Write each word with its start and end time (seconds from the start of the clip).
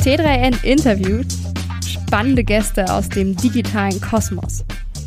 T3N 0.00 0.64
interviewt 0.64 1.26
spannende 1.84 2.42
Gäste 2.42 2.90
aus 2.90 3.10
dem 3.10 3.36
digitalen 3.36 4.00
Kosmos. 4.00 4.64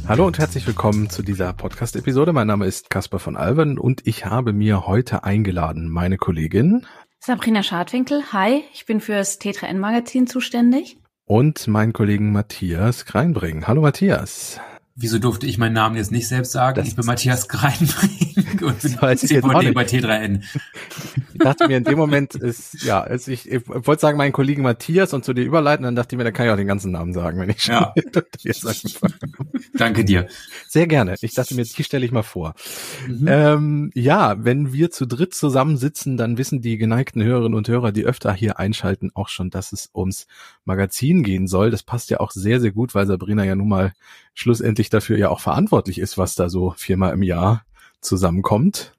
Hallo 0.08 0.28
und 0.28 0.38
herzlich 0.38 0.68
willkommen 0.68 1.10
zu 1.10 1.24
dieser 1.24 1.52
Podcast-Episode. 1.52 2.32
Mein 2.32 2.46
Name 2.46 2.68
ist 2.68 2.92
Caspar 2.92 3.20
von 3.20 3.36
Alben 3.36 3.80
und 3.80 4.06
ich 4.06 4.26
habe 4.26 4.54
mir 4.54 4.86
heute 4.86 5.24
eingeladen 5.24 5.90
meine 5.90 6.18
Kollegin 6.18 6.86
Sabrina 7.20 7.64
Schadwinkel. 7.64 8.22
Hi, 8.34 8.66
ich 8.72 8.86
bin 8.86 9.00
fürs 9.02 9.42
T3N 9.42 9.80
Magazin 9.80 10.28
zuständig. 10.28 10.98
Und 11.26 11.68
meinen 11.68 11.94
Kollegen 11.94 12.32
Matthias 12.32 13.06
Kreinbring. 13.06 13.66
Hallo 13.66 13.82
Matthias. 13.82 14.60
Wieso 14.96 15.18
durfte 15.18 15.48
ich 15.48 15.58
meinen 15.58 15.74
Namen 15.74 15.96
jetzt 15.96 16.12
nicht 16.12 16.28
selbst 16.28 16.52
sagen? 16.52 16.76
Das 16.76 16.88
ich 16.88 16.96
bin 16.96 17.06
Matthias 17.06 17.48
Greinbrink 17.48 18.62
und 18.62 18.80
bin 18.80 19.18
CVD 19.18 19.72
bei 19.72 19.86
T3N. 19.86 20.44
Ich 21.34 21.40
dachte 21.40 21.68
mir 21.68 21.78
in 21.78 21.84
dem 21.84 21.98
Moment 21.98 22.36
ist, 22.36 22.84
ja, 22.84 23.02
also 23.02 23.32
ich, 23.32 23.50
ich 23.52 23.68
wollte 23.68 24.02
sagen, 24.02 24.20
meinen 24.20 24.34
Kollegen 24.34 24.62
Matthias 24.62 25.14
und 25.14 25.26
zu 25.26 25.34
dir 25.34 25.44
überleiten, 25.44 25.84
dann 25.84 25.96
dachte 25.96 26.14
ich 26.14 26.18
mir, 26.18 26.24
da 26.24 26.32
kann 26.32 26.46
ich 26.46 26.52
auch 26.52 26.58
den 26.58 26.68
ganzen 26.68 26.92
Namen 26.92 27.12
sagen, 27.14 27.40
wenn 27.40 27.50
ich 27.50 27.64
schon 27.64 27.74
ja. 27.74 27.94
Danke 29.74 30.06
dir. 30.06 30.28
Sehr 30.68 30.86
gerne. 30.86 31.16
Ich 31.22 31.34
dachte 31.34 31.56
mir, 31.56 31.64
die 31.64 31.84
stelle 31.84 32.06
ich 32.06 32.12
mal 32.12 32.22
vor. 32.22 32.54
Mhm. 33.08 33.28
Ähm, 33.28 33.92
ja, 33.96 34.44
wenn 34.46 34.74
wir 34.74 34.92
zu 34.92 35.08
dritt 35.08 35.34
zusammensitzen, 35.34 36.18
dann 36.18 36.38
wissen 36.38 36.62
die 36.62 36.78
geneigten 36.78 37.24
Hörerinnen 37.24 37.56
und 37.56 37.68
Hörer, 37.68 37.92
die 37.92 38.06
öfter 38.06 38.32
hier 38.32 38.60
einschalten, 38.60 39.10
auch 39.16 39.30
schon, 39.30 39.50
dass 39.50 39.72
es 39.72 39.90
ums 39.96 40.28
Magazin 40.66 41.24
gehen 41.24 41.48
soll. 41.48 41.72
Das 41.72 41.82
passt 41.82 42.12
ja 42.12 42.20
auch 42.20 42.30
sehr, 42.30 42.60
sehr 42.60 42.72
gut, 42.72 42.94
weil 42.94 43.08
Sabrina 43.08 43.44
ja 43.44 43.56
nun 43.56 43.70
mal 43.70 43.94
schlussendlich 44.34 44.83
dafür 44.90 45.18
ja 45.18 45.30
auch 45.30 45.40
verantwortlich 45.40 46.00
ist, 46.00 46.18
was 46.18 46.36
da 46.36 46.50
so 46.50 46.74
viermal 46.78 47.14
im 47.14 47.24
Jahr 47.24 47.66
zusammenkommt. 48.02 48.94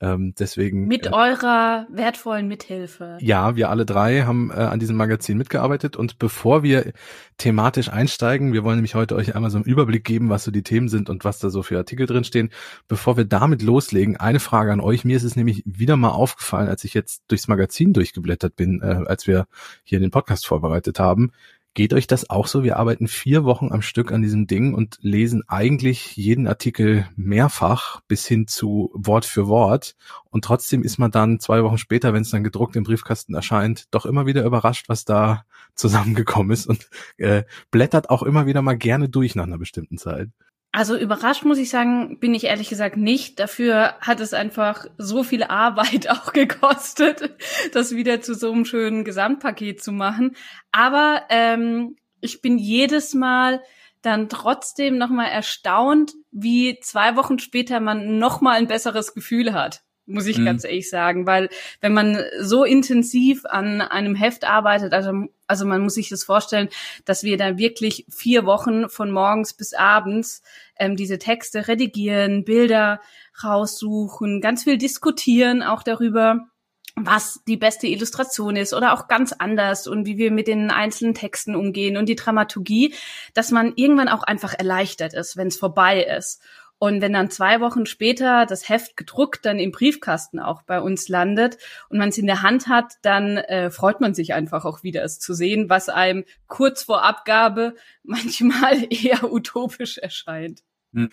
Ähm, 0.00 0.34
deswegen 0.38 0.88
mit 0.88 1.06
äh, 1.06 1.10
eurer 1.12 1.86
wertvollen 1.90 2.48
Mithilfe. 2.48 3.18
Ja, 3.20 3.54
wir 3.54 3.70
alle 3.70 3.86
drei 3.86 4.22
haben 4.22 4.50
äh, 4.50 4.54
an 4.54 4.80
diesem 4.80 4.96
Magazin 4.96 5.38
mitgearbeitet 5.38 5.96
und 5.96 6.18
bevor 6.18 6.62
wir 6.62 6.92
thematisch 7.38 7.88
einsteigen, 7.88 8.52
wir 8.52 8.64
wollen 8.64 8.76
nämlich 8.76 8.94
heute 8.94 9.14
euch 9.14 9.34
einmal 9.34 9.50
so 9.50 9.58
einen 9.58 9.64
Überblick 9.64 10.04
geben, 10.04 10.28
was 10.28 10.44
so 10.44 10.50
die 10.50 10.64
Themen 10.64 10.88
sind 10.88 11.08
und 11.08 11.24
was 11.24 11.38
da 11.38 11.50
so 11.50 11.62
für 11.62 11.78
Artikel 11.78 12.06
drinstehen. 12.06 12.50
Bevor 12.88 13.16
wir 13.16 13.24
damit 13.24 13.62
loslegen, 13.62 14.16
eine 14.16 14.40
Frage 14.40 14.72
an 14.72 14.80
euch. 14.80 15.04
Mir 15.04 15.16
ist 15.16 15.24
es 15.24 15.36
nämlich 15.36 15.62
wieder 15.64 15.96
mal 15.96 16.10
aufgefallen, 16.10 16.68
als 16.68 16.84
ich 16.84 16.94
jetzt 16.94 17.22
durchs 17.28 17.48
Magazin 17.48 17.92
durchgeblättert 17.92 18.56
bin, 18.56 18.80
äh, 18.82 19.04
als 19.06 19.26
wir 19.26 19.46
hier 19.84 20.00
den 20.00 20.10
Podcast 20.10 20.46
vorbereitet 20.46 20.98
haben. 20.98 21.30
Geht 21.74 21.94
euch 21.94 22.06
das 22.06 22.28
auch 22.28 22.48
so? 22.48 22.62
Wir 22.62 22.76
arbeiten 22.76 23.08
vier 23.08 23.44
Wochen 23.44 23.72
am 23.72 23.80
Stück 23.80 24.12
an 24.12 24.20
diesem 24.20 24.46
Ding 24.46 24.74
und 24.74 24.98
lesen 25.00 25.42
eigentlich 25.48 26.14
jeden 26.16 26.46
Artikel 26.46 27.08
mehrfach 27.16 28.02
bis 28.08 28.26
hin 28.26 28.46
zu 28.46 28.90
Wort 28.92 29.24
für 29.24 29.48
Wort. 29.48 29.94
Und 30.28 30.44
trotzdem 30.44 30.82
ist 30.82 30.98
man 30.98 31.10
dann 31.10 31.40
zwei 31.40 31.62
Wochen 31.64 31.78
später, 31.78 32.12
wenn 32.12 32.22
es 32.22 32.30
dann 32.30 32.44
gedruckt 32.44 32.76
im 32.76 32.84
Briefkasten 32.84 33.34
erscheint, 33.34 33.86
doch 33.90 34.04
immer 34.04 34.26
wieder 34.26 34.44
überrascht, 34.44 34.90
was 34.90 35.06
da 35.06 35.44
zusammengekommen 35.74 36.52
ist 36.52 36.66
und 36.66 36.90
äh, 37.16 37.44
blättert 37.70 38.10
auch 38.10 38.22
immer 38.22 38.44
wieder 38.44 38.60
mal 38.60 38.76
gerne 38.76 39.08
durch 39.08 39.34
nach 39.34 39.44
einer 39.44 39.58
bestimmten 39.58 39.96
Zeit. 39.96 40.28
Also 40.74 40.96
überrascht 40.96 41.44
muss 41.44 41.58
ich 41.58 41.68
sagen, 41.68 42.18
bin 42.18 42.34
ich 42.34 42.44
ehrlich 42.44 42.70
gesagt 42.70 42.96
nicht. 42.96 43.38
Dafür 43.38 43.94
hat 44.00 44.20
es 44.20 44.32
einfach 44.32 44.86
so 44.96 45.22
viel 45.22 45.42
Arbeit 45.42 46.10
auch 46.10 46.32
gekostet, 46.32 47.36
das 47.72 47.94
wieder 47.94 48.22
zu 48.22 48.34
so 48.34 48.50
einem 48.50 48.64
schönen 48.64 49.04
Gesamtpaket 49.04 49.82
zu 49.82 49.92
machen. 49.92 50.34
Aber 50.72 51.24
ähm, 51.28 51.96
ich 52.22 52.40
bin 52.40 52.56
jedes 52.56 53.12
Mal 53.12 53.62
dann 54.00 54.30
trotzdem 54.30 54.96
nochmal 54.96 55.28
erstaunt, 55.28 56.14
wie 56.30 56.80
zwei 56.80 57.16
Wochen 57.16 57.38
später 57.38 57.78
man 57.78 58.18
nochmal 58.18 58.56
ein 58.56 58.66
besseres 58.66 59.14
Gefühl 59.14 59.52
hat 59.52 59.82
muss 60.06 60.26
ich 60.26 60.38
mhm. 60.38 60.44
ganz 60.44 60.64
ehrlich 60.64 60.90
sagen, 60.90 61.26
weil 61.26 61.48
wenn 61.80 61.92
man 61.92 62.18
so 62.40 62.64
intensiv 62.64 63.44
an 63.46 63.80
einem 63.80 64.14
Heft 64.14 64.44
arbeitet, 64.44 64.92
also, 64.92 65.26
also 65.46 65.64
man 65.64 65.82
muss 65.82 65.94
sich 65.94 66.08
das 66.08 66.24
vorstellen, 66.24 66.68
dass 67.04 67.22
wir 67.22 67.36
da 67.36 67.56
wirklich 67.56 68.06
vier 68.08 68.44
Wochen 68.44 68.88
von 68.88 69.10
morgens 69.10 69.54
bis 69.54 69.74
abends 69.74 70.42
ähm, 70.78 70.96
diese 70.96 71.18
Texte 71.18 71.68
redigieren, 71.68 72.44
Bilder 72.44 73.00
raussuchen, 73.42 74.40
ganz 74.40 74.64
viel 74.64 74.78
diskutieren 74.78 75.62
auch 75.62 75.82
darüber, 75.82 76.46
was 76.94 77.40
die 77.46 77.56
beste 77.56 77.86
Illustration 77.86 78.56
ist 78.56 78.74
oder 78.74 78.92
auch 78.92 79.08
ganz 79.08 79.32
anders 79.32 79.86
und 79.86 80.04
wie 80.04 80.18
wir 80.18 80.30
mit 80.30 80.46
den 80.46 80.70
einzelnen 80.70 81.14
Texten 81.14 81.56
umgehen 81.56 81.96
und 81.96 82.06
die 82.06 82.16
Dramaturgie, 82.16 82.94
dass 83.32 83.50
man 83.50 83.72
irgendwann 83.76 84.08
auch 84.08 84.22
einfach 84.22 84.52
erleichtert 84.52 85.14
ist, 85.14 85.36
wenn 85.36 85.48
es 85.48 85.56
vorbei 85.56 86.02
ist. 86.04 86.42
Und 86.82 87.00
wenn 87.00 87.12
dann 87.12 87.30
zwei 87.30 87.60
Wochen 87.60 87.86
später 87.86 88.44
das 88.44 88.68
Heft 88.68 88.96
gedruckt 88.96 89.46
dann 89.46 89.60
im 89.60 89.70
Briefkasten 89.70 90.40
auch 90.40 90.62
bei 90.62 90.80
uns 90.80 91.08
landet 91.08 91.56
und 91.88 91.98
man 91.98 92.08
es 92.08 92.18
in 92.18 92.26
der 92.26 92.42
Hand 92.42 92.66
hat, 92.66 92.94
dann 93.02 93.36
äh, 93.36 93.70
freut 93.70 94.00
man 94.00 94.14
sich 94.14 94.34
einfach 94.34 94.64
auch 94.64 94.82
wieder, 94.82 95.04
es 95.04 95.20
zu 95.20 95.32
sehen, 95.32 95.70
was 95.70 95.88
einem 95.88 96.24
kurz 96.48 96.82
vor 96.82 97.04
Abgabe 97.04 97.76
manchmal 98.02 98.84
eher 98.90 99.32
utopisch 99.32 99.98
erscheint. 99.98 100.64
Hm. 100.92 101.10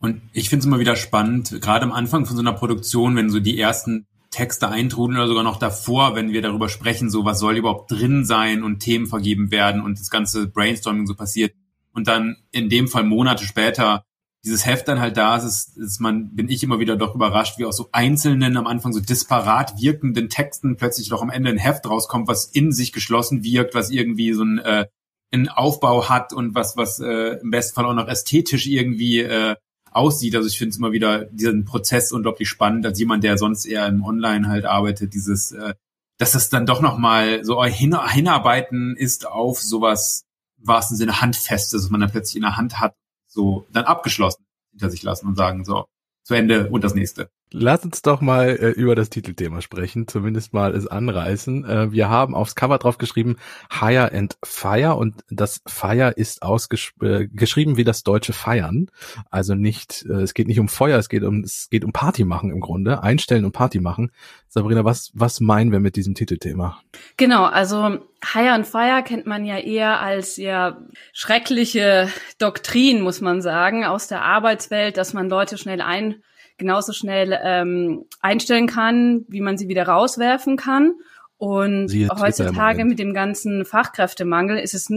Und 0.00 0.20
ich 0.32 0.48
finde 0.48 0.62
es 0.62 0.66
immer 0.66 0.80
wieder 0.80 0.96
spannend, 0.96 1.60
gerade 1.60 1.84
am 1.84 1.92
Anfang 1.92 2.26
von 2.26 2.34
so 2.34 2.42
einer 2.42 2.54
Produktion, 2.54 3.14
wenn 3.14 3.30
so 3.30 3.38
die 3.38 3.60
ersten 3.60 4.08
Texte 4.30 4.68
eintrudeln 4.68 5.16
oder 5.16 5.28
sogar 5.28 5.44
noch 5.44 5.60
davor, 5.60 6.16
wenn 6.16 6.32
wir 6.32 6.42
darüber 6.42 6.68
sprechen, 6.68 7.08
so 7.08 7.24
was 7.24 7.38
soll 7.38 7.56
überhaupt 7.56 7.92
drin 7.92 8.24
sein 8.24 8.64
und 8.64 8.80
Themen 8.80 9.06
vergeben 9.06 9.52
werden 9.52 9.80
und 9.80 10.00
das 10.00 10.10
ganze 10.10 10.48
Brainstorming 10.48 11.06
so 11.06 11.14
passiert. 11.14 11.54
Und 11.92 12.08
dann 12.08 12.38
in 12.50 12.68
dem 12.68 12.88
Fall 12.88 13.04
Monate 13.04 13.44
später 13.44 14.02
dieses 14.44 14.66
Heft 14.66 14.88
dann 14.88 15.00
halt 15.00 15.16
da 15.16 15.36
ist, 15.36 15.44
ist, 15.44 15.76
ist 15.76 16.00
man, 16.00 16.34
bin 16.34 16.48
ich 16.48 16.62
immer 16.62 16.78
wieder 16.78 16.96
doch 16.96 17.14
überrascht, 17.14 17.58
wie 17.58 17.64
aus 17.64 17.76
so 17.76 17.88
einzelnen, 17.92 18.56
am 18.56 18.66
Anfang 18.66 18.92
so 18.92 19.00
disparat 19.00 19.80
wirkenden 19.80 20.28
Texten 20.28 20.76
plötzlich 20.76 21.08
doch 21.08 21.22
am 21.22 21.30
Ende 21.30 21.50
ein 21.50 21.58
Heft 21.58 21.88
rauskommt, 21.88 22.28
was 22.28 22.46
in 22.46 22.72
sich 22.72 22.92
geschlossen 22.92 23.42
wirkt, 23.42 23.74
was 23.74 23.90
irgendwie 23.90 24.32
so 24.32 24.44
ein, 24.44 24.58
äh, 24.58 24.86
einen 25.32 25.48
Aufbau 25.48 26.08
hat 26.08 26.32
und 26.32 26.54
was, 26.54 26.76
was 26.76 27.00
äh, 27.00 27.38
im 27.40 27.50
besten 27.50 27.74
Fall 27.74 27.86
auch 27.86 27.94
noch 27.94 28.08
ästhetisch 28.08 28.66
irgendwie 28.66 29.20
äh, 29.20 29.56
aussieht. 29.90 30.36
Also 30.36 30.46
ich 30.46 30.56
finde 30.56 30.70
es 30.70 30.78
immer 30.78 30.92
wieder 30.92 31.24
diesen 31.26 31.64
Prozess 31.64 32.12
unglaublich 32.12 32.48
spannend, 32.48 32.86
als 32.86 32.98
jemand, 32.98 33.24
der 33.24 33.38
sonst 33.38 33.66
eher 33.66 33.86
im 33.88 34.04
Online 34.04 34.48
halt 34.48 34.64
arbeitet, 34.64 35.14
dieses, 35.14 35.50
äh, 35.50 35.74
dass 36.16 36.32
das 36.32 36.48
dann 36.48 36.64
doch 36.64 36.80
nochmal 36.80 37.44
so 37.44 37.62
hin, 37.64 37.98
hinarbeiten 38.08 38.96
ist 38.96 39.26
auf 39.26 39.60
sowas 39.60 40.24
im 40.60 40.68
wahrsten 40.68 40.96
Sinne 40.96 41.20
Handfestes, 41.20 41.82
was 41.82 41.90
man 41.90 42.00
dann 42.00 42.10
plötzlich 42.10 42.36
in 42.36 42.42
der 42.42 42.56
Hand 42.56 42.78
hat 42.78 42.94
so 43.38 43.66
dann 43.70 43.84
abgeschlossen 43.84 44.44
hinter 44.72 44.90
sich 44.90 45.04
lassen 45.04 45.28
und 45.28 45.36
sagen, 45.36 45.64
so, 45.64 45.86
zu 46.24 46.34
Ende 46.34 46.68
und 46.70 46.82
das 46.82 46.94
nächste. 46.94 47.30
Lass 47.50 47.84
uns 47.84 48.02
doch 48.02 48.20
mal 48.20 48.48
äh, 48.48 48.70
über 48.70 48.94
das 48.94 49.08
Titelthema 49.08 49.62
sprechen, 49.62 50.06
zumindest 50.06 50.52
mal 50.52 50.74
es 50.74 50.86
anreißen. 50.86 51.64
Äh, 51.64 51.92
wir 51.92 52.08
haben 52.10 52.34
aufs 52.34 52.54
Cover 52.54 52.78
drauf 52.78 52.98
geschrieben 52.98 53.36
Hire 53.70 54.12
and 54.12 54.36
Fire 54.44 54.96
und 54.96 55.24
das 55.30 55.62
Fire 55.66 56.12
ist 56.14 56.42
ausgeschrieben 56.42 57.74
äh, 57.74 57.76
wie 57.76 57.84
das 57.84 58.02
deutsche 58.02 58.34
Feiern. 58.34 58.90
Also 59.30 59.54
nicht, 59.54 60.04
äh, 60.08 60.20
es 60.22 60.34
geht 60.34 60.46
nicht 60.46 60.60
um 60.60 60.68
Feuer, 60.68 60.98
es 60.98 61.08
geht 61.08 61.22
um 61.22 61.40
es 61.40 61.68
geht 61.70 61.84
um 61.84 61.92
Party 61.92 62.24
machen 62.24 62.50
im 62.50 62.60
Grunde, 62.60 63.02
einstellen 63.02 63.46
und 63.46 63.52
Party 63.52 63.80
machen. 63.80 64.12
Sabrina, 64.48 64.84
was 64.84 65.10
was 65.14 65.40
meinen 65.40 65.72
wir 65.72 65.80
mit 65.80 65.96
diesem 65.96 66.14
Titelthema? 66.14 66.80
Genau, 67.16 67.44
also 67.44 67.98
Hire 68.32 68.52
and 68.52 68.66
Fire 68.66 69.02
kennt 69.02 69.26
man 69.26 69.46
ja 69.46 69.56
eher 69.56 70.00
als 70.00 70.36
ja 70.36 70.78
schreckliche 71.14 72.08
Doktrin, 72.38 73.00
muss 73.00 73.22
man 73.22 73.40
sagen, 73.40 73.84
aus 73.84 74.08
der 74.08 74.22
Arbeitswelt, 74.22 74.98
dass 74.98 75.14
man 75.14 75.30
Leute 75.30 75.56
schnell 75.56 75.80
ein 75.80 76.22
genauso 76.58 76.92
schnell 76.92 77.38
ähm, 77.42 78.04
einstellen 78.20 78.66
kann, 78.66 79.24
wie 79.28 79.40
man 79.40 79.56
sie 79.56 79.68
wieder 79.68 79.86
rauswerfen 79.86 80.56
kann. 80.56 80.94
Und 81.38 81.92
heutzutage 82.18 82.84
mit 82.84 82.98
dem 82.98 83.14
ganzen 83.14 83.64
Fachkräftemangel 83.64 84.58
ist 84.58 84.74
es 84.74 84.90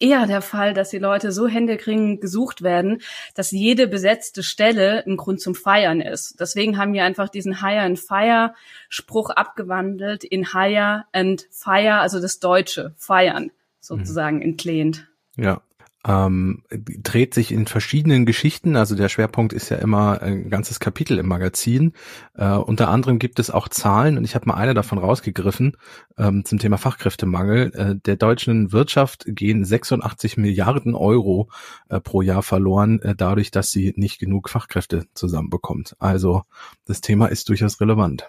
eher 0.00 0.26
der 0.26 0.40
Fall, 0.40 0.72
dass 0.72 0.90
die 0.90 0.98
Leute 0.98 1.30
so 1.30 1.46
händeringend 1.46 2.20
gesucht 2.20 2.62
werden, 2.62 3.02
dass 3.34 3.50
jede 3.50 3.86
besetzte 3.86 4.42
Stelle 4.42 5.04
ein 5.06 5.16
Grund 5.16 5.40
zum 5.40 5.54
Feiern 5.54 6.00
ist. 6.00 6.40
Deswegen 6.40 6.78
haben 6.78 6.94
wir 6.94 7.04
einfach 7.04 7.28
diesen 7.28 7.60
Hire 7.60 7.82
and 7.82 7.98
Fire 7.98 8.54
Spruch 8.88 9.30
abgewandelt 9.30 10.24
in 10.24 10.52
Hire 10.52 11.04
and 11.12 11.46
Fire, 11.50 12.00
also 12.00 12.20
das 12.20 12.38
Deutsche, 12.38 12.94
feiern 12.96 13.50
sozusagen 13.80 14.36
mhm. 14.36 14.42
entlehnt. 14.42 15.08
Ja, 15.36 15.62
ähm, 16.06 16.62
dreht 16.70 17.34
sich 17.34 17.52
in 17.52 17.66
verschiedenen 17.66 18.24
Geschichten. 18.24 18.76
Also 18.76 18.94
der 18.94 19.08
Schwerpunkt 19.08 19.52
ist 19.52 19.68
ja 19.68 19.76
immer 19.76 20.22
ein 20.22 20.48
ganzes 20.48 20.80
Kapitel 20.80 21.18
im 21.18 21.28
Magazin. 21.28 21.92
Äh, 22.34 22.52
unter 22.52 22.88
anderem 22.88 23.18
gibt 23.18 23.38
es 23.38 23.50
auch 23.50 23.68
Zahlen 23.68 24.16
und 24.16 24.24
ich 24.24 24.34
habe 24.34 24.46
mal 24.46 24.54
eine 24.54 24.74
davon 24.74 24.98
rausgegriffen 24.98 25.76
ähm, 26.16 26.44
zum 26.44 26.58
Thema 26.58 26.78
Fachkräftemangel. 26.78 27.72
Äh, 27.74 27.96
der 27.96 28.16
deutschen 28.16 28.72
Wirtschaft 28.72 29.24
gehen 29.26 29.64
86 29.64 30.38
Milliarden 30.38 30.94
Euro 30.94 31.50
äh, 31.88 32.00
pro 32.00 32.22
Jahr 32.22 32.42
verloren, 32.42 33.00
äh, 33.02 33.14
dadurch, 33.14 33.50
dass 33.50 33.70
sie 33.70 33.92
nicht 33.96 34.18
genug 34.18 34.48
Fachkräfte 34.48 35.04
zusammenbekommt. 35.14 35.96
Also 35.98 36.44
das 36.86 37.02
Thema 37.02 37.26
ist 37.26 37.48
durchaus 37.48 37.80
relevant. 37.80 38.28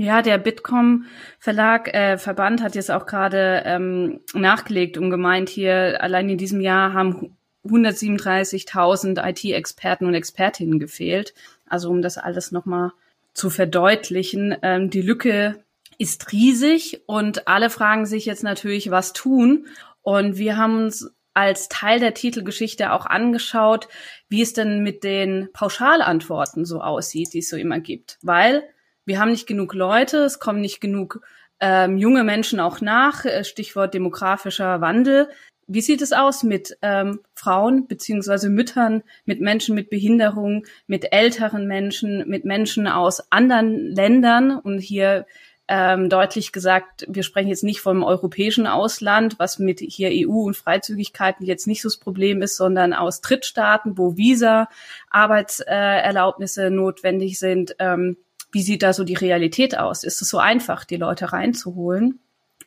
Ja, 0.00 0.22
der 0.22 0.38
Bitkom 0.38 1.04
Verlag, 1.38 1.92
äh, 1.92 2.16
Verband 2.16 2.62
hat 2.62 2.74
jetzt 2.74 2.90
auch 2.90 3.04
gerade 3.04 3.64
ähm, 3.66 4.20
nachgelegt 4.32 4.96
und 4.96 5.10
gemeint, 5.10 5.50
hier 5.50 6.02
allein 6.02 6.30
in 6.30 6.38
diesem 6.38 6.62
Jahr 6.62 6.94
haben 6.94 7.36
137.000 7.66 9.22
IT-Experten 9.22 10.06
und 10.06 10.14
Expertinnen 10.14 10.78
gefehlt. 10.78 11.34
Also 11.66 11.90
um 11.90 12.00
das 12.00 12.16
alles 12.16 12.50
nochmal 12.50 12.92
zu 13.34 13.50
verdeutlichen, 13.50 14.56
ähm, 14.62 14.88
die 14.88 15.02
Lücke 15.02 15.62
ist 15.98 16.32
riesig 16.32 17.02
und 17.04 17.46
alle 17.46 17.68
fragen 17.68 18.06
sich 18.06 18.24
jetzt 18.24 18.42
natürlich, 18.42 18.90
was 18.90 19.12
tun. 19.12 19.66
Und 20.00 20.38
wir 20.38 20.56
haben 20.56 20.84
uns 20.84 21.10
als 21.34 21.68
Teil 21.68 22.00
der 22.00 22.14
Titelgeschichte 22.14 22.92
auch 22.92 23.04
angeschaut, 23.04 23.86
wie 24.30 24.40
es 24.40 24.54
denn 24.54 24.82
mit 24.82 25.04
den 25.04 25.50
Pauschalantworten 25.52 26.64
so 26.64 26.80
aussieht, 26.80 27.34
die 27.34 27.40
es 27.40 27.50
so 27.50 27.58
immer 27.58 27.80
gibt. 27.80 28.16
Weil 28.22 28.62
wir 29.04 29.18
haben 29.18 29.30
nicht 29.30 29.46
genug 29.46 29.74
Leute, 29.74 30.18
es 30.18 30.38
kommen 30.38 30.60
nicht 30.60 30.80
genug 30.80 31.20
ähm, 31.60 31.98
junge 31.98 32.24
Menschen 32.24 32.58
auch 32.58 32.80
nach, 32.80 33.24
äh, 33.24 33.44
Stichwort 33.44 33.94
demografischer 33.94 34.80
Wandel. 34.80 35.28
Wie 35.66 35.82
sieht 35.82 36.02
es 36.02 36.12
aus 36.12 36.42
mit 36.42 36.76
ähm, 36.82 37.20
Frauen 37.34 37.86
beziehungsweise 37.86 38.48
Müttern, 38.48 39.02
mit 39.24 39.40
Menschen 39.40 39.76
mit 39.76 39.88
Behinderung, 39.88 40.66
mit 40.88 41.12
älteren 41.12 41.68
Menschen, 41.68 42.28
mit 42.28 42.44
Menschen 42.44 42.88
aus 42.88 43.30
anderen 43.30 43.76
Ländern? 43.76 44.58
Und 44.58 44.80
hier 44.80 45.26
ähm, 45.68 46.08
deutlich 46.08 46.50
gesagt, 46.50 47.06
wir 47.08 47.22
sprechen 47.22 47.50
jetzt 47.50 47.62
nicht 47.62 47.80
vom 47.80 48.02
europäischen 48.02 48.66
Ausland, 48.66 49.38
was 49.38 49.60
mit 49.60 49.78
hier 49.78 50.10
EU 50.10 50.40
und 50.40 50.56
Freizügigkeiten 50.56 51.46
jetzt 51.46 51.68
nicht 51.68 51.82
so 51.82 51.88
das 51.88 51.98
Problem 51.98 52.42
ist, 52.42 52.56
sondern 52.56 52.92
aus 52.92 53.20
Drittstaaten, 53.20 53.96
wo 53.96 54.16
Visa, 54.16 54.68
Arbeitserlaubnisse 55.10 56.70
notwendig 56.70 57.38
sind. 57.38 57.76
Ähm, 57.78 58.16
wie 58.52 58.62
sieht 58.62 58.82
da 58.82 58.92
so 58.92 59.04
die 59.04 59.14
Realität 59.14 59.78
aus? 59.78 60.04
Ist 60.04 60.22
es 60.22 60.28
so 60.28 60.38
einfach, 60.38 60.84
die 60.84 60.96
Leute 60.96 61.32
reinzuholen? 61.32 62.20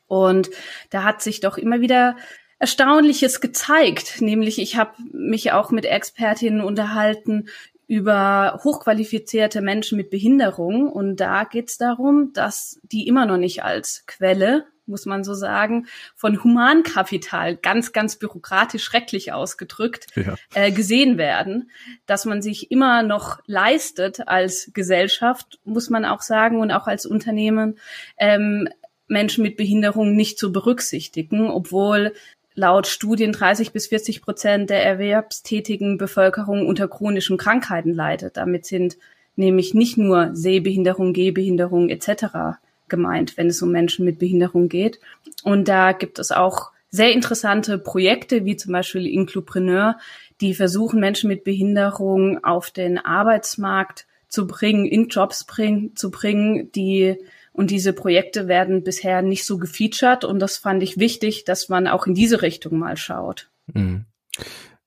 Und 0.08 0.50
da 0.90 1.04
hat 1.04 1.22
sich 1.22 1.40
doch 1.40 1.58
immer 1.58 1.82
wieder 1.82 2.16
Erstaunliches 2.60 3.42
gezeigt, 3.42 4.22
nämlich 4.22 4.60
ich 4.60 4.78
habe 4.78 4.94
mich 5.12 5.52
auch 5.52 5.72
mit 5.72 5.86
Expertinnen 5.86 6.62
unterhalten 6.62 7.50
über 7.88 8.60
hochqualifizierte 8.64 9.62
Menschen 9.62 9.98
mit 9.98 10.10
Behinderung 10.10 10.90
und 10.90 11.18
da 11.18 11.44
geht 11.44 11.70
es 11.70 11.78
darum, 11.78 12.32
dass 12.34 12.80
die 12.84 13.08
immer 13.08 13.26
noch 13.26 13.38
nicht 13.38 13.64
als 13.64 14.06
Quelle, 14.08 14.66
muss 14.86 15.06
man 15.06 15.24
so 15.24 15.34
sagen, 15.34 15.88
von 16.16 16.44
Humankapital, 16.44 17.56
ganz, 17.56 17.94
ganz 17.94 18.18
bürokratisch 18.18 18.84
schrecklich 18.84 19.32
ausgedrückt, 19.32 20.08
ja. 20.16 20.36
äh, 20.54 20.72
gesehen 20.72 21.18
werden, 21.18 21.72
dass 22.06 22.26
man 22.26 22.42
sich 22.42 22.72
immer 22.72 23.04
noch 23.04 23.40
leistet 23.46 24.28
als 24.28 24.72
Gesellschaft, 24.74 25.60
muss 25.64 25.90
man 25.90 26.06
auch 26.06 26.22
sagen, 26.22 26.60
und 26.60 26.72
auch 26.72 26.88
als 26.88 27.06
Unternehmen, 27.06 27.80
ähm, 28.18 28.68
Menschen 29.08 29.44
mit 29.44 29.58
Behinderung 29.58 30.16
nicht 30.16 30.38
zu 30.38 30.52
berücksichtigen, 30.52 31.50
obwohl 31.50 32.14
laut 32.56 32.88
Studien 32.88 33.32
30 33.32 33.72
bis 33.72 33.88
40 33.88 34.22
Prozent 34.22 34.70
der 34.70 34.86
erwerbstätigen 34.86 35.98
Bevölkerung 35.98 36.68
unter 36.68 36.88
chronischen 36.88 37.38
Krankheiten 37.38 37.94
leidet. 37.94 38.38
Damit 38.38 38.66
sind 38.66 38.98
nämlich 39.36 39.74
nicht 39.74 39.98
nur 39.98 40.36
Sehbehinderung, 40.36 41.14
Gehbehinderung 41.14 41.90
etc. 41.90 42.60
gemeint, 42.94 43.38
wenn 43.38 43.48
es 43.48 43.62
um 43.64 43.72
Menschen 43.72 44.06
mit 44.06 44.20
Behinderung 44.20 44.70
geht. 44.70 45.00
Und 45.44 45.68
da 45.68 45.94
gibt 45.94 46.20
es 46.20 46.32
auch 46.32 46.72
sehr 46.92 47.12
interessante 47.12 47.80
Projekte, 47.80 48.46
wie 48.46 48.56
zum 48.56 48.72
Beispiel 48.72 49.08
Inclupreneur, 49.08 49.98
die 50.42 50.54
versuchen, 50.54 51.00
Menschen 51.00 51.28
mit 51.28 51.44
Behinderung 51.44 52.44
auf 52.44 52.70
den 52.70 53.00
Arbeitsmarkt 53.00 54.06
zu 54.28 54.46
bringen, 54.46 54.86
in 54.86 55.08
Jobs 55.08 55.44
bring, 55.44 55.96
zu 55.96 56.12
bringen, 56.12 56.72
die 56.74 57.18
und 57.52 57.72
diese 57.72 57.94
Projekte 57.94 58.48
werden 58.48 58.84
bisher 58.84 59.24
nicht 59.24 59.46
so 59.46 59.58
gefeatured 59.58 60.24
und 60.24 60.40
das 60.40 60.58
fand 60.58 60.84
ich 60.84 61.00
wichtig, 61.00 61.46
dass 61.46 61.70
man 61.70 61.88
auch 61.88 62.06
in 62.06 62.14
diese 62.14 62.42
Richtung 62.44 62.78
mal 62.78 62.98
schaut. 62.98 63.50
Mhm. 63.74 64.06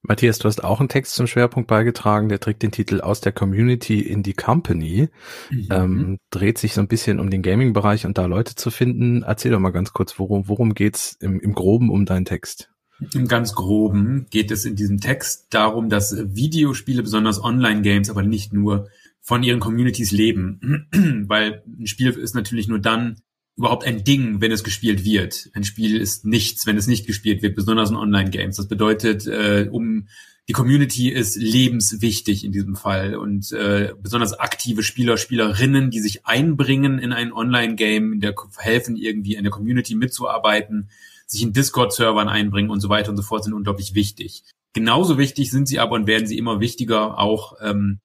Matthias, 0.08 0.38
du 0.38 0.49
hast 0.49 0.62
auch 0.62 0.81
einen 0.81 0.88
Text 0.88 1.14
zum 1.14 1.26
Schwerpunkt 1.26 1.69
beigetragen, 1.69 2.29
der 2.29 2.41
trägt 2.41 2.62
den 2.62 2.70
Titel 2.70 3.00
Aus 3.00 3.20
der 3.20 3.32
Community 3.32 4.00
in 4.00 4.23
die 4.23 4.35
Company, 4.35 5.08
mhm. 5.50 5.69
ähm, 5.70 6.19
dreht 6.31 6.58
sich 6.58 6.75
so 6.75 6.81
ein 6.81 6.88
bisschen 6.88 7.20
um 7.20 7.31
den 7.31 7.43
Gaming-Bereich 7.43 8.06
und 8.06 8.19
da 8.19 8.26
Leute 8.26 8.55
zu 8.55 8.70
finden. 8.70 9.23
Erzähl 9.23 9.53
doch 9.53 9.61
mal 9.61 9.70
ganz 9.70 9.93
kurz, 9.93 10.19
worum, 10.19 10.49
worum 10.49 10.75
geht's 10.75 11.17
im, 11.20 11.41
im 11.41 11.55
Groben 11.55 11.91
um 11.91 12.06
deinen 12.06 12.25
Text? 12.25 12.70
Im 13.14 13.29
ganz 13.29 13.55
Groben 13.55 14.26
geht 14.31 14.50
es 14.50 14.64
in 14.64 14.75
diesem 14.75 15.00
Text 15.00 15.49
darum, 15.50 15.91
dass 15.91 16.17
Videospiele, 16.17 17.03
besonders 17.03 17.43
Online-Games, 17.43 18.08
aber 18.08 18.23
nicht 18.23 18.53
nur, 18.53 18.88
von 19.26 19.43
ihren 19.43 19.58
Communities 19.58 20.12
leben. 20.12 20.87
Weil 21.26 21.64
ein 21.67 21.88
Spiel 21.88 22.11
ist 22.11 22.37
natürlich 22.37 22.69
nur 22.69 22.79
dann 22.79 23.17
überhaupt 23.56 23.85
ein 23.85 24.05
Ding, 24.05 24.41
wenn 24.41 24.53
es 24.53 24.64
gespielt 24.64 25.05
wird. 25.05 25.50
Ein 25.55 25.64
Spiel 25.64 25.97
ist 26.00 26.25
nichts, 26.25 26.67
wenn 26.67 26.76
es 26.76 26.87
nicht 26.87 27.06
gespielt 27.06 27.43
wird, 27.43 27.56
besonders 27.56 27.91
in 27.91 27.97
Online-Games. 27.97 28.56
Das 28.56 28.69
bedeutet, 28.69 29.26
äh, 29.26 29.69
um 29.70 30.08
die 30.49 30.53
Community 30.53 31.08
ist 31.08 31.37
lebenswichtig 31.37 32.44
in 32.44 32.53
diesem 32.53 32.76
Fall 32.76 33.17
und 33.17 33.50
äh, 33.50 33.94
besonders 34.00 34.38
aktive 34.38 34.85
Spieler, 34.85 35.17
Spielerinnen, 35.17 35.91
die 35.91 36.00
sich 36.00 36.25
einbringen 36.25 37.00
in 37.00 37.12
ein 37.12 37.32
Online-Game, 37.32 38.12
in 38.12 38.20
der 38.20 38.35
helfen 38.58 38.97
irgendwie 38.97 39.35
in 39.35 39.43
der 39.43 39.50
Community 39.50 39.97
mitzuarbeiten, 39.97 40.88
sich 41.26 41.43
in 41.43 41.53
Discord-Servern 41.53 42.29
einbringen 42.29 42.70
und 42.70 42.81
so 42.81 42.88
weiter 42.88 43.11
und 43.11 43.17
so 43.17 43.25
fort, 43.25 43.43
sind 43.43 43.55
unglaublich 43.55 43.94
wichtig. 43.94 44.44
Genauso 44.73 45.19
wichtig 45.19 45.50
sind 45.50 45.67
sie 45.67 45.81
aber 45.81 45.97
und 45.97 46.06
werden 46.06 46.29
sie 46.29 46.38
immer 46.38 46.61
wichtiger 46.61 47.19
auch 47.19 47.55
ähm, 47.61 47.99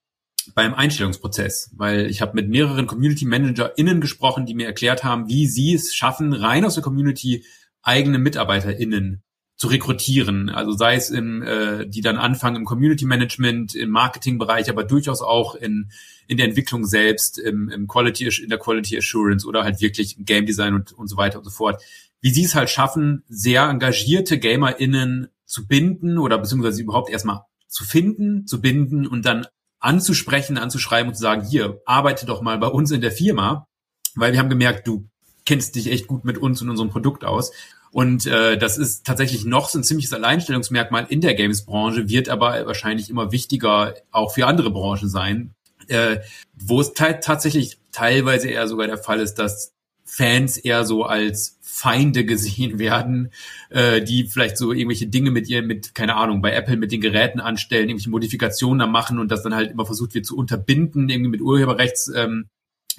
beim 0.55 0.73
Einstellungsprozess, 0.73 1.71
weil 1.75 2.07
ich 2.07 2.21
habe 2.21 2.35
mit 2.35 2.49
mehreren 2.49 2.87
Community 2.87 3.25
ManagerInnen 3.25 4.01
gesprochen, 4.01 4.45
die 4.45 4.55
mir 4.55 4.65
erklärt 4.65 5.03
haben, 5.03 5.27
wie 5.27 5.47
sie 5.47 5.73
es 5.73 5.93
schaffen, 5.93 6.33
rein 6.33 6.65
aus 6.65 6.75
der 6.75 6.83
Community 6.83 7.45
eigene 7.81 8.19
MitarbeiterInnen 8.19 9.23
zu 9.55 9.67
rekrutieren. 9.67 10.49
Also 10.49 10.71
sei 10.71 10.95
es 10.95 11.11
im, 11.11 11.43
äh, 11.43 11.85
die 11.87 12.01
dann 12.01 12.17
anfangen 12.17 12.55
im 12.57 12.65
Community 12.65 13.05
Management, 13.05 13.75
im 13.75 13.91
Marketingbereich, 13.91 14.69
aber 14.71 14.83
durchaus 14.83 15.21
auch 15.21 15.53
in, 15.53 15.91
in 16.27 16.37
der 16.37 16.47
Entwicklung 16.47 16.85
selbst, 16.85 17.37
im, 17.37 17.69
im 17.69 17.87
Quality, 17.87 18.27
in 18.41 18.49
der 18.49 18.57
Quality 18.57 18.97
Assurance 18.97 19.45
oder 19.45 19.63
halt 19.63 19.79
wirklich 19.79 20.17
im 20.17 20.25
Game 20.25 20.47
Design 20.47 20.73
und, 20.73 20.93
und 20.93 21.07
so 21.07 21.15
weiter 21.15 21.37
und 21.37 21.43
so 21.43 21.51
fort. 21.51 21.79
Wie 22.21 22.31
sie 22.31 22.43
es 22.43 22.55
halt 22.55 22.71
schaffen, 22.71 23.23
sehr 23.27 23.63
engagierte 23.69 24.39
GamerInnen 24.39 25.27
zu 25.45 25.67
binden 25.67 26.17
oder 26.17 26.39
beziehungsweise 26.39 26.81
überhaupt 26.81 27.11
erstmal 27.11 27.41
zu 27.67 27.83
finden, 27.83 28.47
zu 28.47 28.61
binden 28.61 29.05
und 29.05 29.25
dann 29.25 29.45
anzusprechen, 29.81 30.57
anzuschreiben 30.57 31.09
und 31.09 31.15
zu 31.15 31.21
sagen, 31.21 31.45
hier, 31.45 31.81
arbeite 31.85 32.25
doch 32.25 32.41
mal 32.41 32.57
bei 32.57 32.67
uns 32.67 32.91
in 32.91 33.01
der 33.01 33.11
Firma, 33.11 33.67
weil 34.15 34.31
wir 34.31 34.39
haben 34.39 34.49
gemerkt, 34.49 34.87
du 34.87 35.09
kennst 35.45 35.75
dich 35.75 35.91
echt 35.91 36.07
gut 36.07 36.23
mit 36.23 36.37
uns 36.37 36.61
und 36.61 36.69
unserem 36.69 36.89
Produkt 36.89 37.25
aus. 37.25 37.51
Und 37.91 38.25
äh, 38.25 38.57
das 38.57 38.77
ist 38.77 39.05
tatsächlich 39.05 39.43
noch 39.43 39.67
so 39.67 39.79
ein 39.79 39.83
ziemliches 39.83 40.13
Alleinstellungsmerkmal 40.13 41.07
in 41.09 41.19
der 41.19 41.33
Games-Branche, 41.33 42.07
wird 42.07 42.29
aber 42.29 42.65
wahrscheinlich 42.65 43.09
immer 43.09 43.33
wichtiger 43.33 43.95
auch 44.11 44.33
für 44.33 44.47
andere 44.47 44.71
Branchen 44.71 45.09
sein, 45.09 45.53
äh, 45.87 46.19
wo 46.53 46.79
es 46.79 46.93
tatsächlich 46.93 47.79
teilweise 47.91 48.49
eher 48.49 48.67
sogar 48.69 48.87
der 48.87 48.97
Fall 48.97 49.19
ist, 49.19 49.35
dass 49.35 49.73
Fans 50.13 50.57
eher 50.57 50.83
so 50.83 51.05
als 51.05 51.57
Feinde 51.61 52.25
gesehen 52.25 52.79
werden, 52.79 53.31
äh, 53.69 54.01
die 54.01 54.25
vielleicht 54.25 54.57
so 54.57 54.73
irgendwelche 54.73 55.07
Dinge 55.07 55.31
mit 55.31 55.47
ihr, 55.47 55.61
mit, 55.61 55.95
keine 55.95 56.17
Ahnung, 56.17 56.41
bei 56.41 56.51
Apple 56.51 56.75
mit 56.75 56.91
den 56.91 56.99
Geräten 56.99 57.39
anstellen, 57.39 57.87
irgendwelche 57.87 58.09
Modifikationen 58.09 58.79
da 58.79 58.87
machen 58.87 59.19
und 59.19 59.31
das 59.31 59.41
dann 59.41 59.55
halt 59.55 59.71
immer 59.71 59.85
versucht 59.85 60.13
wird 60.13 60.25
zu 60.25 60.35
unterbinden, 60.35 61.07
irgendwie 61.07 61.31
mit 61.31 61.41
Urheberrechts. 61.41 62.11
Ähm, 62.13 62.49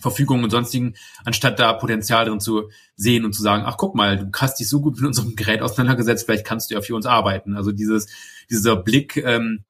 Verfügungen 0.01 0.43
und 0.43 0.51
sonstigen, 0.51 0.95
anstatt 1.25 1.61
da 1.61 1.75
Potenzial 1.75 2.25
drin 2.25 2.41
zu 2.41 2.71
sehen 2.97 3.27
und 3.27 3.35
zu 3.35 3.43
sagen, 3.43 3.63
ach 3.67 3.77
guck 3.77 3.95
mal, 3.95 4.17
du 4.19 4.31
hast 4.35 4.59
dich 4.59 4.69
so 4.69 4.81
gut 4.81 4.97
mit 4.97 5.05
unserem 5.05 5.37
Gerät 5.37 5.61
auseinandergesetzt, 5.61 6.25
vielleicht 6.25 6.47
kannst 6.47 6.71
du 6.71 6.75
ja 6.75 6.81
für 6.81 6.97
uns 6.97 7.07
arbeiten. 7.07 7.55
Also 7.57 7.73
dieses, 7.73 8.09
dieser 8.51 8.75
Blick 8.75 9.19
ähm, 9.19 9.65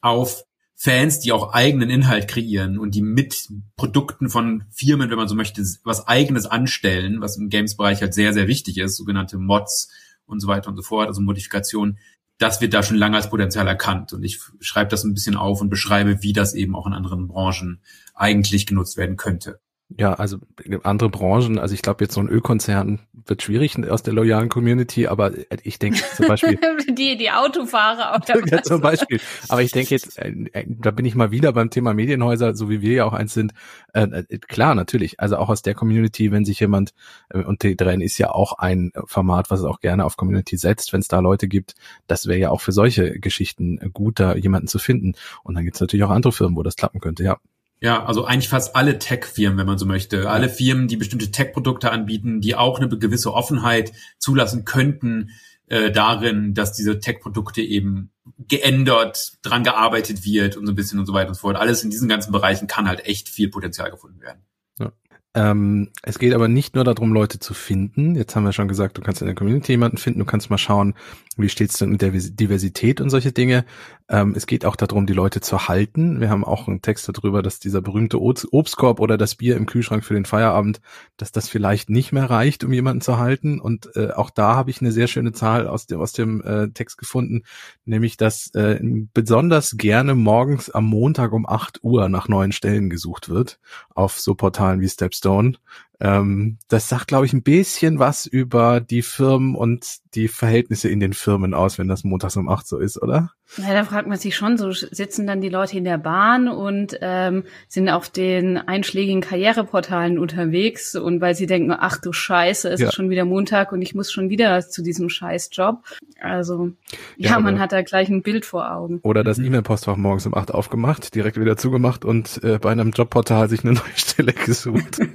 auf 0.00 0.44
Fans, 0.84 1.18
die 1.18 1.32
auch 1.32 1.54
eigenen 1.54 1.88
Inhalt 1.88 2.28
kreieren 2.28 2.78
und 2.78 2.94
die 2.94 3.00
mit 3.00 3.48
Produkten 3.74 4.28
von 4.28 4.64
Firmen, 4.70 5.08
wenn 5.08 5.16
man 5.16 5.28
so 5.28 5.34
möchte, 5.34 5.64
was 5.82 6.06
eigenes 6.06 6.44
anstellen, 6.44 7.22
was 7.22 7.38
im 7.38 7.48
Games-Bereich 7.48 8.02
halt 8.02 8.12
sehr, 8.12 8.34
sehr 8.34 8.48
wichtig 8.48 8.76
ist, 8.76 8.96
sogenannte 8.96 9.38
Mods 9.38 9.90
und 10.26 10.40
so 10.40 10.46
weiter 10.46 10.68
und 10.68 10.76
so 10.76 10.82
fort, 10.82 11.08
also 11.08 11.22
Modifikationen, 11.22 11.98
das 12.36 12.60
wird 12.60 12.74
da 12.74 12.82
schon 12.82 12.98
lange 12.98 13.16
als 13.16 13.30
Potenzial 13.30 13.66
erkannt. 13.66 14.12
Und 14.12 14.24
ich 14.24 14.40
schreibe 14.60 14.90
das 14.90 15.04
ein 15.04 15.14
bisschen 15.14 15.36
auf 15.36 15.62
und 15.62 15.70
beschreibe, 15.70 16.22
wie 16.22 16.34
das 16.34 16.52
eben 16.52 16.76
auch 16.76 16.86
in 16.86 16.92
anderen 16.92 17.28
Branchen 17.28 17.80
eigentlich 18.14 18.66
genutzt 18.66 18.98
werden 18.98 19.16
könnte. 19.16 19.60
Ja, 19.90 20.14
also 20.14 20.38
andere 20.82 21.10
Branchen, 21.10 21.58
also 21.58 21.74
ich 21.74 21.82
glaube 21.82 22.02
jetzt 22.02 22.14
so 22.14 22.20
ein 22.20 22.28
Ölkonzern 22.28 23.00
wird 23.12 23.42
schwierig 23.42 23.78
aus 23.88 24.02
der 24.02 24.14
loyalen 24.14 24.48
Community, 24.48 25.06
aber 25.06 25.32
ich 25.62 25.78
denke 25.78 26.00
zum 26.16 26.26
Beispiel 26.26 26.58
die 26.88 27.16
die 27.16 27.30
Autofahrer 27.30 28.14
auch 28.14 28.28
ja, 28.46 28.62
zum 28.62 28.80
Beispiel. 28.80 29.20
Aber 29.48 29.62
ich 29.62 29.72
denke 29.72 29.90
jetzt, 29.90 30.18
äh, 30.18 30.30
äh, 30.52 30.64
da 30.66 30.90
bin 30.90 31.04
ich 31.04 31.14
mal 31.14 31.30
wieder 31.30 31.52
beim 31.52 31.70
Thema 31.70 31.94
Medienhäuser, 31.94 32.56
so 32.56 32.70
wie 32.70 32.80
wir 32.80 32.92
ja 32.94 33.04
auch 33.04 33.12
eins 33.12 33.34
sind. 33.34 33.52
Äh, 33.92 34.24
äh 34.28 34.38
klar, 34.38 34.74
natürlich. 34.74 35.20
Also 35.20 35.36
auch 35.36 35.50
aus 35.50 35.62
der 35.62 35.74
Community, 35.74 36.32
wenn 36.32 36.44
sich 36.44 36.60
jemand 36.60 36.94
äh, 37.28 37.44
und 37.44 37.62
T3N 37.62 38.02
ist 38.02 38.18
ja 38.18 38.30
auch 38.30 38.54
ein 38.58 38.90
Format, 39.04 39.50
was 39.50 39.60
es 39.60 39.66
auch 39.66 39.80
gerne 39.80 40.06
auf 40.06 40.16
Community 40.16 40.56
setzt, 40.56 40.92
wenn 40.92 41.00
es 41.00 41.08
da 41.08 41.20
Leute 41.20 41.46
gibt. 41.46 41.74
Das 42.06 42.26
wäre 42.26 42.38
ja 42.38 42.50
auch 42.50 42.62
für 42.62 42.72
solche 42.72 43.20
Geschichten 43.20 43.78
gut, 43.92 44.18
da 44.18 44.34
jemanden 44.34 44.66
zu 44.66 44.78
finden. 44.78 45.12
Und 45.42 45.54
dann 45.54 45.64
gibt 45.64 45.76
es 45.76 45.80
natürlich 45.80 46.04
auch 46.04 46.10
andere 46.10 46.32
Firmen, 46.32 46.56
wo 46.56 46.62
das 46.62 46.76
klappen 46.76 47.00
könnte. 47.00 47.22
Ja. 47.22 47.38
Ja, 47.84 48.02
also 48.06 48.24
eigentlich 48.24 48.48
fast 48.48 48.76
alle 48.76 48.98
Tech-Firmen, 48.98 49.58
wenn 49.58 49.66
man 49.66 49.76
so 49.76 49.84
möchte. 49.84 50.30
Alle 50.30 50.48
Firmen, 50.48 50.88
die 50.88 50.96
bestimmte 50.96 51.30
Tech-Produkte 51.30 51.92
anbieten, 51.92 52.40
die 52.40 52.54
auch 52.54 52.80
eine 52.80 52.88
gewisse 52.88 53.34
Offenheit 53.34 53.92
zulassen 54.16 54.64
könnten 54.64 55.32
äh, 55.66 55.90
darin, 55.90 56.54
dass 56.54 56.72
diese 56.72 56.98
Tech-Produkte 56.98 57.60
eben 57.60 58.10
geändert, 58.38 59.34
dran 59.42 59.64
gearbeitet 59.64 60.24
wird 60.24 60.56
und 60.56 60.64
so 60.64 60.72
ein 60.72 60.76
bisschen 60.76 60.98
und 60.98 61.04
so 61.04 61.12
weiter 61.12 61.28
und 61.28 61.34
so 61.34 61.42
fort. 61.42 61.56
Alles 61.56 61.84
in 61.84 61.90
diesen 61.90 62.08
ganzen 62.08 62.32
Bereichen 62.32 62.68
kann 62.68 62.88
halt 62.88 63.04
echt 63.04 63.28
viel 63.28 63.50
Potenzial 63.50 63.90
gefunden 63.90 64.22
werden. 64.22 64.40
Ja. 64.78 64.92
Ähm, 65.34 65.90
es 66.02 66.18
geht 66.18 66.32
aber 66.32 66.48
nicht 66.48 66.74
nur 66.76 66.84
darum, 66.84 67.12
Leute 67.12 67.38
zu 67.38 67.52
finden. 67.52 68.14
Jetzt 68.14 68.34
haben 68.34 68.44
wir 68.44 68.52
schon 68.52 68.66
gesagt, 68.66 68.96
du 68.96 69.02
kannst 69.02 69.20
in 69.20 69.26
der 69.26 69.34
Community 69.34 69.72
jemanden 69.72 69.98
finden, 69.98 70.20
du 70.20 70.24
kannst 70.24 70.48
mal 70.48 70.56
schauen, 70.56 70.94
wie 71.36 71.48
steht's 71.48 71.78
denn 71.78 71.90
mit 71.90 72.02
der 72.02 72.10
Diversität 72.10 73.00
und 73.00 73.10
solche 73.10 73.32
Dinge. 73.32 73.64
Ähm, 74.08 74.34
es 74.36 74.46
geht 74.46 74.64
auch 74.64 74.76
darum, 74.76 75.06
die 75.06 75.12
Leute 75.12 75.40
zu 75.40 75.66
halten. 75.66 76.20
Wir 76.20 76.28
haben 76.28 76.44
auch 76.44 76.68
einen 76.68 76.82
Text 76.82 77.08
darüber, 77.08 77.42
dass 77.42 77.58
dieser 77.58 77.80
berühmte 77.80 78.20
Obstkorb 78.20 79.00
oder 79.00 79.16
das 79.16 79.34
Bier 79.34 79.56
im 79.56 79.66
Kühlschrank 79.66 80.04
für 80.04 80.14
den 80.14 80.26
Feierabend, 80.26 80.80
dass 81.16 81.32
das 81.32 81.48
vielleicht 81.48 81.88
nicht 81.88 82.12
mehr 82.12 82.28
reicht, 82.28 82.64
um 82.64 82.72
jemanden 82.72 83.00
zu 83.00 83.18
halten. 83.18 83.60
Und 83.60 83.90
äh, 83.96 84.10
auch 84.10 84.30
da 84.30 84.56
habe 84.56 84.70
ich 84.70 84.80
eine 84.80 84.92
sehr 84.92 85.06
schöne 85.06 85.32
Zahl 85.32 85.66
aus 85.66 85.86
dem, 85.86 86.00
aus 86.00 86.12
dem 86.12 86.42
äh, 86.42 86.68
Text 86.68 86.98
gefunden, 86.98 87.44
nämlich, 87.84 88.16
dass 88.16 88.54
äh, 88.54 88.78
besonders 89.14 89.76
gerne 89.76 90.14
morgens 90.14 90.70
am 90.70 90.84
Montag 90.84 91.32
um 91.32 91.48
8 91.48 91.82
Uhr 91.82 92.08
nach 92.08 92.28
neuen 92.28 92.52
Stellen 92.52 92.90
gesucht 92.90 93.28
wird 93.28 93.58
auf 93.94 94.20
so 94.20 94.34
Portalen 94.34 94.80
wie 94.80 94.88
Stepstone. 94.88 95.54
Ähm, 96.00 96.58
das 96.68 96.88
sagt, 96.88 97.08
glaube 97.08 97.26
ich, 97.26 97.32
ein 97.32 97.42
bisschen 97.42 97.98
was 97.98 98.26
über 98.26 98.80
die 98.80 99.02
Firmen 99.02 99.54
und 99.54 99.98
die 100.14 100.28
Verhältnisse 100.28 100.88
in 100.88 101.00
den 101.00 101.12
Firmen 101.12 101.54
aus, 101.54 101.78
wenn 101.78 101.88
das 101.88 102.04
montags 102.04 102.36
um 102.36 102.48
acht 102.48 102.66
so 102.66 102.78
ist, 102.78 103.00
oder? 103.00 103.32
Ja, 103.58 103.72
da 103.72 103.84
fragt 103.84 104.08
man 104.08 104.18
sich 104.18 104.34
schon, 104.34 104.56
so 104.56 104.72
sitzen 104.72 105.26
dann 105.26 105.40
die 105.40 105.48
Leute 105.48 105.76
in 105.76 105.84
der 105.84 105.98
Bahn 105.98 106.48
und 106.48 106.98
ähm, 107.02 107.44
sind 107.68 107.88
auf 107.88 108.08
den 108.08 108.56
einschlägigen 108.56 109.20
Karriereportalen 109.20 110.18
unterwegs 110.18 110.96
und 110.96 111.20
weil 111.20 111.34
sie 111.34 111.46
denken, 111.46 111.72
ach 111.76 111.98
du 112.00 112.12
Scheiße, 112.12 112.68
es 112.70 112.80
ja. 112.80 112.88
ist 112.88 112.94
schon 112.94 113.10
wieder 113.10 113.24
Montag 113.24 113.70
und 113.72 113.82
ich 113.82 113.94
muss 113.94 114.10
schon 114.10 114.28
wieder 114.28 114.60
zu 114.68 114.82
diesem 114.82 115.08
Scheißjob. 115.08 115.84
Also 116.20 116.70
ja, 117.16 117.30
ja 117.30 117.38
man 117.38 117.60
hat 117.60 117.72
da 117.72 117.82
gleich 117.82 118.08
ein 118.08 118.22
Bild 118.22 118.44
vor 118.44 118.72
Augen. 118.72 119.00
Oder 119.02 119.22
das 119.22 119.38
mhm. 119.38 119.46
E-Mail-Postfach 119.46 119.96
morgens 119.96 120.26
um 120.26 120.34
acht 120.34 120.52
aufgemacht, 120.52 121.14
direkt 121.14 121.38
wieder 121.38 121.56
zugemacht 121.56 122.04
und 122.04 122.42
äh, 122.42 122.58
bei 122.58 122.72
einem 122.72 122.90
Jobportal 122.90 123.48
sich 123.48 123.62
eine 123.62 123.74
neue 123.74 123.82
Stelle 123.94 124.32
gesucht. 124.32 124.98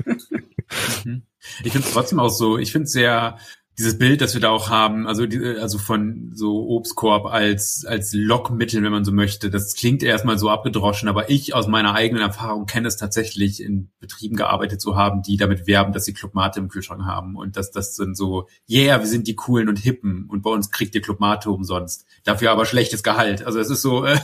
Mhm. 1.03 1.23
Ich 1.63 1.71
finde 1.71 1.87
es 1.87 1.93
trotzdem 1.93 2.19
auch 2.19 2.29
so, 2.29 2.59
ich 2.59 2.71
finde 2.71 2.83
es 2.83 2.91
sehr, 2.91 3.37
dieses 3.79 3.97
Bild, 3.97 4.19
das 4.19 4.33
wir 4.33 4.41
da 4.41 4.49
auch 4.49 4.69
haben, 4.69 5.07
also 5.07 5.25
die, 5.25 5.39
also 5.39 5.77
von 5.77 6.31
so 6.33 6.67
Obstkorb 6.67 7.25
als 7.25 7.85
als 7.87 8.11
Lockmittel, 8.13 8.83
wenn 8.83 8.91
man 8.91 9.05
so 9.05 9.13
möchte, 9.13 9.49
das 9.49 9.73
klingt 9.73 10.03
erstmal 10.03 10.37
so 10.37 10.49
abgedroschen, 10.49 11.07
aber 11.07 11.29
ich 11.29 11.55
aus 11.55 11.67
meiner 11.67 11.93
eigenen 11.93 12.21
Erfahrung 12.21 12.65
kenne 12.65 12.89
es 12.89 12.97
tatsächlich 12.97 13.63
in 13.63 13.89
Betrieben 14.01 14.35
gearbeitet 14.35 14.81
zu 14.81 14.97
haben, 14.97 15.21
die 15.21 15.37
damit 15.37 15.65
werben, 15.65 15.93
dass 15.93 16.03
sie 16.03 16.13
Clubmate 16.13 16.59
im 16.59 16.67
Kühlschrank 16.67 17.05
haben 17.05 17.37
und 17.37 17.55
dass 17.55 17.71
das 17.71 17.95
sind 17.95 18.17
so, 18.17 18.49
yeah, 18.69 18.99
wir 18.99 19.07
sind 19.07 19.27
die 19.27 19.35
coolen 19.35 19.69
und 19.69 19.79
hippen 19.79 20.25
und 20.29 20.41
bei 20.41 20.49
uns 20.49 20.71
kriegt 20.71 20.93
ihr 20.93 21.01
Clubmate 21.01 21.49
umsonst, 21.49 22.05
dafür 22.25 22.51
aber 22.51 22.65
schlechtes 22.65 23.01
Gehalt. 23.01 23.45
Also 23.45 23.59
es 23.59 23.69
ist 23.69 23.81
so 23.81 24.03
äh, 24.05 24.19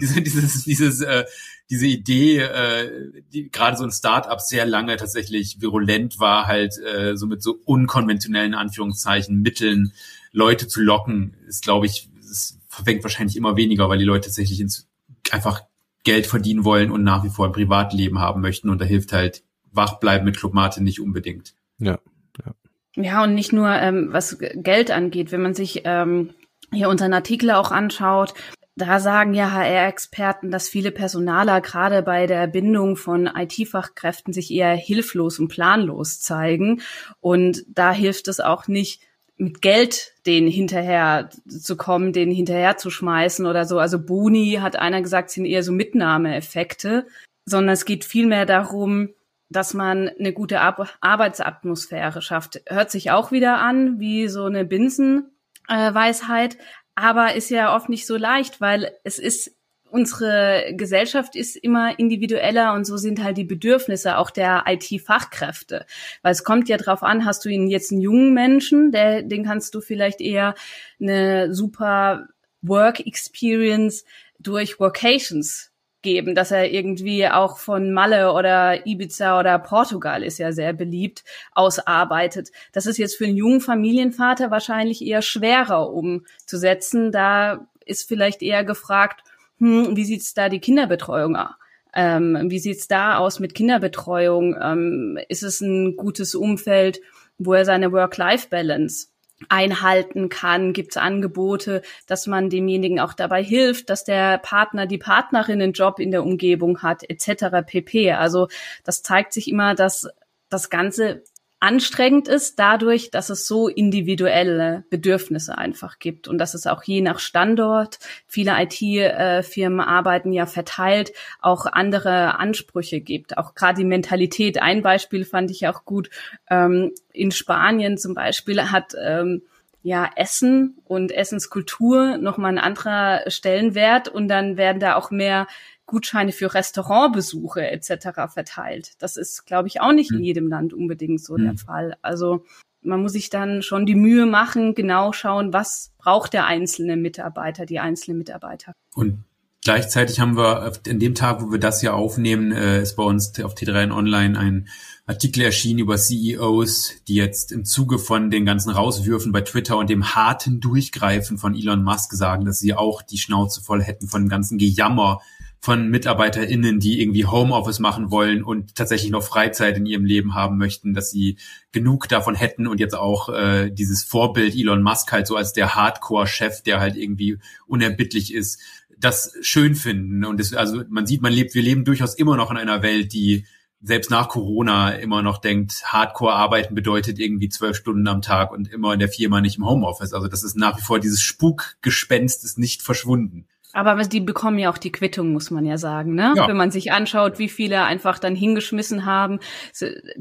dieses 0.00 0.22
dieses 0.24 0.64
dieses 0.64 1.00
äh, 1.02 1.24
diese 1.70 1.86
Idee, 1.86 2.38
äh, 2.38 3.22
die 3.32 3.50
gerade 3.50 3.76
so 3.76 3.84
ein 3.84 3.90
Start-up 3.90 4.40
sehr 4.40 4.64
lange 4.64 4.96
tatsächlich 4.96 5.60
virulent 5.60 6.18
war, 6.18 6.46
halt 6.46 6.78
äh, 6.78 7.16
so 7.16 7.26
mit 7.26 7.42
so 7.42 7.58
unkonventionellen 7.64 8.54
Anführungszeichen 8.54 9.42
Mitteln 9.42 9.92
Leute 10.32 10.66
zu 10.66 10.80
locken, 10.80 11.36
ist, 11.46 11.62
glaube 11.62 11.86
ich, 11.86 12.08
es 12.20 12.58
verfängt 12.68 13.02
wahrscheinlich 13.02 13.36
immer 13.36 13.56
weniger, 13.56 13.88
weil 13.88 13.98
die 13.98 14.04
Leute 14.04 14.28
tatsächlich 14.28 14.60
ins, 14.60 14.88
einfach 15.30 15.62
Geld 16.04 16.26
verdienen 16.26 16.64
wollen 16.64 16.90
und 16.90 17.02
nach 17.02 17.24
wie 17.24 17.30
vor 17.30 17.46
ein 17.46 17.52
Privatleben 17.52 18.18
haben 18.18 18.40
möchten. 18.40 18.70
Und 18.70 18.80
da 18.80 18.84
hilft 18.84 19.12
halt 19.12 19.42
Wachbleiben 19.72 20.24
mit 20.24 20.38
Clubmate 20.38 20.82
nicht 20.82 21.00
unbedingt. 21.00 21.54
Ja, 21.78 21.98
ja. 22.44 22.54
Ja, 22.96 23.24
und 23.24 23.34
nicht 23.34 23.52
nur 23.52 23.70
ähm, 23.70 24.08
was 24.10 24.38
Geld 24.38 24.90
angeht, 24.90 25.30
wenn 25.32 25.42
man 25.42 25.54
sich 25.54 25.82
ähm, 25.84 26.30
hier 26.72 26.88
unseren 26.88 27.12
Artikel 27.12 27.50
auch 27.50 27.70
anschaut, 27.70 28.34
da 28.78 29.00
sagen 29.00 29.34
ja 29.34 29.50
HR-Experten, 29.50 30.50
dass 30.50 30.68
viele 30.68 30.92
Personaler 30.92 31.60
gerade 31.60 32.02
bei 32.02 32.26
der 32.26 32.46
Bindung 32.46 32.96
von 32.96 33.26
IT-Fachkräften 33.26 34.32
sich 34.32 34.50
eher 34.52 34.74
hilflos 34.74 35.38
und 35.38 35.48
planlos 35.48 36.20
zeigen. 36.20 36.80
Und 37.20 37.64
da 37.68 37.92
hilft 37.92 38.28
es 38.28 38.40
auch 38.40 38.68
nicht, 38.68 39.02
mit 39.36 39.62
Geld 39.62 40.14
den 40.26 40.48
hinterher 40.48 41.30
zu 41.48 41.76
kommen, 41.76 42.12
den 42.12 42.30
hinterher 42.30 42.76
zu 42.76 42.90
schmeißen 42.90 43.46
oder 43.46 43.64
so. 43.64 43.78
Also 43.78 44.04
Boni 44.04 44.58
hat 44.60 44.76
einer 44.76 45.00
gesagt, 45.00 45.30
sind 45.30 45.44
eher 45.44 45.62
so 45.62 45.72
Mitnahmeeffekte, 45.72 47.06
sondern 47.44 47.72
es 47.72 47.84
geht 47.84 48.04
vielmehr 48.04 48.46
darum, 48.46 49.10
dass 49.48 49.74
man 49.74 50.08
eine 50.08 50.32
gute 50.32 50.60
Ar 50.60 50.88
Arbeitsatmosphäre 51.00 52.20
schafft. 52.20 52.62
Hört 52.68 52.90
sich 52.90 53.10
auch 53.10 53.32
wieder 53.32 53.58
an 53.58 53.98
wie 54.00 54.28
so 54.28 54.44
eine 54.44 54.64
Binsenweisheit, 54.64 56.58
aber 56.98 57.34
ist 57.34 57.50
ja 57.50 57.74
oft 57.74 57.88
nicht 57.88 58.06
so 58.06 58.16
leicht, 58.16 58.60
weil 58.60 58.92
es 59.04 59.18
ist 59.18 59.56
unsere 59.90 60.74
Gesellschaft 60.74 61.34
ist 61.34 61.56
immer 61.56 61.98
individueller 61.98 62.74
und 62.74 62.84
so 62.84 62.96
sind 62.96 63.22
halt 63.22 63.38
die 63.38 63.44
Bedürfnisse 63.44 64.18
auch 64.18 64.30
der 64.30 64.64
IT-Fachkräfte. 64.66 65.86
Weil 66.22 66.32
es 66.32 66.44
kommt 66.44 66.68
ja 66.68 66.76
drauf 66.76 67.02
an, 67.02 67.24
hast 67.24 67.44
du 67.44 67.48
ihn 67.48 67.68
jetzt 67.68 67.90
einen 67.90 68.02
jungen 68.02 68.34
Menschen, 68.34 68.92
der, 68.92 69.22
den 69.22 69.44
kannst 69.44 69.74
du 69.74 69.80
vielleicht 69.80 70.20
eher 70.20 70.54
eine 71.00 71.54
super 71.54 72.28
Work 72.60 73.06
Experience 73.06 74.04
durch 74.38 74.78
Workations 74.78 75.67
geben, 76.02 76.34
dass 76.34 76.50
er 76.50 76.70
irgendwie 76.72 77.26
auch 77.26 77.58
von 77.58 77.92
Malle 77.92 78.32
oder 78.32 78.86
Ibiza 78.86 79.38
oder 79.38 79.58
Portugal 79.58 80.22
ist 80.22 80.38
ja 80.38 80.52
sehr 80.52 80.72
beliebt, 80.72 81.24
ausarbeitet. 81.52 82.50
Das 82.72 82.86
ist 82.86 82.98
jetzt 82.98 83.16
für 83.16 83.24
einen 83.24 83.36
jungen 83.36 83.60
Familienvater 83.60 84.50
wahrscheinlich 84.50 85.04
eher 85.04 85.22
schwerer 85.22 85.92
umzusetzen. 85.92 87.10
Da 87.10 87.66
ist 87.84 88.06
vielleicht 88.06 88.42
eher 88.42 88.64
gefragt, 88.64 89.22
hm, 89.58 89.96
wie 89.96 90.04
sieht's 90.04 90.34
da 90.34 90.48
die 90.48 90.60
Kinderbetreuung 90.60 91.36
aus? 91.36 91.50
Ähm, 91.94 92.46
wie 92.48 92.58
sieht's 92.58 92.86
da 92.86 93.18
aus 93.18 93.40
mit 93.40 93.54
Kinderbetreuung? 93.54 94.56
Ähm, 94.60 95.18
ist 95.28 95.42
es 95.42 95.60
ein 95.60 95.96
gutes 95.96 96.34
Umfeld, 96.34 97.00
wo 97.38 97.54
er 97.54 97.64
seine 97.64 97.92
Work-Life-Balance 97.92 99.08
einhalten 99.48 100.28
kann? 100.28 100.72
Gibt 100.72 100.92
es 100.92 100.96
Angebote, 100.96 101.82
dass 102.06 102.26
man 102.26 102.50
demjenigen 102.50 103.00
auch 103.00 103.12
dabei 103.12 103.42
hilft, 103.42 103.90
dass 103.90 104.04
der 104.04 104.38
Partner, 104.38 104.86
die 104.86 104.98
Partnerin 104.98 105.62
einen 105.62 105.72
Job 105.72 106.00
in 106.00 106.10
der 106.10 106.24
Umgebung 106.24 106.82
hat, 106.82 107.08
etc. 107.08 107.64
pp. 107.66 108.12
Also 108.12 108.48
das 108.84 109.02
zeigt 109.02 109.32
sich 109.32 109.48
immer, 109.48 109.74
dass 109.74 110.08
das 110.48 110.70
Ganze 110.70 111.22
anstrengend 111.60 112.28
ist 112.28 112.58
dadurch, 112.58 113.10
dass 113.10 113.30
es 113.30 113.46
so 113.46 113.68
individuelle 113.68 114.84
Bedürfnisse 114.90 115.58
einfach 115.58 115.98
gibt 115.98 116.28
und 116.28 116.38
dass 116.38 116.54
es 116.54 116.66
auch 116.66 116.82
je 116.84 117.00
nach 117.00 117.18
Standort, 117.18 117.98
viele 118.26 118.52
IT-Firmen 118.58 119.80
arbeiten 119.80 120.32
ja 120.32 120.46
verteilt, 120.46 121.12
auch 121.40 121.66
andere 121.66 122.38
Ansprüche 122.38 123.00
gibt. 123.00 123.38
Auch 123.38 123.54
gerade 123.54 123.78
die 123.78 123.84
Mentalität. 123.84 124.62
Ein 124.62 124.82
Beispiel 124.82 125.24
fand 125.24 125.50
ich 125.50 125.66
auch 125.66 125.84
gut. 125.84 126.10
Ähm, 126.48 126.92
in 127.12 127.32
Spanien 127.32 127.98
zum 127.98 128.14
Beispiel 128.14 128.70
hat 128.70 128.94
ähm, 129.00 129.42
ja, 129.82 130.10
Essen 130.16 130.76
und 130.84 131.12
Essenskultur 131.12 132.18
nochmal 132.18 132.52
ein 132.52 132.58
anderer 132.58 133.22
Stellenwert 133.28 134.08
und 134.08 134.28
dann 134.28 134.56
werden 134.56 134.80
da 134.80 134.96
auch 134.96 135.10
mehr 135.10 135.46
Gutscheine 135.88 136.32
für 136.32 136.54
Restaurantbesuche 136.54 137.68
etc. 137.68 138.30
verteilt. 138.32 138.92
Das 138.98 139.16
ist, 139.16 139.46
glaube 139.46 139.66
ich, 139.66 139.80
auch 139.80 139.92
nicht 139.92 140.12
in 140.12 140.18
hm. 140.18 140.24
jedem 140.24 140.48
Land 140.48 140.72
unbedingt 140.72 141.24
so 141.24 141.34
mhm. 141.34 141.42
der 141.42 141.50
hm. 141.50 141.58
Fall. 141.58 141.96
Also 142.02 142.44
man 142.82 143.02
muss 143.02 143.12
sich 143.12 143.30
dann 143.30 143.62
schon 143.62 143.86
die 143.86 143.96
Mühe 143.96 144.26
machen, 144.26 144.74
genau 144.74 145.12
schauen, 145.12 145.52
was 145.52 145.90
braucht 145.98 146.32
der 146.34 146.46
einzelne 146.46 146.96
Mitarbeiter, 146.96 147.66
die 147.66 147.80
einzelne 147.80 148.16
Mitarbeiter. 148.16 148.72
Und 148.94 149.24
gleichzeitig 149.64 150.20
haben 150.20 150.36
wir 150.36 150.72
in 150.86 151.00
dem 151.00 151.14
Tag, 151.14 151.42
wo 151.42 151.50
wir 151.50 151.58
das 151.58 151.80
hier 151.80 151.94
aufnehmen, 151.94 152.52
äh, 152.52 152.82
ist 152.82 152.94
bei 152.94 153.02
uns 153.02 153.40
auf 153.40 153.54
T3N 153.54 153.92
Online 153.92 154.38
ein 154.38 154.68
Artikel 155.06 155.42
erschienen 155.42 155.80
über 155.80 155.96
CEOs, 155.96 156.92
die 157.08 157.14
jetzt 157.14 157.50
im 157.50 157.64
Zuge 157.64 157.98
von 157.98 158.30
den 158.30 158.44
ganzen 158.44 158.70
Rauswürfen 158.70 159.32
bei 159.32 159.40
Twitter 159.40 159.78
und 159.78 159.88
dem 159.88 160.14
harten 160.14 160.60
Durchgreifen 160.60 161.38
von 161.38 161.54
Elon 161.54 161.82
Musk 161.82 162.12
sagen, 162.12 162.44
dass 162.44 162.58
sie 162.58 162.74
auch 162.74 163.00
die 163.00 163.18
Schnauze 163.18 163.62
voll 163.62 163.82
hätten 163.82 164.06
von 164.06 164.24
dem 164.24 164.28
ganzen 164.28 164.58
Gejammer 164.58 165.22
von 165.60 165.88
MitarbeiterInnen, 165.88 166.78
die 166.78 167.00
irgendwie 167.00 167.26
Homeoffice 167.26 167.80
machen 167.80 168.10
wollen 168.10 168.42
und 168.42 168.74
tatsächlich 168.76 169.10
noch 169.10 169.22
Freizeit 169.22 169.76
in 169.76 169.86
ihrem 169.86 170.04
Leben 170.04 170.34
haben 170.34 170.56
möchten, 170.56 170.94
dass 170.94 171.10
sie 171.10 171.36
genug 171.72 172.08
davon 172.08 172.34
hätten 172.34 172.66
und 172.66 172.78
jetzt 172.78 172.94
auch 172.94 173.28
äh, 173.28 173.70
dieses 173.70 174.04
Vorbild 174.04 174.54
Elon 174.54 174.82
Musk 174.82 175.10
halt 175.10 175.26
so 175.26 175.36
als 175.36 175.52
der 175.52 175.74
Hardcore-Chef, 175.74 176.62
der 176.62 176.80
halt 176.80 176.96
irgendwie 176.96 177.38
unerbittlich 177.66 178.32
ist, 178.32 178.60
das 178.96 179.32
schön 179.40 179.74
finden. 179.74 180.24
Und 180.24 180.40
das, 180.40 180.54
also 180.54 180.82
man 180.88 181.06
sieht, 181.06 181.22
man 181.22 181.32
lebt, 181.32 181.54
wir 181.54 181.62
leben 181.62 181.84
durchaus 181.84 182.14
immer 182.14 182.36
noch 182.36 182.50
in 182.50 182.56
einer 182.56 182.82
Welt, 182.82 183.12
die 183.12 183.44
selbst 183.80 184.10
nach 184.10 184.28
Corona 184.28 184.90
immer 184.90 185.22
noch 185.22 185.38
denkt, 185.38 185.84
Hardcore 185.84 186.32
arbeiten 186.32 186.74
bedeutet 186.74 187.18
irgendwie 187.18 187.48
zwölf 187.48 187.76
Stunden 187.76 188.08
am 188.08 188.22
Tag 188.22 188.50
und 188.50 188.68
immer 188.68 188.92
in 188.92 188.98
der 188.98 189.08
Firma 189.08 189.40
nicht 189.40 189.58
im 189.58 189.66
Homeoffice. 189.66 190.12
Also 190.12 190.26
das 190.26 190.42
ist 190.42 190.56
nach 190.56 190.76
wie 190.78 190.82
vor 190.82 190.98
dieses 190.98 191.20
Spukgespenst 191.20 192.44
ist 192.44 192.58
nicht 192.58 192.82
verschwunden. 192.82 193.46
Aber 193.74 193.96
die 193.96 194.20
bekommen 194.20 194.58
ja 194.58 194.70
auch 194.70 194.78
die 194.78 194.92
Quittung, 194.92 195.32
muss 195.32 195.50
man 195.50 195.66
ja 195.66 195.76
sagen, 195.76 196.14
ne? 196.14 196.32
Ja. 196.36 196.48
Wenn 196.48 196.56
man 196.56 196.70
sich 196.70 196.90
anschaut, 196.90 197.38
wie 197.38 197.50
viele 197.50 197.82
einfach 197.82 198.18
dann 198.18 198.34
hingeschmissen 198.34 199.04
haben, 199.04 199.40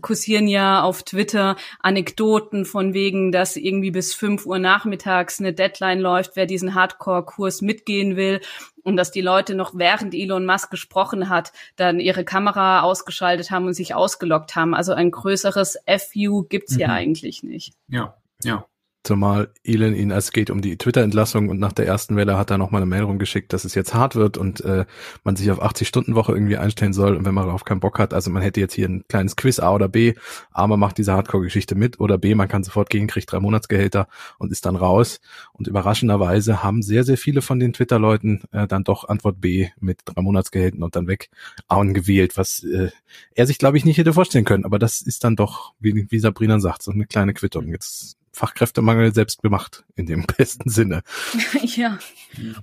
kursieren 0.01 0.47
ja 0.47 0.81
auf 0.81 1.03
Twitter 1.03 1.55
Anekdoten 1.79 2.65
von 2.65 2.93
wegen, 2.93 3.31
dass 3.31 3.55
irgendwie 3.55 3.91
bis 3.91 4.13
fünf 4.13 4.45
Uhr 4.45 4.59
nachmittags 4.59 5.39
eine 5.39 5.53
Deadline 5.53 5.99
läuft, 5.99 6.35
wer 6.35 6.45
diesen 6.45 6.75
Hardcore-Kurs 6.75 7.61
mitgehen 7.61 8.17
will 8.17 8.41
und 8.83 8.97
dass 8.97 9.11
die 9.11 9.21
Leute 9.21 9.55
noch 9.55 9.73
während 9.75 10.13
Elon 10.13 10.45
Musk 10.45 10.69
gesprochen 10.69 11.29
hat, 11.29 11.53
dann 11.77 11.99
ihre 11.99 12.25
Kamera 12.25 12.81
ausgeschaltet 12.81 13.49
haben 13.49 13.65
und 13.65 13.73
sich 13.73 13.95
ausgelockt 13.95 14.55
haben. 14.55 14.73
Also 14.73 14.93
ein 14.93 15.11
größeres 15.11 15.77
FU 15.87 16.43
gibt's 16.43 16.75
mhm. 16.75 16.79
ja 16.81 16.87
eigentlich 16.89 17.43
nicht. 17.43 17.73
Ja, 17.87 18.15
ja. 18.43 18.65
Zumal 19.07 19.47
Elon 19.63 19.95
ihn, 19.95 20.11
es 20.11 20.33
geht 20.33 20.49
um 20.49 20.59
die 20.59 20.77
Twitter-Entlassung 20.77 21.47
und 21.47 21.61
nach 21.61 21.71
der 21.71 21.87
ersten 21.87 22.17
Welle 22.17 22.37
hat 22.37 22.51
er 22.51 22.57
nochmal 22.57 22.81
eine 22.81 22.89
Mail 22.89 23.03
rumgeschickt, 23.03 23.53
dass 23.53 23.63
es 23.63 23.73
jetzt 23.73 23.93
hart 23.93 24.17
wird 24.17 24.35
und 24.37 24.59
äh, 24.65 24.83
man 25.23 25.37
sich 25.37 25.49
auf 25.49 25.63
80-Stunden-Woche 25.63 26.33
irgendwie 26.33 26.57
einstellen 26.57 26.91
soll 26.91 27.15
und 27.15 27.23
wenn 27.23 27.33
man 27.33 27.45
darauf 27.45 27.63
keinen 27.63 27.79
Bock 27.79 27.99
hat, 27.99 28.13
also 28.13 28.29
man 28.29 28.41
hätte 28.41 28.59
jetzt 28.59 28.73
hier 28.73 28.89
ein 28.89 29.05
kleines 29.07 29.37
Quiz 29.37 29.59
A 29.59 29.73
oder 29.73 29.87
B, 29.87 30.15
A, 30.51 30.67
man 30.67 30.77
macht 30.77 30.97
diese 30.97 31.13
Hardcore-Geschichte 31.13 31.75
mit 31.75 32.01
oder 32.01 32.17
B, 32.17 32.35
man 32.35 32.49
kann 32.49 32.65
sofort 32.65 32.89
gehen, 32.89 33.07
kriegt 33.07 33.31
drei 33.31 33.39
Monatsgehälter 33.39 34.09
und 34.39 34.51
ist 34.51 34.65
dann 34.65 34.75
raus 34.75 35.21
und 35.53 35.69
überraschenderweise 35.69 36.61
haben 36.61 36.81
sehr, 36.81 37.05
sehr 37.05 37.17
viele 37.17 37.41
von 37.41 37.61
den 37.61 37.71
Twitter-Leuten 37.71 38.41
äh, 38.51 38.67
dann 38.67 38.83
doch 38.83 39.07
Antwort 39.07 39.39
B 39.39 39.69
mit 39.79 40.01
drei 40.03 40.21
Monatsgehältern 40.21 40.83
und 40.83 40.97
dann 40.97 41.07
weg 41.07 41.29
gewählt, 41.69 42.35
was 42.35 42.61
äh, 42.65 42.89
er 43.35 43.47
sich, 43.47 43.57
glaube 43.57 43.77
ich, 43.77 43.85
nicht 43.85 43.99
hätte 43.99 44.11
vorstellen 44.11 44.43
können, 44.43 44.65
aber 44.65 44.79
das 44.79 45.01
ist 45.01 45.23
dann 45.23 45.37
doch, 45.37 45.75
wie, 45.79 46.07
wie 46.09 46.19
Sabrina 46.19 46.59
sagt, 46.59 46.83
so 46.83 46.91
eine 46.91 47.05
kleine 47.05 47.33
Quittung. 47.33 47.69
Jetzt 47.69 48.17
Fachkräftemangel 48.37 49.13
selbst 49.13 49.41
gemacht, 49.41 49.83
in 49.95 50.05
dem 50.05 50.25
besten 50.37 50.69
Sinne. 50.69 51.01
ja. 51.61 51.97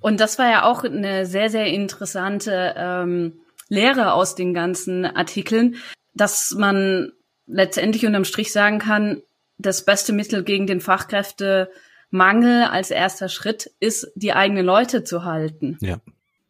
Und 0.00 0.20
das 0.20 0.38
war 0.38 0.48
ja 0.48 0.64
auch 0.64 0.84
eine 0.84 1.26
sehr, 1.26 1.50
sehr 1.50 1.66
interessante 1.66 2.74
ähm, 2.76 3.40
Lehre 3.68 4.12
aus 4.12 4.34
den 4.34 4.54
ganzen 4.54 5.04
Artikeln, 5.04 5.76
dass 6.14 6.54
man 6.56 7.12
letztendlich 7.46 8.06
unterm 8.06 8.24
Strich 8.24 8.52
sagen 8.52 8.78
kann, 8.78 9.20
das 9.58 9.84
beste 9.84 10.12
Mittel 10.12 10.44
gegen 10.44 10.66
den 10.66 10.80
Fachkräftemangel 10.80 12.64
als 12.64 12.90
erster 12.90 13.28
Schritt 13.28 13.70
ist, 13.80 14.10
die 14.14 14.32
eigenen 14.32 14.64
Leute 14.64 15.04
zu 15.04 15.24
halten. 15.24 15.76
Ja. 15.80 15.98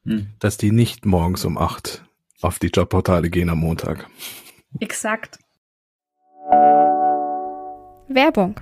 Hm. 0.05 0.29
Dass 0.39 0.59
die 0.59 0.71
nicht 0.71 1.07
morgens 1.07 1.45
um 1.45 1.57
acht 1.57 2.05
auf 2.43 2.59
die 2.59 2.69
Jobportale 2.69 3.31
gehen 3.31 3.49
am 3.49 3.59
Montag. 3.59 4.07
Exakt. 4.81 5.39
Werbung 8.09 8.61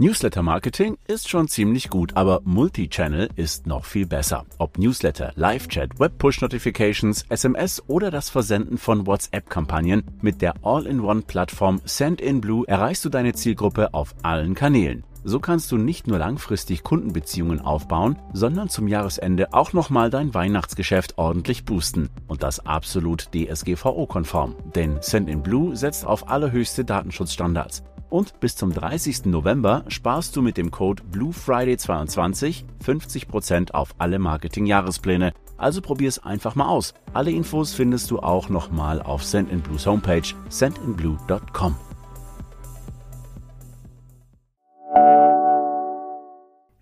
Newsletter 0.00 0.42
Marketing 0.42 0.96
ist 1.08 1.28
schon 1.28 1.46
ziemlich 1.46 1.90
gut, 1.90 2.16
aber 2.16 2.40
Multichannel 2.44 3.28
ist 3.36 3.66
noch 3.66 3.84
viel 3.84 4.06
besser. 4.06 4.46
Ob 4.56 4.78
Newsletter, 4.78 5.32
Live-Chat, 5.36 6.00
Web-Push-Notifications, 6.00 7.26
SMS 7.28 7.82
oder 7.86 8.10
das 8.10 8.30
Versenden 8.30 8.78
von 8.78 9.06
WhatsApp-Kampagnen, 9.06 10.04
mit 10.22 10.40
der 10.40 10.54
All-in-One-Plattform 10.62 11.82
Send-in-Blue 11.84 12.66
erreichst 12.66 13.04
du 13.04 13.10
deine 13.10 13.34
Zielgruppe 13.34 13.92
auf 13.92 14.14
allen 14.22 14.54
Kanälen. 14.54 15.04
So 15.22 15.38
kannst 15.38 15.70
du 15.70 15.76
nicht 15.76 16.06
nur 16.06 16.18
langfristig 16.18 16.82
Kundenbeziehungen 16.82 17.60
aufbauen, 17.60 18.16
sondern 18.32 18.70
zum 18.70 18.88
Jahresende 18.88 19.52
auch 19.52 19.74
nochmal 19.74 20.08
dein 20.08 20.32
Weihnachtsgeschäft 20.32 21.18
ordentlich 21.18 21.66
boosten. 21.66 22.08
Und 22.26 22.42
das 22.42 22.64
absolut 22.64 23.28
DSGVO-konform. 23.34 24.56
Denn 24.74 24.96
Send 25.02 25.28
in 25.28 25.42
Blue 25.42 25.76
setzt 25.76 26.06
auf 26.06 26.30
allerhöchste 26.30 26.86
Datenschutzstandards. 26.86 27.82
Und 28.10 28.40
bis 28.40 28.56
zum 28.56 28.72
30. 28.72 29.26
November 29.26 29.84
sparst 29.88 30.34
du 30.36 30.42
mit 30.42 30.56
dem 30.56 30.70
Code 30.70 31.02
BlueFriday22 31.12 32.64
50% 32.84 33.70
auf 33.72 33.94
alle 33.98 34.18
Marketing-Jahrespläne. 34.18 35.32
Also 35.56 35.80
probier's 35.80 36.18
einfach 36.18 36.56
mal 36.56 36.68
aus. 36.68 36.92
Alle 37.12 37.30
Infos 37.30 37.72
findest 37.72 38.10
du 38.10 38.18
auch 38.18 38.48
nochmal 38.48 39.00
auf 39.00 39.22
Sendinblues 39.22 39.86
Homepage 39.86 40.34
sendinblue.com. 40.48 41.76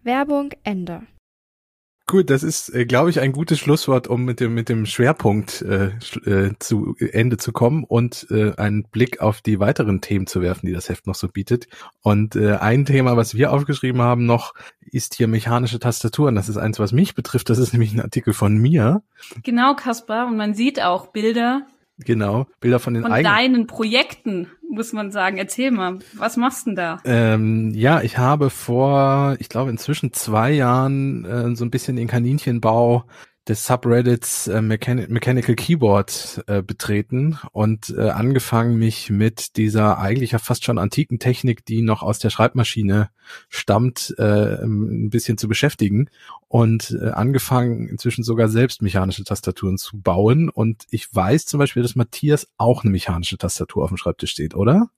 Werbung 0.02 0.52
Ende. 0.64 1.02
Gut, 2.08 2.30
das 2.30 2.42
ist, 2.42 2.74
äh, 2.74 2.86
glaube 2.86 3.10
ich, 3.10 3.20
ein 3.20 3.32
gutes 3.32 3.58
Schlusswort, 3.58 4.08
um 4.08 4.24
mit 4.24 4.40
dem 4.40 4.54
mit 4.54 4.70
dem 4.70 4.86
Schwerpunkt 4.86 5.60
äh, 5.60 5.90
äh, 6.24 6.52
zu 6.58 6.96
Ende 6.98 7.36
zu 7.36 7.52
kommen 7.52 7.84
und 7.84 8.26
äh, 8.30 8.54
einen 8.56 8.84
Blick 8.84 9.20
auf 9.20 9.42
die 9.42 9.60
weiteren 9.60 10.00
Themen 10.00 10.26
zu 10.26 10.40
werfen, 10.40 10.64
die 10.64 10.72
das 10.72 10.88
Heft 10.88 11.06
noch 11.06 11.14
so 11.14 11.28
bietet. 11.28 11.68
Und 12.00 12.34
äh, 12.34 12.54
ein 12.54 12.86
Thema, 12.86 13.18
was 13.18 13.34
wir 13.34 13.52
aufgeschrieben 13.52 14.00
haben 14.00 14.24
noch, 14.24 14.54
ist 14.80 15.16
hier 15.16 15.28
mechanische 15.28 15.78
Tastaturen. 15.78 16.34
Das 16.34 16.48
ist 16.48 16.56
eins, 16.56 16.78
was 16.78 16.92
mich 16.92 17.14
betrifft. 17.14 17.50
Das 17.50 17.58
ist 17.58 17.74
nämlich 17.74 17.92
ein 17.92 18.00
Artikel 18.00 18.32
von 18.32 18.56
mir. 18.56 19.02
Genau, 19.42 19.74
Kaspar. 19.74 20.28
Und 20.28 20.38
man 20.38 20.54
sieht 20.54 20.80
auch 20.80 21.08
Bilder 21.08 21.66
Genau, 22.04 22.46
Bilder 22.60 22.78
von 22.78 22.94
den 22.94 23.02
von 23.02 23.12
eigenen. 23.12 23.34
deinen 23.34 23.66
Projekten, 23.66 24.48
muss 24.70 24.92
man 24.92 25.10
sagen. 25.10 25.36
Erzähl 25.36 25.70
mal, 25.70 25.98
was 26.14 26.36
machst 26.36 26.66
du 26.66 26.70
denn 26.70 26.76
da? 26.76 27.00
Ähm, 27.04 27.72
ja, 27.74 28.02
ich 28.02 28.18
habe 28.18 28.50
vor, 28.50 29.36
ich 29.40 29.48
glaube 29.48 29.70
inzwischen 29.70 30.12
zwei 30.12 30.52
Jahren 30.52 31.24
äh, 31.24 31.56
so 31.56 31.64
ein 31.64 31.70
bisschen 31.70 31.96
den 31.96 32.06
Kaninchenbau 32.06 33.04
des 33.48 33.64
Subreddits 33.64 34.46
äh, 34.46 34.60
Mechan 34.60 35.06
Mechanical 35.08 35.54
Keyboard 35.54 36.44
äh, 36.46 36.62
betreten 36.62 37.38
und 37.52 37.94
äh, 37.96 38.10
angefangen, 38.10 38.78
mich 38.78 39.08
mit 39.08 39.56
dieser 39.56 39.98
eigentlich 39.98 40.32
ja 40.32 40.38
fast 40.38 40.64
schon 40.64 40.78
antiken 40.78 41.18
Technik, 41.18 41.64
die 41.64 41.80
noch 41.80 42.02
aus 42.02 42.18
der 42.18 42.30
Schreibmaschine 42.30 43.10
stammt, 43.48 44.14
äh, 44.18 44.62
ein 44.62 45.08
bisschen 45.10 45.38
zu 45.38 45.48
beschäftigen 45.48 46.10
und 46.48 46.96
äh, 47.00 47.08
angefangen, 47.08 47.88
inzwischen 47.88 48.22
sogar 48.22 48.48
selbst 48.48 48.82
mechanische 48.82 49.24
Tastaturen 49.24 49.78
zu 49.78 49.98
bauen. 49.98 50.50
Und 50.50 50.84
ich 50.90 51.12
weiß 51.14 51.46
zum 51.46 51.58
Beispiel, 51.58 51.82
dass 51.82 51.96
Matthias 51.96 52.48
auch 52.58 52.84
eine 52.84 52.90
mechanische 52.90 53.38
Tastatur 53.38 53.84
auf 53.84 53.90
dem 53.90 53.96
Schreibtisch 53.96 54.32
steht, 54.32 54.54
oder? 54.54 54.90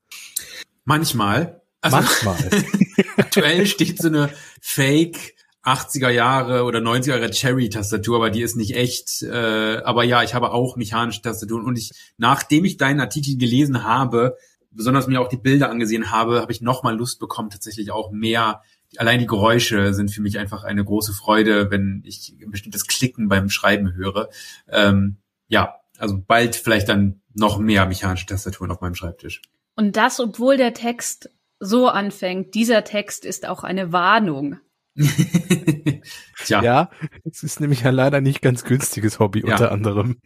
Manchmal. 0.84 1.62
Also, 1.82 1.96
Manchmal. 1.96 2.36
aktuell 3.16 3.66
steht 3.66 4.02
so 4.02 4.08
eine 4.08 4.30
Fake 4.60 5.34
80er 5.64 6.08
Jahre 6.08 6.64
oder 6.64 6.78
90er 6.78 7.10
Jahre 7.10 7.30
Cherry-Tastatur, 7.30 8.16
aber 8.16 8.30
die 8.30 8.42
ist 8.42 8.56
nicht 8.56 8.74
echt. 8.74 9.22
Äh, 9.22 9.82
aber 9.84 10.04
ja, 10.04 10.22
ich 10.22 10.34
habe 10.34 10.52
auch 10.52 10.76
mechanische 10.76 11.22
Tastaturen 11.22 11.64
und 11.64 11.76
ich, 11.76 11.90
nachdem 12.16 12.64
ich 12.64 12.76
deinen 12.78 13.00
Artikel 13.00 13.36
gelesen 13.36 13.84
habe, 13.84 14.36
besonders 14.70 15.06
mir 15.06 15.20
auch 15.20 15.28
die 15.28 15.36
Bilder 15.36 15.70
angesehen 15.70 16.10
habe, 16.10 16.40
habe 16.40 16.52
ich 16.52 16.60
nochmal 16.60 16.96
Lust 16.96 17.20
bekommen, 17.20 17.50
tatsächlich 17.50 17.90
auch 17.90 18.10
mehr. 18.10 18.62
Allein 18.96 19.20
die 19.20 19.26
Geräusche 19.26 19.94
sind 19.94 20.10
für 20.10 20.22
mich 20.22 20.38
einfach 20.38 20.64
eine 20.64 20.84
große 20.84 21.12
Freude, 21.12 21.70
wenn 21.70 22.02
ich 22.06 22.34
ein 22.40 22.50
bestimmtes 22.50 22.86
Klicken 22.86 23.28
beim 23.28 23.50
Schreiben 23.50 23.94
höre. 23.94 24.30
Ähm, 24.68 25.16
ja, 25.48 25.76
also 25.98 26.18
bald 26.18 26.56
vielleicht 26.56 26.88
dann 26.88 27.20
noch 27.34 27.58
mehr 27.58 27.86
mechanische 27.86 28.26
Tastaturen 28.26 28.70
auf 28.70 28.80
meinem 28.80 28.94
Schreibtisch. 28.94 29.42
Und 29.76 29.96
das, 29.96 30.18
obwohl 30.18 30.56
der 30.56 30.74
Text 30.74 31.30
so 31.60 31.88
anfängt. 31.88 32.54
Dieser 32.54 32.84
Text 32.84 33.24
ist 33.24 33.46
auch 33.46 33.62
eine 33.62 33.92
Warnung. 33.92 34.58
Tja. 36.44 36.62
Ja, 36.62 36.90
es 37.24 37.42
ist 37.42 37.60
nämlich 37.60 37.82
ja 37.82 37.90
leider 37.90 38.20
nicht 38.20 38.42
ganz 38.42 38.64
günstiges 38.64 39.18
Hobby 39.18 39.40
ja. 39.40 39.52
unter 39.52 39.72
anderem. 39.72 40.16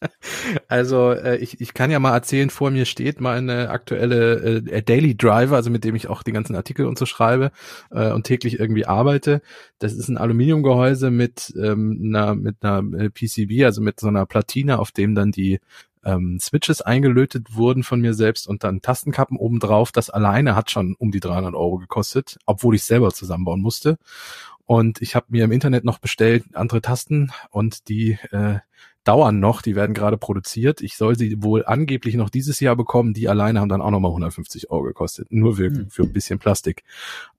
also 0.68 1.12
äh, 1.12 1.36
ich, 1.36 1.60
ich 1.60 1.74
kann 1.74 1.90
ja 1.90 1.98
mal 1.98 2.12
erzählen, 2.12 2.50
vor 2.50 2.70
mir 2.70 2.84
steht 2.84 3.20
meine 3.20 3.70
aktuelle 3.70 4.62
äh, 4.70 4.82
Daily 4.82 5.16
Driver, 5.16 5.56
also 5.56 5.70
mit 5.70 5.84
dem 5.84 5.94
ich 5.94 6.08
auch 6.08 6.22
die 6.22 6.32
ganzen 6.32 6.54
Artikel 6.54 6.86
und 6.86 6.98
so 6.98 7.06
schreibe 7.06 7.50
äh, 7.90 8.10
und 8.12 8.24
täglich 8.24 8.58
irgendwie 8.58 8.86
arbeite. 8.86 9.42
Das 9.78 9.92
ist 9.92 10.08
ein 10.08 10.18
Aluminiumgehäuse 10.18 11.10
mit 11.10 11.54
ähm, 11.56 12.00
einer 12.04 12.34
mit 12.34 12.56
einer 12.62 12.82
äh, 12.98 13.10
PCB, 13.10 13.64
also 13.64 13.80
mit 13.80 14.00
so 14.00 14.08
einer 14.08 14.26
Platine, 14.26 14.78
auf 14.78 14.92
dem 14.92 15.14
dann 15.14 15.32
die 15.32 15.60
ähm, 16.04 16.38
Switches 16.40 16.80
eingelötet 16.82 17.54
wurden 17.54 17.82
von 17.82 18.00
mir 18.00 18.14
selbst 18.14 18.48
und 18.48 18.64
dann 18.64 18.82
Tastenkappen 18.82 19.36
obendrauf. 19.36 19.92
Das 19.92 20.10
alleine 20.10 20.56
hat 20.56 20.70
schon 20.70 20.94
um 20.98 21.10
die 21.10 21.20
300 21.20 21.54
Euro 21.54 21.78
gekostet, 21.78 22.38
obwohl 22.46 22.74
ich 22.74 22.84
selber 22.84 23.10
zusammenbauen 23.12 23.60
musste. 23.60 23.98
Und 24.66 25.02
ich 25.02 25.16
habe 25.16 25.26
mir 25.30 25.44
im 25.44 25.52
Internet 25.52 25.84
noch 25.84 25.98
bestellt 25.98 26.44
andere 26.54 26.80
Tasten 26.80 27.32
und 27.50 27.88
die 27.88 28.18
äh, 28.30 28.60
dauern 29.04 29.40
noch, 29.40 29.62
die 29.62 29.76
werden 29.76 29.94
gerade 29.94 30.18
produziert. 30.18 30.82
Ich 30.82 30.96
soll 30.96 31.16
sie 31.16 31.42
wohl 31.42 31.64
angeblich 31.64 32.16
noch 32.16 32.28
dieses 32.28 32.60
Jahr 32.60 32.76
bekommen. 32.76 33.14
Die 33.14 33.28
alleine 33.28 33.60
haben 33.60 33.68
dann 33.68 33.80
auch 33.80 33.90
nochmal 33.90 34.10
150 34.10 34.70
Euro 34.70 34.84
gekostet. 34.84 35.28
Nur 35.30 35.56
für, 35.56 35.66
hm. 35.66 35.90
für 35.90 36.02
ein 36.02 36.12
bisschen 36.12 36.38
Plastik. 36.38 36.84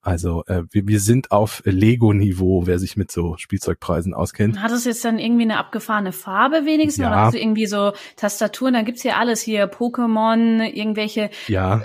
Also 0.02 0.44
äh, 0.48 0.64
wir, 0.72 0.88
wir 0.88 1.00
sind 1.00 1.32
auf 1.32 1.62
Lego-Niveau, 1.66 2.66
wer 2.66 2.80
sich 2.80 2.98
mit 2.98 3.12
so 3.12 3.38
Spielzeugpreisen 3.38 4.14
auskennt. 4.14 4.62
Hat 4.62 4.72
es 4.72 4.86
jetzt 4.86 5.06
dann 5.06 5.20
irgendwie 5.20 5.44
eine 5.44 5.58
abgefahrene 5.58 6.12
Farbe 6.12 6.66
wenigstens? 6.66 7.04
Ja. 7.04 7.10
Oder 7.10 7.18
hast 7.22 7.34
du 7.36 7.40
irgendwie 7.40 7.68
so 7.68 7.94
Tastaturen? 8.16 8.74
Da 8.74 8.82
gibt's 8.82 9.04
ja 9.04 9.18
alles 9.18 9.42
hier. 9.42 9.72
Pokémon, 9.72 10.64
irgendwelche. 10.64 11.30
Ja. 11.48 11.82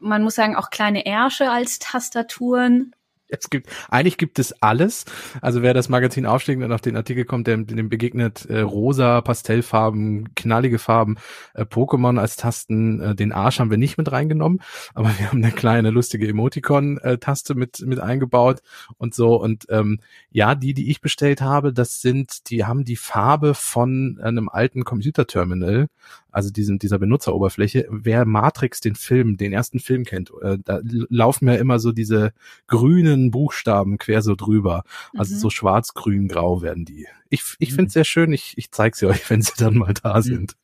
Man 0.00 0.22
muss 0.22 0.34
sagen, 0.34 0.56
auch 0.56 0.70
kleine 0.70 1.06
Ärsche 1.06 1.50
als 1.50 1.78
Tastaturen. 1.78 2.92
Es 3.40 3.48
gibt, 3.48 3.70
eigentlich 3.88 4.18
gibt 4.18 4.38
es 4.38 4.52
alles. 4.60 5.04
Also 5.40 5.62
wer 5.62 5.74
das 5.74 5.88
Magazin 5.88 6.26
aufschlägt 6.26 6.62
und 6.62 6.72
auf 6.72 6.80
den 6.80 6.96
Artikel 6.96 7.24
kommt, 7.24 7.46
dem, 7.46 7.66
dem 7.66 7.88
begegnet 7.88 8.46
äh, 8.46 8.60
rosa, 8.60 9.20
Pastellfarben, 9.20 10.34
knallige 10.34 10.78
Farben, 10.78 11.16
äh, 11.54 11.62
Pokémon 11.62 12.18
als 12.18 12.36
Tasten. 12.36 13.00
Äh, 13.00 13.14
den 13.14 13.32
Arsch 13.32 13.60
haben 13.60 13.70
wir 13.70 13.78
nicht 13.78 13.98
mit 13.98 14.12
reingenommen, 14.12 14.60
aber 14.94 15.10
wir 15.18 15.28
haben 15.28 15.42
eine 15.42 15.52
kleine 15.52 15.90
lustige 15.90 16.28
Emoticon-Taste 16.28 17.54
mit 17.54 17.80
mit 17.80 18.00
eingebaut 18.00 18.60
und 18.98 19.14
so. 19.14 19.40
Und 19.40 19.66
ähm, 19.70 20.00
ja, 20.30 20.54
die, 20.54 20.74
die 20.74 20.90
ich 20.90 21.00
bestellt 21.00 21.40
habe, 21.40 21.72
das 21.72 22.00
sind, 22.00 22.50
die 22.50 22.64
haben 22.64 22.84
die 22.84 22.96
Farbe 22.96 23.54
von 23.54 24.18
einem 24.22 24.48
alten 24.48 24.84
Computerterminal 24.84 25.88
also 26.32 26.50
diesem, 26.50 26.78
dieser 26.78 26.98
Benutzeroberfläche. 26.98 27.86
Wer 27.90 28.24
Matrix, 28.24 28.80
den 28.80 28.94
Film, 28.94 29.36
den 29.36 29.52
ersten 29.52 29.78
Film 29.78 30.04
kennt, 30.04 30.32
äh, 30.42 30.58
da 30.64 30.80
laufen 30.84 31.48
ja 31.48 31.54
immer 31.54 31.78
so 31.78 31.92
diese 31.92 32.32
grünen 32.66 33.30
Buchstaben 33.30 33.98
quer 33.98 34.22
so 34.22 34.34
drüber. 34.34 34.84
Also 35.16 35.34
mhm. 35.34 35.38
so 35.38 35.50
schwarz, 35.50 35.94
grün, 35.94 36.28
grau 36.28 36.62
werden 36.62 36.84
die. 36.84 37.06
Ich, 37.28 37.42
ich 37.58 37.70
mhm. 37.70 37.74
finde 37.74 37.86
es 37.88 37.92
sehr 37.94 38.04
schön. 38.04 38.32
Ich, 38.32 38.54
ich 38.56 38.70
zeige 38.70 38.96
sie 38.96 39.06
euch, 39.06 39.28
wenn 39.30 39.42
sie 39.42 39.52
dann 39.56 39.76
mal 39.76 39.94
da 39.94 40.18
mhm. 40.18 40.22
sind. 40.22 40.56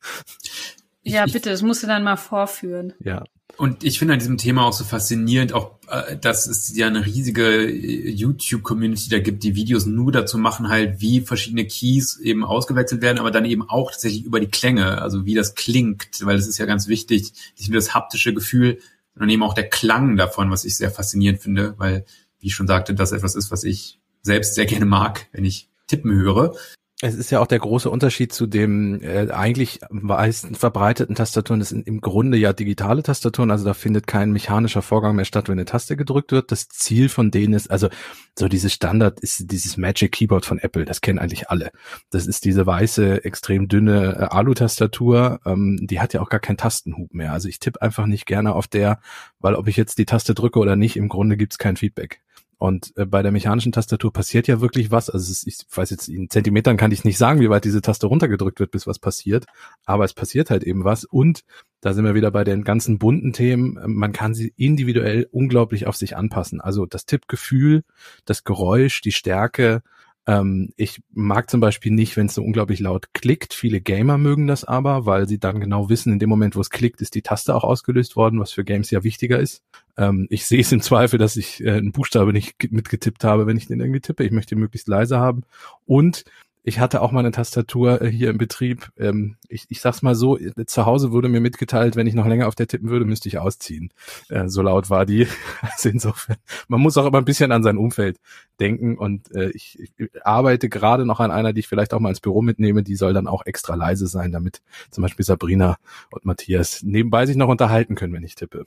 Ja, 1.02 1.24
bitte, 1.24 1.50
das 1.50 1.62
musst 1.62 1.83
du 1.83 1.87
dann 1.87 2.02
mal 2.02 2.16
vorführen. 2.16 2.92
Ja. 2.98 3.24
Und 3.59 3.85
ich 3.85 3.99
finde 3.99 4.14
an 4.14 4.19
diesem 4.19 4.37
Thema 4.37 4.66
auch 4.66 4.73
so 4.73 4.85
faszinierend, 4.85 5.53
auch 5.53 5.77
äh, 5.88 6.16
dass 6.16 6.47
es 6.47 6.77
ja 6.77 6.87
eine 6.87 7.07
riesige 7.07 7.64
äh, 7.64 8.11
YouTube-Community 8.11 9.09
da 9.09 9.19
gibt, 9.19 9.42
die 9.45 9.55
Videos 9.55 9.87
nur 9.87 10.12
dazu 10.12 10.37
machen, 10.37 10.69
halt, 10.69 11.01
wie 11.01 11.21
verschiedene 11.21 11.66
Keys 11.66 12.19
eben 12.19 12.45
ausgewechselt 12.45 13.03
werden, 13.03 13.19
aber 13.19 13.31
dann 13.31 13.45
eben 13.45 13.69
auch 13.69 13.90
tatsächlich 13.90 14.25
über 14.25 14.40
die 14.40 14.49
Klänge, 14.49 15.01
also 15.01 15.25
wie 15.25 15.35
das 15.35 15.55
klingt, 15.55 16.25
weil 16.25 16.37
das 16.37 16.47
ist 16.47 16.59
ja 16.59 16.66
ganz 16.66 16.87
wichtig, 16.88 17.33
nicht 17.59 17.71
nur 17.71 17.81
das 17.81 17.95
haptische 17.95 18.35
Gefühl, 18.35 18.79
sondern 19.14 19.31
eben 19.31 19.42
auch 19.42 19.55
der 19.55 19.71
Klang 19.71 20.16
davon, 20.16 20.51
was 20.51 20.64
ich 20.64 20.77
sehr 20.77 20.90
faszinierend 20.90 21.40
finde, 21.40 21.75
weil, 21.79 22.05
wie 22.40 22.49
ich 22.49 22.55
schon 22.55 22.66
sagte, 22.66 22.95
das 22.95 23.12
etwas 23.12 23.35
ist, 23.35 23.51
was 23.51 23.64
ich 23.64 23.99
selbst 24.21 24.55
sehr 24.55 24.66
gerne 24.66 24.87
mag, 24.87 25.29
wenn 25.33 25.45
ich 25.45 25.71
tippen 25.87 26.12
höre. 26.12 26.55
Es 27.02 27.14
ist 27.14 27.30
ja 27.30 27.40
auch 27.40 27.46
der 27.46 27.59
große 27.59 27.90
Unterschied 27.90 28.32
zu 28.32 28.46
dem 28.46 29.02
äh, 29.02 29.30
eigentlich 29.30 29.80
meisten 29.90 30.54
verbreiteten 30.54 31.14
Tastaturen. 31.14 31.61
Das 31.61 31.68
sind 31.68 31.87
im 31.87 32.00
Grunde 32.00 32.38
ja 32.38 32.54
digitale 32.54 33.02
Tastaturen, 33.02 33.50
also 33.50 33.66
da 33.66 33.74
findet 33.74 34.06
kein 34.06 34.32
mechanischer 34.32 34.80
Vorgang 34.80 35.14
mehr 35.14 35.26
statt, 35.26 35.48
wenn 35.48 35.59
eine 35.59 35.66
Taste 35.66 35.98
gedrückt 35.98 36.32
wird. 36.32 36.50
Das 36.50 36.70
Ziel 36.70 37.11
von 37.11 37.30
denen 37.30 37.52
ist, 37.52 37.70
also 37.70 37.90
so 38.38 38.48
dieses 38.48 38.72
Standard 38.72 39.20
ist 39.20 39.52
dieses 39.52 39.76
Magic 39.76 40.12
Keyboard 40.12 40.46
von 40.46 40.59
Apple, 40.59 40.87
das 40.87 41.02
kennen 41.02 41.18
eigentlich 41.18 41.50
alle. 41.50 41.70
Das 42.09 42.26
ist 42.26 42.46
diese 42.46 42.64
weiße, 42.64 43.26
extrem 43.26 43.68
dünne 43.68 44.16
äh, 44.18 44.35
Alu-Tastatur, 44.35 45.40
ähm, 45.44 45.78
die 45.82 46.00
hat 46.00 46.14
ja 46.14 46.22
auch 46.22 46.30
gar 46.30 46.40
keinen 46.40 46.56
Tastenhub 46.56 47.12
mehr. 47.12 47.35
Also 47.35 47.48
ich 47.48 47.59
tippe 47.59 47.82
einfach 47.82 48.06
nicht 48.06 48.24
gerne 48.24 48.54
auf 48.54 48.68
der, 48.68 49.00
weil 49.38 49.54
ob 49.54 49.68
ich 49.68 49.76
jetzt 49.76 49.98
die 49.98 50.06
Taste 50.06 50.35
drücke 50.35 50.59
oder 50.59 50.76
nicht, 50.76 50.96
im 50.96 51.11
Grunde 51.11 51.37
gibt's 51.37 51.59
kein 51.59 51.76
Feedback. 51.76 52.22
Und 52.59 52.92
äh, 52.97 53.05
bei 53.05 53.23
der 53.23 53.33
mechanischen 53.33 53.73
Tastatur 53.73 54.12
passiert 54.12 54.49
ja 54.49 54.61
wirklich 54.61 54.90
was. 54.90 55.11
Also 55.11 55.31
ist, 55.31 55.47
ich 55.47 55.59
weiß 55.71 55.90
jetzt 55.90 56.09
in 56.09 56.31
Zentimetern 56.31 56.77
kann 56.77 56.90
ich 56.90 57.05
nicht 57.05 57.19
sagen, 57.19 57.40
wie 57.40 57.51
weit 57.51 57.64
diese 57.64 57.83
Taste 57.83 58.07
runtergedrückt 58.07 58.61
wird, 58.61 58.71
bis 58.71 58.87
was 58.87 58.99
passiert. 58.99 59.45
Aber 59.85 60.05
es 60.05 60.14
passiert 60.14 60.51
halt 60.51 60.64
eben 60.64 60.85
was. 60.85 61.05
Und 61.05 61.42
da 61.81 61.92
sind 61.92 62.05
wir 62.05 62.14
wieder 62.14 62.31
bei 62.31 62.45
den 62.45 62.64
ganzen 62.64 62.99
bunten 62.99 63.33
Themen. 63.33 63.79
Man 63.87 64.12
kann 64.12 64.35
sie 64.35 64.55
individuell 64.57 65.29
unglaublich 65.31 65.87
auf 65.87 65.97
sich 65.97 66.16
anpassen. 66.16 66.61
Also 66.61 66.87
das 66.87 67.05
Tippgefühl, 67.05 67.85
das 68.25 68.45
Geräusch, 68.45 69.03
die 69.03 69.12
Stärke, 69.12 69.83
ähm, 70.26 70.70
ich 70.76 71.00
mag 71.12 71.48
zum 71.48 71.60
Beispiel 71.60 71.92
nicht, 71.92 72.16
wenn 72.16 72.26
es 72.26 72.34
so 72.34 72.42
unglaublich 72.42 72.80
laut 72.80 73.14
klickt. 73.14 73.54
Viele 73.54 73.80
Gamer 73.80 74.18
mögen 74.18 74.46
das 74.46 74.64
aber, 74.64 75.06
weil 75.06 75.28
sie 75.28 75.38
dann 75.38 75.60
genau 75.60 75.88
wissen, 75.88 76.12
in 76.12 76.18
dem 76.18 76.28
Moment, 76.28 76.56
wo 76.56 76.60
es 76.60 76.70
klickt, 76.70 77.00
ist 77.00 77.14
die 77.14 77.22
Taste 77.22 77.54
auch 77.54 77.62
ausgelöst 77.62 78.16
worden, 78.16 78.40
was 78.40 78.50
für 78.50 78.64
Games 78.64 78.90
ja 78.90 79.04
wichtiger 79.04 79.38
ist. 79.38 79.62
Ähm, 79.96 80.26
ich 80.28 80.44
sehe 80.46 80.60
es 80.60 80.72
im 80.72 80.80
Zweifel, 80.80 81.18
dass 81.18 81.36
ich 81.36 81.62
äh, 81.64 81.72
einen 81.72 81.92
Buchstabe 81.92 82.32
nicht 82.32 82.56
mitgetippt 82.72 83.22
habe, 83.22 83.46
wenn 83.46 83.56
ich 83.56 83.68
den 83.68 83.80
irgendwie 83.80 84.00
tippe. 84.00 84.24
Ich 84.24 84.32
möchte 84.32 84.56
ihn 84.56 84.60
möglichst 84.60 84.88
leise 84.88 85.18
haben. 85.18 85.42
Und 85.86 86.24
ich 86.66 86.81
hatte 86.81 87.00
auch 87.00 87.12
mal 87.12 87.20
eine 87.20 87.31
Tastatur 87.31 88.02
äh, 88.02 88.11
hier 88.11 88.29
im 88.29 88.38
Betrieb. 88.38 88.90
Ähm, 88.98 89.37
ich, 89.48 89.66
ich 89.68 89.81
sag's 89.81 90.02
mal 90.02 90.16
so, 90.16 90.37
äh, 90.37 90.66
zu 90.66 90.85
Hause 90.85 91.12
wurde 91.12 91.29
mir 91.29 91.40
mitgeteilt, 91.40 91.94
wenn 91.94 92.09
ich 92.09 92.14
noch 92.14 92.26
länger 92.26 92.48
auf 92.48 92.57
der 92.57 92.66
tippen 92.66 92.90
würde, 92.90 93.05
müsste 93.05 93.29
ich 93.29 93.38
ausziehen. 93.38 93.92
Äh, 94.31 94.48
so 94.48 94.62
laut 94.62 94.90
war 94.90 95.07
die. 95.07 95.29
Also 95.62 95.88
insofern, 95.90 96.37
man 96.68 96.81
muss 96.81 96.96
auch 96.96 97.07
immer 97.07 97.18
ein 97.18 97.24
bisschen 97.24 97.52
an 97.52 97.62
sein 97.62 97.76
Umfeld 97.76 98.18
denken 98.59 98.98
und 98.98 99.33
äh, 99.35 99.50
ich, 99.50 99.79
ich 99.79 99.90
arbeite 100.24 100.68
gerade 100.68 101.07
noch 101.07 101.20
an 101.20 101.31
einer, 101.31 101.52
die 101.52 101.61
ich 101.61 101.68
vielleicht 101.68 101.94
auch 101.94 102.00
mal 102.00 102.09
ins 102.09 102.20
Büro 102.20 102.42
mitnehme, 102.42 102.83
die 102.83 102.96
soll 102.96 103.12
dann 103.12 103.29
auch 103.29 103.46
extra 103.46 103.74
leise 103.74 104.09
sein, 104.09 104.33
damit 104.33 104.61
zum 104.90 105.02
Beispiel 105.02 105.24
Sabrina 105.24 105.76
und 106.11 106.24
Matthias 106.24 106.83
nebenbei 106.83 107.26
sich 107.26 107.37
noch 107.37 107.48
unterhalten 107.48 107.94
können, 107.94 108.12
wenn 108.12 108.24
ich 108.24 108.35
tippe. 108.35 108.66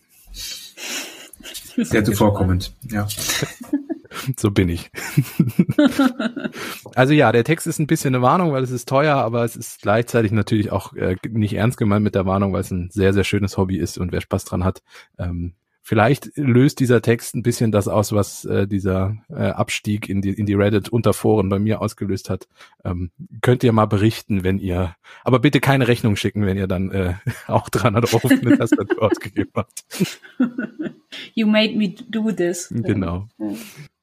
Sehr 1.78 2.04
zuvorkommend, 2.04 2.74
ja. 2.90 3.08
so 4.38 4.52
bin 4.52 4.70
ich. 4.70 4.92
also 6.96 7.14
ja, 7.14 7.32
der 7.32 7.44
Text 7.44 7.68
ist 7.68 7.80
ein 7.80 7.88
bisschen 7.88 8.16
eine 8.16 8.24
Warnung, 8.24 8.52
weil 8.52 8.64
es 8.64 8.72
ist 8.72 8.90
teuer, 8.90 9.16
aber 9.18 9.44
es 9.44 9.56
ist 9.56 9.82
gleichzeitig 9.82 10.32
natürlich 10.32 10.72
auch 10.72 10.94
äh, 10.94 11.16
nicht 11.30 11.54
ernst 11.54 11.78
gemeint 11.78 12.04
mit 12.04 12.16
der 12.16 12.26
Warnung, 12.26 12.54
weil 12.54 12.62
es 12.62 12.72
ein 12.72 12.90
sehr, 12.92 13.14
sehr 13.14 13.24
schönes 13.24 13.58
Hobby 13.58 13.78
ist 13.78 13.98
und 13.98 14.12
wer 14.12 14.22
Spaß 14.22 14.46
dran 14.46 14.64
hat. 14.64 14.82
Ähm, 15.18 15.54
vielleicht 15.90 16.38
löst 16.38 16.80
dieser 16.82 17.02
Text 17.02 17.34
ein 17.34 17.42
bisschen 17.42 17.72
das 17.72 17.88
aus, 17.88 18.12
was 18.12 18.46
äh, 18.46 18.68
dieser 18.68 19.18
äh, 19.28 19.48
Abstieg 19.48 20.08
in 20.08 20.22
die, 20.22 20.30
in 20.30 20.46
die 20.46 20.54
Reddit 20.54 20.90
Unterforen 20.90 21.50
bei 21.50 21.58
mir 21.58 21.82
ausgelöst 21.82 22.30
hat. 22.30 22.48
Ähm, 22.86 23.10
könnt 23.42 23.64
ihr 23.64 23.72
mal 23.72 23.88
berichten, 23.88 24.44
wenn 24.44 24.60
ihr, 24.60 24.96
aber 25.24 25.40
bitte 25.40 25.60
keine 25.60 25.88
Rechnung 25.88 26.16
schicken, 26.16 26.46
wenn 26.46 26.58
ihr 26.58 26.68
dann 26.68 26.92
äh, 26.92 27.16
auch 27.48 27.70
300 27.70 28.14
Euro 28.14 28.28
für 28.28 28.36
eine 28.36 28.56
Tastatur 28.56 29.02
ausgegeben 29.12 29.50
habt. 29.56 29.84
You 31.34 31.48
made 31.48 31.76
me 31.76 31.96
do 32.08 32.32
this. 32.32 32.70
Genau. 32.70 33.28
Ja. 33.40 33.48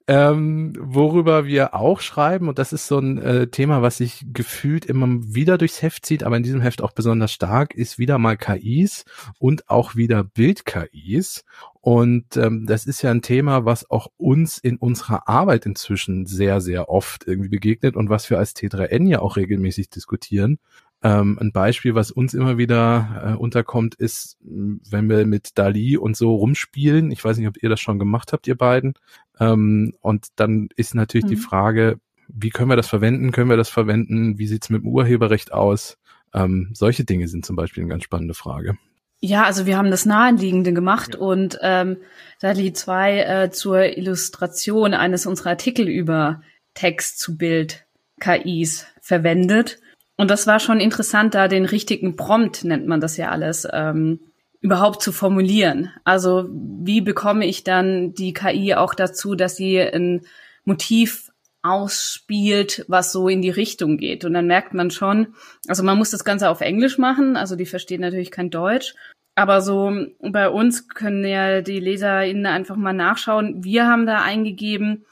Ähm, 0.09 0.73
worüber 0.79 1.47
wir 1.47 1.75
auch 1.75 2.01
schreiben, 2.01 2.49
und 2.49 2.61
das 2.61 2.73
ist 2.73 2.87
so 2.87 2.99
ein 2.99 3.19
äh, 3.19 3.49
Thema, 3.49 3.83
was 3.83 3.97
sich 3.97 4.25
gefühlt 4.33 4.85
immer 4.85 5.09
wieder 5.09 5.59
durchs 5.59 5.83
Heft 5.83 6.07
zieht, 6.07 6.23
aber 6.23 6.37
in 6.37 6.45
diesem 6.45 6.61
Heft 6.61 6.81
auch 6.81 6.93
besonders 6.93 7.33
stark, 7.33 7.75
ist 7.75 7.99
wieder 7.99 8.19
mal 8.19 8.37
KIs 8.37 9.05
und 9.41 9.69
auch 9.69 9.97
wieder 9.97 10.23
Bild-KIs. 10.23 11.45
Und 11.81 12.37
ähm, 12.37 12.67
das 12.67 12.87
ist 12.87 13.03
ja 13.03 13.11
ein 13.11 13.23
Thema, 13.23 13.65
was 13.65 13.91
auch 13.91 14.07
uns 14.17 14.59
in 14.59 14.77
unserer 14.77 15.29
Arbeit 15.29 15.67
inzwischen 15.67 16.27
sehr, 16.27 16.61
sehr 16.61 16.89
oft 16.89 17.27
irgendwie 17.27 17.49
begegnet 17.49 17.97
und 17.97 18.09
was 18.09 18.31
wir 18.31 18.39
als 18.39 18.55
T3N 18.55 19.09
ja 19.09 19.21
auch 19.21 19.37
regelmäßig 19.37 19.91
diskutieren. 19.91 20.59
Ähm, 21.03 21.39
ein 21.41 21.53
Beispiel, 21.53 21.95
was 21.95 22.11
uns 22.11 22.33
immer 22.33 22.59
wieder 22.59 23.23
äh, 23.25 23.37
unterkommt, 23.37 23.95
ist, 23.95 24.39
wenn 24.41 25.09
wir 25.09 25.27
mit 25.27 25.59
Dali 25.59 25.97
und 25.97 26.17
so 26.17 26.35
rumspielen. 26.35 27.11
Ich 27.11 27.23
weiß 27.23 27.37
nicht, 27.37 27.47
ob 27.47 27.63
ihr 27.63 27.69
das 27.69 27.81
schon 27.81 27.99
gemacht 27.99 28.33
habt, 28.33 28.49
ihr 28.49 28.57
beiden. 28.57 28.95
Ähm, 29.39 29.95
und 30.01 30.27
dann 30.37 30.69
ist 30.77 30.95
natürlich 30.95 31.27
mhm. 31.27 31.31
die 31.31 31.37
Frage, 31.37 32.01
wie 32.29 32.51
können 32.51 32.71
wir 32.71 32.77
das 32.77 32.89
verwenden? 32.89 33.33
Können 33.33 33.51
wir 33.51 33.57
das 33.57 33.69
verwenden? 33.69 34.39
Wie 34.39 34.47
sieht's 34.47 34.71
mit 34.71 34.83
dem 34.83 34.89
Urheberrecht 34.89 35.53
aus? 35.53 35.99
Ähm, 36.35 36.71
solche 36.73 37.05
Dinge 37.05 37.29
sind 37.29 37.47
zum 37.47 37.57
Beispiel 37.57 37.83
eine 37.83 37.91
ganz 37.91 38.05
spannende 38.05 38.35
Frage. 38.35 38.77
Ja, 39.21 39.45
also 39.45 39.65
wir 39.67 39.79
haben 39.79 39.91
das 39.91 40.05
Naheliegende 40.05 40.73
gemacht 40.73 41.15
ja. 41.15 41.21
und 41.21 41.59
ähm, 41.63 41.97
DALI 42.41 42.73
2 42.73 43.19
äh, 43.21 43.51
zur 43.51 43.97
Illustration 43.97 44.93
eines 44.93 45.27
unserer 45.27 45.51
Artikel 45.51 45.89
über 45.89 46.43
Text 46.75 47.19
zu 47.19 47.39
Bild 47.39 47.87
KIs 48.21 48.87
verwendet. 49.01 49.81
Und 50.17 50.31
das 50.31 50.47
war 50.47 50.61
schon 50.61 50.81
interessant, 50.81 51.35
da 51.35 51.49
den 51.49 51.65
richtigen 51.65 52.17
Prompt, 52.17 52.65
nennt 52.65 52.87
man 52.87 53.01
das 53.01 53.17
ja 53.17 53.31
alles, 53.31 53.67
ähm, 53.71 54.21
überhaupt 54.67 55.01
zu 55.01 55.13
formulieren. 55.13 55.93
Also 56.03 56.49
wie 56.51 57.01
bekomme 57.01 57.47
ich 57.47 57.63
dann 57.63 58.15
die 58.15 58.33
KI 58.33 58.75
auch 58.75 58.95
dazu, 58.95 59.37
dass 59.37 59.57
sie 59.57 59.81
ein 59.81 60.23
Motiv 60.65 61.31
ausspielt, 61.63 62.85
was 62.89 63.13
so 63.13 63.29
in 63.29 63.43
die 63.43 63.51
Richtung 63.51 63.97
geht. 63.97 64.25
Und 64.25 64.35
dann 64.35 64.49
merkt 64.49 64.75
man 64.75 64.91
schon, 64.91 65.35
also 65.69 65.85
man 65.85 65.97
muss 65.97 66.11
das 66.11 66.25
Ganze 66.25 66.51
auf 66.51 66.61
Englisch 66.63 66.99
machen, 66.99 67.37
also 67.37 67.55
die 67.55 67.67
verstehen 67.67 68.01
natürlich 68.01 68.33
kein 68.33 68.51
Deutsch. 68.51 68.97
Aber 69.37 69.61
so 69.61 69.93
bei 70.21 70.49
uns 70.49 70.89
können 70.89 71.25
ja 71.25 71.61
die 71.61 71.79
LeserInnen 71.79 72.47
einfach 72.47 72.77
mal 72.77 72.93
nachschauen. 72.93 73.63
Wir 73.63 73.87
haben 73.87 74.05
da 74.05 74.23
eingegeben, 74.23 75.05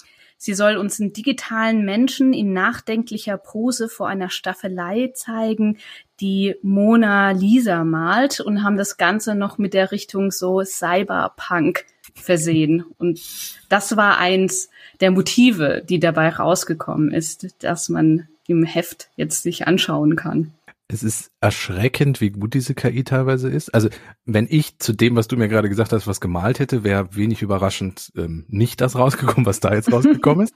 Sie 0.44 0.52
soll 0.52 0.76
uns 0.76 1.00
einen 1.00 1.14
digitalen 1.14 1.86
Menschen 1.86 2.34
in 2.34 2.52
nachdenklicher 2.52 3.38
Pose 3.38 3.88
vor 3.88 4.08
einer 4.08 4.28
Staffelei 4.28 5.10
zeigen, 5.14 5.78
die 6.20 6.54
Mona 6.62 7.32
Lisa 7.32 7.84
malt 7.84 8.40
und 8.40 8.62
haben 8.62 8.76
das 8.76 8.96
Ganze 8.96 9.34
noch 9.34 9.58
mit 9.58 9.74
der 9.74 9.90
Richtung 9.92 10.30
so 10.30 10.62
Cyberpunk 10.62 11.84
versehen. 12.14 12.84
Und 12.98 13.20
das 13.68 13.96
war 13.96 14.18
eins 14.18 14.70
der 15.00 15.10
Motive, 15.10 15.82
die 15.88 15.98
dabei 15.98 16.28
rausgekommen 16.28 17.12
ist, 17.12 17.62
dass 17.62 17.88
man 17.88 18.28
im 18.46 18.64
Heft 18.64 19.08
jetzt 19.16 19.42
sich 19.42 19.66
anschauen 19.66 20.16
kann 20.16 20.52
es 20.88 21.02
ist 21.02 21.30
erschreckend, 21.40 22.20
wie 22.20 22.30
gut 22.30 22.54
diese 22.54 22.74
KI 22.74 23.04
teilweise 23.04 23.48
ist. 23.48 23.74
Also 23.74 23.88
wenn 24.26 24.46
ich 24.48 24.78
zu 24.78 24.92
dem, 24.92 25.16
was 25.16 25.28
du 25.28 25.36
mir 25.36 25.48
gerade 25.48 25.68
gesagt 25.68 25.92
hast, 25.92 26.06
was 26.06 26.20
gemalt 26.20 26.58
hätte, 26.58 26.84
wäre 26.84 27.16
wenig 27.16 27.42
überraschend 27.42 28.12
ähm, 28.16 28.44
nicht 28.48 28.80
das 28.80 28.96
rausgekommen, 28.96 29.46
was 29.46 29.60
da 29.60 29.74
jetzt 29.74 29.90
rausgekommen 29.92 30.44
ist. 30.44 30.54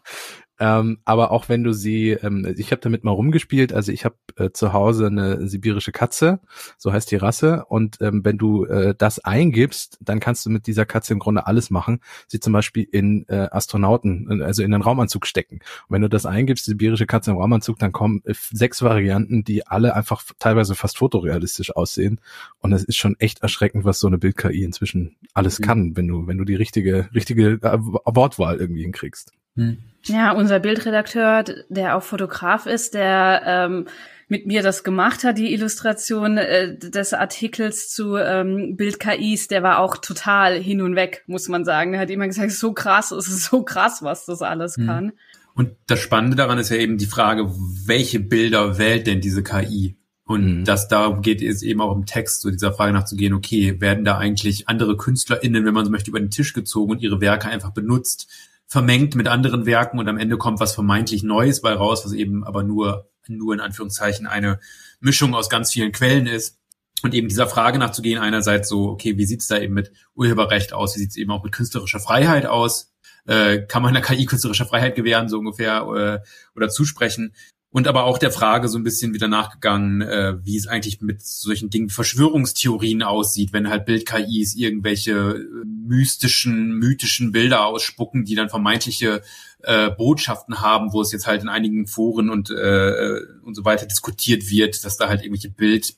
Ähm, 0.61 0.99
aber 1.05 1.31
auch 1.31 1.49
wenn 1.49 1.63
du 1.63 1.73
sie, 1.73 2.11
ähm, 2.11 2.55
ich 2.57 2.73
habe 2.73 2.81
damit 2.81 3.05
mal 3.05 3.13
rumgespielt, 3.13 3.73
also 3.73 3.93
ich 3.93 4.05
habe 4.05 4.17
äh, 4.37 4.51
zu 4.51 4.73
Hause 4.73 5.07
eine 5.07 5.47
sibirische 5.47 5.93
Katze, 5.93 6.41
so 6.77 6.93
heißt 6.93 7.11
die 7.11 7.17
Rasse, 7.17 7.65
und 7.67 7.99
ähm, 8.01 8.25
wenn 8.25 8.39
du 8.39 8.65
äh, 8.65 8.95
das 8.97 9.21
eingibst, 9.21 9.99
dann 10.01 10.21
kannst 10.21 10.45
du 10.47 10.51
mit 10.51 10.67
dieser 10.67 10.85
Katze 10.85 11.13
im 11.13 11.21
Grunde 11.21 11.47
alles 11.47 11.71
machen. 11.71 12.01
Sie 12.27 12.41
zum 12.41 12.53
Beispiel 12.53 12.87
in 12.91 13.25
äh, 13.29 13.49
Astronauten, 13.51 14.43
also 14.43 14.63
in 14.63 14.73
den 14.73 14.83
Raumanzug 14.83 15.27
stecken. 15.27 15.61
Und 15.89 15.95
wenn 15.95 16.03
du 16.03 16.09
das 16.09 16.27
eingibst, 16.27 16.65
sibirische 16.65 17.07
Katze 17.07 17.31
im 17.31 17.37
Raumanzug, 17.37 17.79
dann 17.79 17.93
kommen 17.93 18.23
äh, 18.25 18.35
sechs 18.35 18.83
Varianten, 18.83 19.45
die 19.45 19.67
alle 19.67 19.95
einfach 19.95 20.25
teilweise 20.39 20.75
fast 20.75 20.99
fotorealistisch 20.99 21.75
aussehen. 21.75 22.21
Und 22.59 22.73
es 22.73 22.85
ist 22.85 22.97
schon 22.97 23.17
echt 23.21 23.43
erschreckend, 23.43 23.85
was 23.85 24.01
so 24.01 24.09
eine 24.09 24.19
Bild-KI 24.19 24.65
inzwischen 24.65 25.17
alles 25.35 25.61
mhm. 25.61 25.65
kann, 25.65 25.97
wenn 25.97 26.09
du, 26.09 26.27
wenn 26.27 26.39
du 26.39 26.45
die 26.45 26.57
richtige, 26.57 27.09
richtige 27.15 27.61
äh, 27.63 27.79
Wortwahl 27.81 28.57
irgendwie 28.57 28.83
hinkriegst. 28.83 29.33
Mhm. 29.55 29.79
Ja, 30.05 30.33
unser 30.33 30.61
Bildredakteur, 30.61 31.45
der 31.69 31.97
auch 31.97 32.03
Fotograf 32.03 32.67
ist, 32.67 32.95
der 32.95 33.43
ähm, 33.45 33.87
mit 34.29 34.47
mir 34.47 34.63
das 34.63 34.85
gemacht 34.85 35.25
hat, 35.25 35.39
die 35.39 35.53
Illustration 35.53 36.37
äh, 36.37 36.77
des 36.77 37.15
Artikels 37.15 37.91
zu 37.91 38.17
ähm, 38.17 38.77
Bild-KIs, 38.77 39.49
der 39.49 39.63
war 39.63 39.79
auch 39.79 39.97
total 39.97 40.59
hin 40.59 40.83
und 40.83 40.97
weg, 40.97 41.25
muss 41.27 41.49
man 41.49 41.65
sagen. 41.65 41.95
Er 41.95 42.01
hat 42.01 42.11
immer 42.11 42.27
gesagt, 42.27 42.53
so 42.53 42.73
krass, 42.73 43.11
es 43.11 43.27
ist 43.27 43.45
so 43.45 43.63
krass, 43.63 44.03
was 44.03 44.27
das 44.27 44.43
alles 44.43 44.77
mhm. 44.77 44.87
kann. 44.87 45.13
Und 45.55 45.71
das 45.87 45.99
Spannende 45.99 46.37
daran 46.37 46.59
ist 46.59 46.69
ja 46.71 46.77
eben 46.77 46.99
die 46.99 47.07
Frage, 47.07 47.51
welche 47.87 48.21
Bilder 48.21 48.79
wählt 48.79 49.07
denn 49.07 49.21
diese 49.21 49.43
KI? 49.43 49.97
Und 50.25 50.59
mhm. 50.59 50.65
dass 50.65 50.89
da 50.89 51.19
geht 51.23 51.41
es 51.41 51.63
eben 51.63 51.81
auch 51.81 51.97
im 51.97 52.05
Text 52.05 52.43
so 52.43 52.51
dieser 52.51 52.75
Frage 52.75 52.93
nachzugehen, 52.93 53.33
okay, 53.33 53.81
werden 53.81 54.05
da 54.05 54.19
eigentlich 54.19 54.69
andere 54.69 54.99
KünstlerInnen, 54.99 55.65
wenn 55.65 55.73
man 55.73 55.87
so 55.87 55.91
möchte, 55.91 56.11
über 56.11 56.21
den 56.21 56.31
Tisch 56.31 56.53
gezogen 56.53 56.93
und 56.93 57.03
ihre 57.03 57.23
Werke 57.23 57.49
einfach 57.49 57.71
benutzt? 57.71 58.29
Vermengt 58.69 59.15
mit 59.15 59.27
anderen 59.27 59.67
Werken 59.67 59.99
und 59.99 60.09
am 60.09 60.19
Ende 60.19 60.37
kommt 60.37 60.61
was 60.61 60.75
vermeintlich 60.75 61.23
Neues 61.23 61.63
bei 61.63 61.73
raus, 61.73 62.05
was 62.05 62.13
eben 62.13 62.45
aber 62.45 62.63
nur, 62.63 63.11
nur 63.27 63.55
in 63.55 63.61
Anführungszeichen 63.61 64.27
eine 64.27 64.61
Mischung 65.01 65.35
aus 65.35 65.49
ganz 65.49 65.73
vielen 65.73 65.91
Quellen 65.91 66.27
ist. 66.27 66.59
Und 67.03 67.15
eben 67.15 67.29
dieser 67.29 67.47
Frage 67.47 67.79
nachzugehen, 67.79 68.21
einerseits 68.21 68.69
so, 68.69 68.89
okay, 68.89 69.17
wie 69.17 69.25
sieht's 69.25 69.47
da 69.47 69.59
eben 69.59 69.73
mit 69.73 69.93
Urheberrecht 70.15 70.73
aus, 70.73 70.97
wie 70.97 71.01
sieht's 71.01 71.17
eben 71.17 71.31
auch 71.31 71.45
mit 71.45 71.53
künstlerischer 71.53 72.01
Freiheit 72.01 72.45
aus? 72.45 72.93
Äh, 73.25 73.63
kann 73.67 73.83
man 73.83 73.95
der 73.95 74.03
KI 74.03 74.27
künstlerische 74.27 74.67
Freiheit 74.67 74.97
gewähren, 74.97 75.29
so 75.29 75.39
ungefähr, 75.39 75.83
äh, 75.83 76.29
oder 76.57 76.69
zusprechen? 76.69 77.35
Und 77.79 77.87
aber 77.87 78.03
auch 78.03 78.19
der 78.19 78.33
Frage 78.33 78.69
so 78.69 78.77
ein 78.77 78.83
bisschen 78.83 79.15
wieder 79.15 79.29
nachgegangen, 79.29 80.03
äh, 80.03 80.35
wie 80.45 80.57
es 80.57 80.67
eigentlich 80.67 81.01
mit 81.01 81.25
solchen 81.25 81.71
Dingen 81.71 81.91
Verschwörungstheorien 81.91 83.05
aussieht, 83.05 83.53
wenn 83.53 83.71
halt 83.71 83.87
Bild-KIs 83.87 84.57
irgendwelche 84.57 85.13
äh, 85.13 85.65
mystischen, 85.65 86.73
mythischen 86.73 87.31
Bilder 87.31 87.65
ausspucken, 87.67 88.25
die 88.25 88.35
dann 88.35 88.49
vermeintliche 88.49 89.23
äh, 89.63 89.91
Botschaften 89.91 90.61
haben, 90.61 90.93
wo 90.93 91.03
es 91.03 91.13
jetzt 91.13 91.29
halt 91.29 91.43
in 91.43 91.49
einigen 91.49 91.87
Foren 91.87 92.31
und 92.31 92.51
äh, 92.51 93.21
und 93.45 93.55
so 93.55 93.65
weiter 93.65 93.87
diskutiert 93.87 94.51
wird, 94.51 94.85
dass 94.85 94.97
da 94.97 95.09
halt 95.09 95.23
irgendwelche 95.23 95.51
Bild 95.51 95.95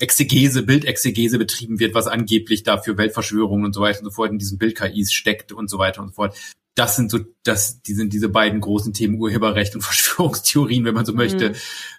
Exegese, 0.00 0.62
Bildexegese 0.62 1.38
betrieben 1.38 1.80
wird, 1.80 1.94
was 1.94 2.06
angeblich 2.06 2.62
da 2.62 2.78
für 2.78 2.96
Weltverschwörungen 2.96 3.66
und 3.66 3.74
so 3.74 3.82
weiter 3.82 3.98
und 3.98 4.06
so 4.06 4.10
fort 4.10 4.30
in 4.30 4.38
diesen 4.38 4.56
Bild-KIs 4.56 5.12
steckt 5.12 5.52
und 5.52 5.68
so 5.68 5.76
weiter 5.76 6.00
und 6.00 6.08
so 6.08 6.14
fort 6.14 6.34
das 6.74 6.96
sind 6.96 7.10
so, 7.10 7.18
das, 7.44 7.82
die 7.82 7.94
sind 7.94 8.12
diese 8.12 8.28
beiden 8.28 8.60
großen 8.60 8.92
Themen 8.92 9.20
Urheberrecht 9.20 9.74
und 9.74 9.82
Verschwörungstheorien, 9.82 10.84
wenn 10.84 10.94
man 10.94 11.04
so 11.04 11.12
möchte, 11.12 11.50
mhm. 11.50 11.54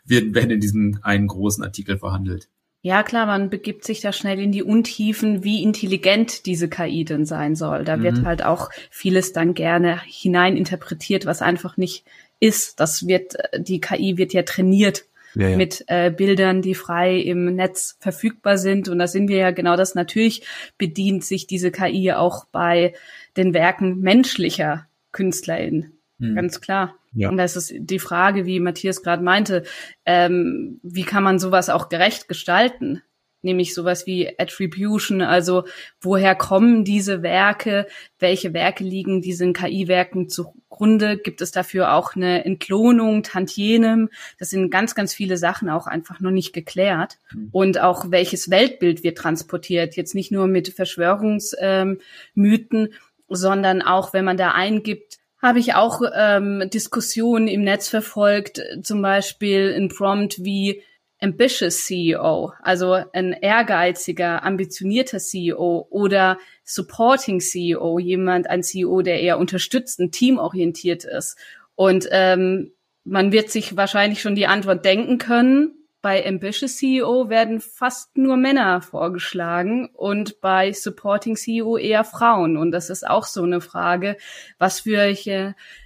werden, 0.05 0.35
werden 0.35 0.51
in 0.51 0.59
diesem 0.59 0.99
einen 1.03 1.27
großen 1.27 1.63
Artikel 1.63 1.97
verhandelt. 1.97 2.49
Ja, 2.85 3.01
klar, 3.01 3.25
man 3.25 3.49
begibt 3.49 3.85
sich 3.85 4.01
da 4.01 4.11
schnell 4.11 4.39
in 4.41 4.51
die 4.51 4.61
Untiefen, 4.61 5.45
wie 5.45 5.63
intelligent 5.63 6.45
diese 6.45 6.67
KI 6.67 7.05
denn 7.05 7.25
sein 7.25 7.55
soll. 7.55 7.85
Da 7.85 7.95
mhm. 7.95 8.03
wird 8.03 8.25
halt 8.25 8.43
auch 8.43 8.69
vieles 8.91 9.31
dann 9.31 9.53
gerne 9.53 10.01
hineininterpretiert, 10.05 11.25
was 11.25 11.41
einfach 11.41 11.77
nicht 11.77 12.03
ist. 12.41 12.81
Das 12.81 13.07
wird, 13.07 13.35
die 13.57 13.79
KI 13.79 14.17
wird 14.17 14.33
ja 14.33 14.43
trainiert 14.43 15.05
ja, 15.35 15.49
ja. 15.49 15.57
mit 15.57 15.83
äh, 15.87 16.11
Bildern, 16.11 16.61
die 16.61 16.75
frei 16.75 17.17
im 17.17 17.55
Netz 17.55 17.97
verfügbar 17.99 18.57
sind. 18.57 18.89
Und 18.89 18.99
da 18.99 19.07
sind 19.07 19.27
wir 19.27 19.37
ja 19.37 19.51
genau 19.51 19.75
das. 19.75 19.95
Natürlich 19.95 20.45
bedient 20.77 21.23
sich 21.23 21.47
diese 21.47 21.71
KI 21.71 22.13
auch 22.13 22.45
bei 22.45 22.93
den 23.37 23.53
Werken 23.53 23.99
menschlicher 23.99 24.87
KünstlerInnen. 25.11 25.93
Hm. 26.19 26.35
Ganz 26.35 26.61
klar. 26.61 26.95
Ja. 27.13 27.29
Und 27.29 27.37
das 27.37 27.55
ist 27.55 27.73
die 27.77 27.99
Frage, 27.99 28.45
wie 28.45 28.59
Matthias 28.59 29.03
gerade 29.03 29.23
meinte, 29.23 29.63
ähm, 30.05 30.79
wie 30.83 31.03
kann 31.03 31.23
man 31.23 31.39
sowas 31.39 31.69
auch 31.69 31.89
gerecht 31.89 32.27
gestalten? 32.27 33.01
Nämlich 33.43 33.73
sowas 33.73 34.07
wie 34.07 34.39
Attribution, 34.39 35.21
also 35.21 35.65
woher 36.01 36.33
kommen 36.33 36.85
diese 36.85 37.21
Werke, 37.21 37.87
welche 38.17 38.53
Werke 38.53 38.83
liegen 38.83 39.21
diesen 39.21 39.53
KI-Werken 39.53 40.29
zugrunde? 40.29 41.17
Gibt 41.17 41.41
es 41.41 41.51
dafür 41.51 41.93
auch 41.93 42.15
eine 42.15 42.45
Entlohnung, 42.45 43.21
Tantienem? 43.21 44.09
Das 44.39 44.49
sind 44.49 44.71
ganz, 44.71 44.95
ganz 44.95 45.13
viele 45.13 45.37
Sachen 45.37 45.69
auch 45.69 45.87
einfach 45.87 46.21
noch 46.21 46.31
nicht 46.31 46.53
geklärt. 46.53 47.17
Mhm. 47.33 47.49
Und 47.51 47.81
auch 47.81 48.09
welches 48.09 48.49
Weltbild 48.49 49.03
wird 49.03 49.17
transportiert, 49.17 49.97
jetzt 49.97 50.15
nicht 50.15 50.31
nur 50.31 50.47
mit 50.47 50.69
Verschwörungsmythen, 50.69 51.97
ähm, 52.39 52.89
sondern 53.27 53.81
auch, 53.81 54.13
wenn 54.13 54.25
man 54.25 54.37
da 54.37 54.51
eingibt, 54.51 55.19
habe 55.43 55.59
ich 55.59 55.75
auch 55.75 56.01
ähm, 56.15 56.69
Diskussionen 56.73 57.49
im 57.49 57.65
Netz 57.65 57.89
verfolgt, 57.89 58.61
zum 58.81 59.01
Beispiel 59.01 59.75
ein 59.75 59.89
Prompt 59.89 60.45
wie 60.45 60.81
ambitious 61.23 61.85
CEO, 61.85 62.51
also 62.61 62.97
ein 63.13 63.31
ehrgeiziger, 63.31 64.43
ambitionierter 64.43 65.19
CEO 65.19 65.87
oder 65.89 66.37
supporting 66.65 67.39
CEO, 67.39 67.97
jemand, 67.97 68.49
ein 68.49 68.61
CEO, 68.61 69.01
der 69.01 69.21
eher 69.21 69.39
unterstützend, 69.39 70.13
teamorientiert 70.13 71.05
ist. 71.05 71.37
Und 71.75 72.07
ähm, 72.11 72.73
man 73.05 73.31
wird 73.31 73.49
sich 73.49 73.77
wahrscheinlich 73.77 74.21
schon 74.21 74.35
die 74.35 74.47
Antwort 74.47 74.85
denken 74.85 75.17
können, 75.17 75.83
bei 76.03 76.27
Ambitious 76.27 76.75
CEO 76.75 77.29
werden 77.29 77.61
fast 77.61 78.17
nur 78.17 78.35
Männer 78.35 78.81
vorgeschlagen 78.81 79.87
und 79.93 80.41
bei 80.41 80.73
Supporting 80.73 81.37
CEO 81.37 81.77
eher 81.77 82.03
Frauen. 82.03 82.57
Und 82.57 82.71
das 82.71 82.89
ist 82.89 83.07
auch 83.07 83.23
so 83.23 83.43
eine 83.43 83.61
Frage, 83.61 84.17
was 84.57 84.81
für 84.81 85.15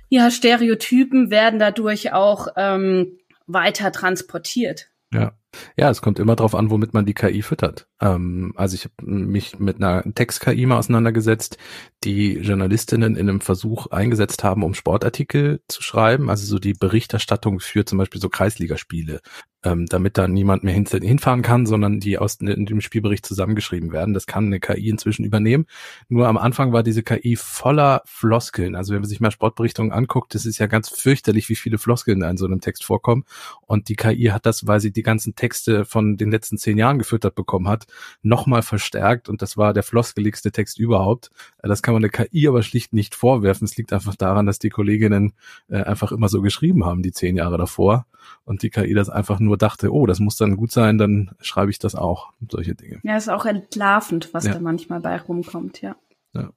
ja, 0.10 0.32
Stereotypen 0.32 1.30
werden 1.30 1.60
dadurch 1.60 2.14
auch 2.14 2.48
ähm, 2.56 3.20
weiter 3.46 3.92
transportiert. 3.92 4.88
Ja. 5.14 5.34
Ja, 5.78 5.90
es 5.90 6.02
kommt 6.02 6.20
immer 6.20 6.36
darauf 6.36 6.54
an, 6.54 6.70
womit 6.70 6.94
man 6.94 7.06
die 7.06 7.14
KI 7.14 7.42
füttert. 7.42 7.88
Ähm, 8.02 8.54
also 8.58 8.76
ich 8.76 8.84
habe 8.84 8.94
mich 9.06 9.58
mit 9.58 9.78
einer 9.78 10.04
Text-KI 10.14 10.66
mal 10.66 10.78
auseinandergesetzt, 10.78 11.58
die 12.04 12.34
Journalistinnen 12.34 13.16
in 13.16 13.30
einem 13.30 13.42
Versuch 13.42 13.88
eingesetzt 13.88 14.44
haben, 14.44 14.64
um 14.64 14.74
Sportartikel 14.74 15.62
zu 15.68 15.82
schreiben, 15.82 16.30
also 16.30 16.46
so 16.46 16.60
die 16.60 16.74
Berichterstattung 16.74 17.60
für 17.60 17.86
zum 17.86 17.98
Beispiel 17.98 18.22
so 18.22 18.30
Kreisligaspiele 18.30 19.22
ähm, 19.68 19.86
damit 19.88 20.18
da 20.18 20.28
niemand 20.28 20.64
mehr 20.64 20.74
hin, 20.74 20.86
hinfahren 20.86 21.42
kann, 21.42 21.66
sondern 21.66 22.00
die 22.00 22.18
aus 22.18 22.36
in 22.36 22.66
dem 22.66 22.80
Spielbericht 22.80 23.26
zusammengeschrieben 23.26 23.92
werden. 23.92 24.14
Das 24.14 24.26
kann 24.26 24.46
eine 24.46 24.60
KI 24.60 24.90
inzwischen 24.90 25.26
übernehmen. 25.26 25.66
Nur 26.08 26.28
am 26.28 26.38
Anfang 26.38 26.72
war 26.72 26.84
diese 26.84 27.04
KI 27.04 27.36
voller 27.36 28.02
Floskeln. 28.06 28.76
Also 28.76 28.94
wenn 28.94 29.02
man 29.02 29.10
sich 29.10 29.20
mal 29.20 29.32
Sportberichtungen 29.32 29.92
anguckt, 29.92 30.34
das 30.36 30.46
ist 30.46 30.58
ja 30.58 30.68
ganz 30.68 30.90
fürchterlich, 30.90 31.50
wie 31.50 31.56
viele 31.56 31.78
Floskeln 31.78 32.22
da 32.22 32.30
in 32.30 32.38
so 32.38 32.46
einem 32.46 32.62
Text 32.62 32.86
vorkommen. 32.86 33.26
Und 33.66 33.90
die 33.90 33.96
KI 33.96 34.26
hat 34.26 34.46
das, 34.46 34.68
weil 34.68 34.80
sie 34.80 34.92
die 34.92 35.04
ganzen 35.04 35.36
Texte 35.36 35.84
von 35.84 36.16
den 36.16 36.32
letzten 36.32 36.58
zehn 36.58 36.78
Jahren 36.78 36.98
gefüttert 36.98 37.36
bekommen 37.36 37.68
hat, 37.68 37.88
nochmal 38.22 38.62
verstärkt. 38.62 39.28
Und 39.28 39.42
das 39.42 39.58
war 39.58 39.74
der 39.74 39.84
floskeligste 39.84 40.52
Text 40.52 40.80
überhaupt. 40.80 41.30
Das 41.62 41.82
kann 41.82 41.94
man 41.94 42.02
der 42.02 42.12
KI 42.12 42.48
aber 42.48 42.64
schlicht 42.64 42.94
nicht 42.94 43.16
vorwerfen. 43.16 43.66
Es 43.66 43.76
liegt 43.76 43.92
einfach 43.92 44.16
daran, 44.16 44.46
dass 44.46 44.60
die 44.60 44.70
Kolleginnen 44.70 45.34
äh, 45.68 45.82
einfach 45.82 46.14
immer 46.14 46.30
so 46.30 46.42
geschrieben 46.42 46.86
haben, 46.86 47.02
die 47.02 47.12
zehn 47.12 47.36
Jahre 47.36 47.58
davor. 47.58 48.06
Und 48.44 48.64
die 48.64 48.70
KI 48.70 48.94
das 48.94 49.10
einfach 49.10 49.40
nur 49.40 49.57
dachte, 49.58 49.94
oh, 49.94 50.06
das 50.06 50.20
muss 50.20 50.38
dann 50.38 50.56
gut 50.58 50.72
sein, 50.72 50.98
dann 50.98 51.32
schreibe 51.40 51.72
ich 51.72 51.80
das 51.80 51.96
auch. 51.96 52.32
Solche 52.50 52.76
Dinge. 52.76 53.00
Ja, 53.04 53.18
ist 53.18 53.30
auch 53.30 53.46
entlarvend, 53.46 54.34
was 54.34 54.46
ja. 54.46 54.54
da 54.54 54.60
manchmal 54.60 55.00
bei 55.00 55.18
rumkommt, 55.20 55.82
ja. 55.82 55.96
ja. 56.34 56.50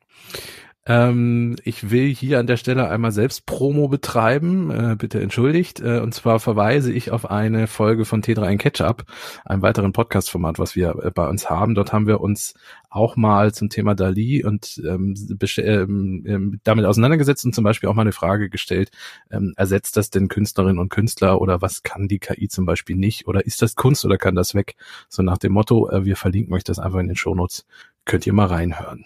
Ähm, 0.86 1.56
ich 1.64 1.90
will 1.90 2.06
hier 2.06 2.38
an 2.38 2.46
der 2.46 2.56
Stelle 2.56 2.88
einmal 2.88 3.12
selbst 3.12 3.44
Promo 3.44 3.88
betreiben, 3.88 4.70
äh, 4.70 4.96
bitte 4.96 5.20
entschuldigt. 5.20 5.80
Äh, 5.80 6.00
und 6.00 6.14
zwar 6.14 6.40
verweise 6.40 6.90
ich 6.90 7.10
auf 7.10 7.30
eine 7.30 7.66
Folge 7.66 8.06
von 8.06 8.22
T3 8.22 8.52
in 8.52 8.58
Ketchup, 8.58 9.04
einem 9.44 9.60
weiteren 9.60 9.92
Podcast-Format, 9.92 10.58
was 10.58 10.76
wir 10.76 10.96
äh, 11.02 11.10
bei 11.10 11.28
uns 11.28 11.50
haben. 11.50 11.74
Dort 11.74 11.92
haben 11.92 12.06
wir 12.06 12.20
uns 12.22 12.54
auch 12.88 13.16
mal 13.16 13.52
zum 13.52 13.68
Thema 13.68 13.94
Dali 13.94 14.42
und 14.42 14.82
ähm, 14.88 15.14
ähm, 15.58 16.24
ähm, 16.26 16.60
damit 16.64 16.86
auseinandergesetzt 16.86 17.44
und 17.44 17.54
zum 17.54 17.64
Beispiel 17.64 17.88
auch 17.88 17.94
mal 17.94 18.02
eine 18.02 18.12
Frage 18.12 18.48
gestellt, 18.48 18.90
ähm, 19.30 19.52
ersetzt 19.56 19.98
das 19.98 20.08
denn 20.08 20.28
Künstlerinnen 20.28 20.78
und 20.78 20.88
Künstler 20.88 21.42
oder 21.42 21.60
was 21.60 21.82
kann 21.82 22.08
die 22.08 22.18
KI 22.18 22.48
zum 22.48 22.64
Beispiel 22.64 22.96
nicht 22.96 23.28
oder 23.28 23.44
ist 23.44 23.60
das 23.60 23.74
Kunst 23.74 24.04
oder 24.06 24.16
kann 24.16 24.34
das 24.34 24.54
weg? 24.54 24.76
So 25.10 25.22
nach 25.22 25.38
dem 25.38 25.52
Motto, 25.52 25.90
äh, 25.90 26.06
wir 26.06 26.16
verlinken 26.16 26.54
euch 26.54 26.64
das 26.64 26.78
einfach 26.78 27.00
in 27.00 27.08
den 27.08 27.16
Shownotes, 27.16 27.66
könnt 28.06 28.26
ihr 28.26 28.32
mal 28.32 28.46
reinhören. 28.46 29.04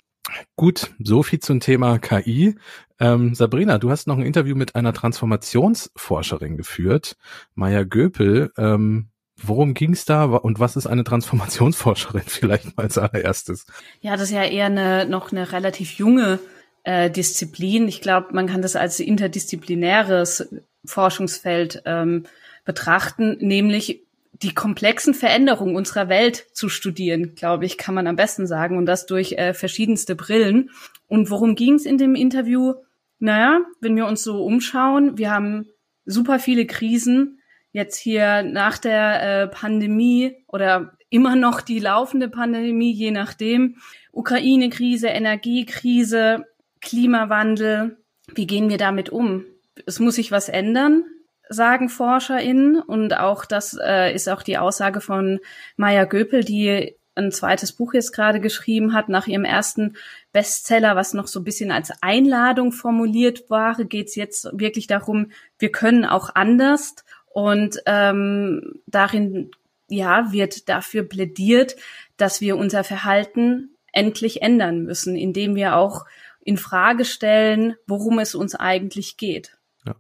Gut, 0.57 0.93
so 0.99 1.23
viel 1.23 1.41
zum 1.41 1.61
Thema 1.61 1.99
KI. 1.99 2.57
Ähm, 3.01 3.35
Sabrina, 3.35 3.79
du 3.79 3.91
hast 3.91 4.07
noch 4.07 4.17
ein 4.17 4.25
Interview 4.25 4.55
mit 4.55 4.75
einer 4.75 4.93
Transformationsforscherin 4.93 6.57
geführt, 6.57 7.17
Maya 7.55 7.85
Göpel. 7.85 8.53
Ähm, 8.57 9.09
worum 9.37 9.75
ging 9.75 9.93
es 9.93 10.05
da 10.05 10.25
und 10.25 10.61
was 10.61 10.77
ist 10.77 10.87
eine 10.87 11.05
Transformationsforscherin 11.05 12.23
vielleicht 12.27 12.77
mal 12.77 12.85
als 12.85 12.99
allererstes? 12.99 13.67
Ja, 14.01 14.13
das 14.13 14.25
ist 14.25 14.31
ja 14.35 14.45
eher 14.45 14.67
eine, 14.67 15.07
noch 15.07 15.33
eine 15.33 15.53
relativ 15.53 15.93
junge 15.93 16.39
äh, 16.85 17.11
Disziplin. 17.11 17.89
Ich 17.89 18.01
glaube, 18.01 18.29
man 18.33 18.47
kann 18.47 18.63
das 18.63 18.77
als 18.77 19.01
interdisziplinäres 19.01 20.49
Forschungsfeld 20.85 21.83
ähm, 21.87 22.25
betrachten, 22.65 23.37
nämlich 23.41 24.03
die 24.45 24.55
komplexen 24.55 25.15
Veränderungen 25.15 25.75
unserer 25.75 26.11
Welt 26.11 26.47
zu 26.53 26.69
studieren, 26.69 27.35
glaube 27.35 27.65
ich, 27.65 27.79
kann 27.79 27.95
man 27.95 28.07
am 28.07 28.17
besten 28.17 28.47
sagen, 28.47 28.77
und 28.77 28.85
das 28.85 29.07
durch 29.07 29.33
äh, 29.33 29.55
verschiedenste 29.55 30.15
Brillen. 30.15 30.71
Und 31.09 31.31
worum 31.31 31.55
ging 31.55 31.75
es 31.75 31.87
in 31.87 31.97
dem 31.97 32.15
Interview? 32.15 32.75
Naja, 33.19 33.61
wenn 33.81 33.97
wir 33.97 34.07
uns 34.07 34.23
so 34.23 34.45
umschauen, 34.45 35.17
wir 35.17 35.31
haben 35.31 35.67
super 36.05 36.39
viele 36.39 36.67
Krisen. 36.67 37.41
Jetzt 37.73 37.97
hier 37.97 38.43
nach 38.43 38.77
der 38.77 39.23
äh, 39.23 39.49
Pandemie 39.49 40.37
oder 40.47 40.93
immer 41.09 41.37
noch 41.37 41.63
die 41.63 41.79
laufende 41.79 42.29
Pandemie, 42.29 42.93
je 42.93 43.13
nachdem. 43.13 43.77
Ukraine-Krise, 44.13 45.09
Energiekrise, 45.09 46.45
Klimawandel. 46.83 47.97
Wie 48.35 48.47
gehen 48.47 48.69
wir 48.69 48.79
damit 48.79 49.09
um? 49.09 49.45
Es 49.87 50.01
muss 50.01 50.17
sich 50.17 50.31
was 50.31 50.51
ändern 50.51 51.05
sagen 51.49 51.89
ForscherInnen. 51.89 52.81
Und 52.81 53.17
auch 53.17 53.45
das 53.45 53.79
äh, 53.81 54.15
ist 54.15 54.29
auch 54.29 54.43
die 54.43 54.59
Aussage 54.59 55.01
von 55.01 55.41
Maya 55.77 56.05
Göpel, 56.05 56.45
die 56.45 56.97
ein 57.15 57.31
zweites 57.31 57.73
Buch 57.73 57.95
jetzt 57.95 58.13
gerade 58.13 58.41
geschrieben 58.41 58.93
hat. 58.93 59.09
Nach 59.09 59.27
ihrem 59.27 59.45
ersten 59.45 59.97
Bestseller, 60.33 60.97
was 60.97 61.15
noch 61.15 61.27
so 61.27 61.41
ein 61.41 61.45
bisschen 61.45 61.71
als 61.71 61.93
Einladung 62.01 62.73
formuliert 62.73 63.51
war, 63.51 63.77
geht 63.85 64.09
es 64.09 64.17
jetzt 64.17 64.49
wirklich 64.53 64.87
darum, 64.87 65.31
wir 65.59 65.71
können 65.71 66.05
auch 66.05 66.35
anders. 66.35 66.97
Und 67.27 67.81
ähm, 67.87 68.81
darin 68.87 69.51
ja 69.89 70.33
wird 70.33 70.69
dafür 70.69 71.05
plädiert, 71.05 71.77
dass 72.17 72.41
wir 72.41 72.57
unser 72.57 72.85
Verhalten 72.85 73.77
endlich 73.93 74.43
ändern 74.43 74.83
müssen, 74.83 75.17
indem 75.17 75.55
wir 75.55 75.77
auch 75.77 76.07
in 76.41 76.59
Frage 76.59 77.05
stellen, 77.05 77.77
worum 77.87 78.19
es 78.19 78.35
uns 78.35 78.55
eigentlich 78.55 79.17
geht. 79.17 79.57
Ja. 79.87 79.95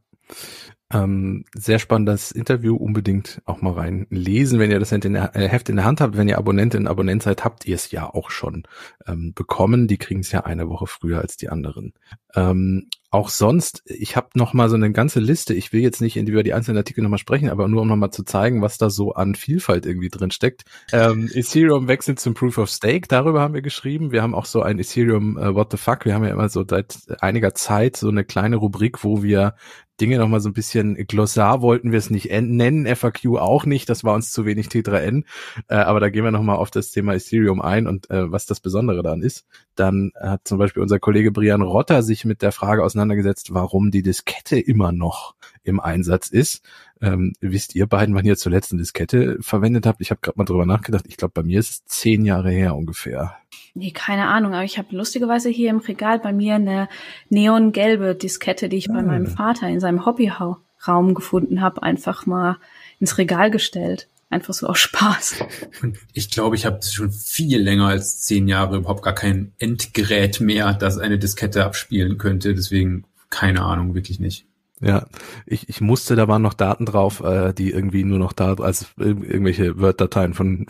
Ähm, 0.94 1.44
sehr 1.54 1.80
spannendes 1.80 2.30
Interview, 2.30 2.76
unbedingt 2.76 3.42
auch 3.46 3.60
mal 3.60 3.72
reinlesen, 3.72 4.60
wenn 4.60 4.70
ihr 4.70 4.78
das 4.78 4.92
äh, 4.92 5.48
Heft 5.48 5.68
in 5.68 5.76
der 5.76 5.84
Hand 5.84 6.00
habt. 6.00 6.16
Wenn 6.16 6.28
ihr 6.28 6.38
Abonnentin, 6.38 6.86
Abonnent 6.86 7.24
seid, 7.24 7.44
habt 7.44 7.66
ihr 7.66 7.74
es 7.74 7.90
ja 7.90 8.08
auch 8.08 8.30
schon 8.30 8.62
ähm, 9.08 9.34
bekommen. 9.34 9.88
Die 9.88 9.98
kriegen 9.98 10.20
es 10.20 10.30
ja 10.30 10.44
eine 10.44 10.68
Woche 10.68 10.86
früher 10.86 11.20
als 11.20 11.36
die 11.36 11.48
anderen. 11.48 11.94
Ähm, 12.34 12.88
auch 13.14 13.28
sonst, 13.28 13.84
ich 13.86 14.16
habe 14.16 14.30
noch 14.34 14.54
mal 14.54 14.68
so 14.68 14.74
eine 14.74 14.90
ganze 14.90 15.20
Liste. 15.20 15.54
Ich 15.54 15.72
will 15.72 15.80
jetzt 15.80 16.00
nicht 16.00 16.16
über 16.16 16.42
die 16.42 16.52
einzelnen 16.52 16.78
Artikel 16.78 17.00
noch 17.02 17.10
mal 17.10 17.18
sprechen, 17.18 17.48
aber 17.48 17.68
nur 17.68 17.82
um 17.82 17.86
noch 17.86 17.94
mal 17.94 18.10
zu 18.10 18.24
zeigen, 18.24 18.60
was 18.60 18.76
da 18.76 18.90
so 18.90 19.14
an 19.14 19.36
Vielfalt 19.36 19.86
irgendwie 19.86 20.08
drin 20.08 20.32
steckt. 20.32 20.64
Ähm, 20.92 21.30
Ethereum 21.32 21.86
wechselt 21.86 22.18
zum 22.18 22.34
Proof 22.34 22.58
of 22.58 22.68
Stake. 22.68 23.06
Darüber 23.06 23.40
haben 23.40 23.54
wir 23.54 23.62
geschrieben. 23.62 24.10
Wir 24.10 24.22
haben 24.22 24.34
auch 24.34 24.46
so 24.46 24.62
ein 24.62 24.80
Ethereum 24.80 25.36
uh, 25.36 25.54
What 25.54 25.70
the 25.70 25.76
Fuck. 25.76 26.06
Wir 26.06 26.14
haben 26.14 26.24
ja 26.24 26.30
immer 26.30 26.48
so 26.48 26.64
seit 26.68 26.96
einiger 27.20 27.54
Zeit 27.54 27.96
so 27.96 28.08
eine 28.08 28.24
kleine 28.24 28.56
Rubrik, 28.56 29.04
wo 29.04 29.22
wir 29.22 29.54
Dinge 30.00 30.18
noch 30.18 30.28
mal 30.28 30.40
so 30.40 30.48
ein 30.48 30.54
bisschen 30.54 30.96
Glossar 31.06 31.62
wollten 31.62 31.92
wir 31.92 31.98
es 31.98 32.10
nicht 32.10 32.28
nennen, 32.28 32.86
FAQ 32.86 33.38
auch 33.38 33.64
nicht. 33.64 33.88
Das 33.88 34.02
war 34.02 34.14
uns 34.14 34.32
zu 34.32 34.44
wenig 34.44 34.66
T3N. 34.66 35.22
Äh, 35.68 35.76
aber 35.76 36.00
da 36.00 36.10
gehen 36.10 36.24
wir 36.24 36.32
noch 36.32 36.42
mal 36.42 36.56
auf 36.56 36.72
das 36.72 36.90
Thema 36.90 37.14
Ethereum 37.14 37.62
ein 37.62 37.86
und 37.86 38.10
äh, 38.10 38.30
was 38.30 38.46
das 38.46 38.58
Besondere 38.58 39.02
daran 39.02 39.22
ist. 39.22 39.46
Dann 39.76 40.10
hat 40.20 40.42
zum 40.44 40.58
Beispiel 40.58 40.82
unser 40.82 40.98
Kollege 40.98 41.30
Brian 41.30 41.62
Rotter 41.62 42.02
sich 42.02 42.23
mit 42.24 42.42
der 42.42 42.52
Frage 42.52 42.82
auseinandergesetzt, 42.84 43.54
warum 43.54 43.90
die 43.90 44.02
Diskette 44.02 44.58
immer 44.58 44.92
noch 44.92 45.34
im 45.62 45.80
Einsatz 45.80 46.28
ist. 46.28 46.62
Ähm, 47.00 47.32
wisst 47.40 47.74
ihr 47.74 47.86
beiden, 47.86 48.14
wann 48.14 48.24
ihr 48.24 48.36
zuletzt 48.36 48.72
eine 48.72 48.80
Diskette 48.80 49.38
verwendet 49.40 49.86
habt? 49.86 50.00
Ich 50.00 50.10
habe 50.10 50.20
gerade 50.20 50.38
mal 50.38 50.44
drüber 50.44 50.66
nachgedacht. 50.66 51.04
Ich 51.08 51.16
glaube, 51.16 51.32
bei 51.34 51.42
mir 51.42 51.58
ist 51.58 51.70
es 51.70 51.84
zehn 51.86 52.24
Jahre 52.24 52.50
her 52.50 52.76
ungefähr. 52.76 53.36
Nee, 53.74 53.90
keine 53.90 54.26
Ahnung, 54.28 54.54
aber 54.54 54.64
ich 54.64 54.78
habe 54.78 54.94
lustigerweise 54.94 55.48
hier 55.48 55.70
im 55.70 55.78
Regal 55.78 56.18
bei 56.20 56.32
mir 56.32 56.54
eine 56.54 56.88
neongelbe 57.28 58.14
Diskette, 58.14 58.68
die 58.68 58.76
ich 58.76 58.90
ah. 58.90 58.94
bei 58.94 59.02
meinem 59.02 59.26
Vater 59.26 59.68
in 59.68 59.80
seinem 59.80 60.06
Hobbyraum 60.06 61.14
gefunden 61.14 61.60
habe, 61.60 61.82
einfach 61.82 62.26
mal 62.26 62.58
ins 63.00 63.18
Regal 63.18 63.50
gestellt. 63.50 64.08
Einfach 64.34 64.52
so 64.52 64.66
aus 64.66 64.80
Spaß. 64.80 65.44
Und 65.82 65.96
ich 66.12 66.28
glaube, 66.28 66.56
ich 66.56 66.66
habe 66.66 66.82
schon 66.82 67.12
viel 67.12 67.60
länger 67.60 67.86
als 67.86 68.22
zehn 68.22 68.48
Jahre 68.48 68.78
überhaupt 68.78 69.04
gar 69.04 69.14
kein 69.14 69.52
Endgerät 69.58 70.40
mehr, 70.40 70.74
das 70.74 70.98
eine 70.98 71.20
Diskette 71.20 71.64
abspielen 71.64 72.18
könnte. 72.18 72.52
Deswegen 72.52 73.04
keine 73.30 73.62
Ahnung, 73.62 73.94
wirklich 73.94 74.18
nicht. 74.18 74.44
Ja, 74.84 75.06
ich, 75.46 75.70
ich 75.70 75.80
musste, 75.80 76.14
da 76.14 76.28
waren 76.28 76.42
noch 76.42 76.52
Daten 76.52 76.84
drauf, 76.84 77.20
äh, 77.20 77.54
die 77.54 77.70
irgendwie 77.70 78.04
nur 78.04 78.18
noch 78.18 78.34
da, 78.34 78.52
als 78.52 78.88
irgendwelche 78.98 79.80
Word-Dateien 79.80 80.34
von 80.34 80.66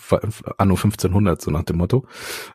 Anno 0.57 0.75
1500, 0.75 1.43
so 1.43 1.51
nach 1.51 1.65
dem 1.65 1.79
Motto. 1.79 2.07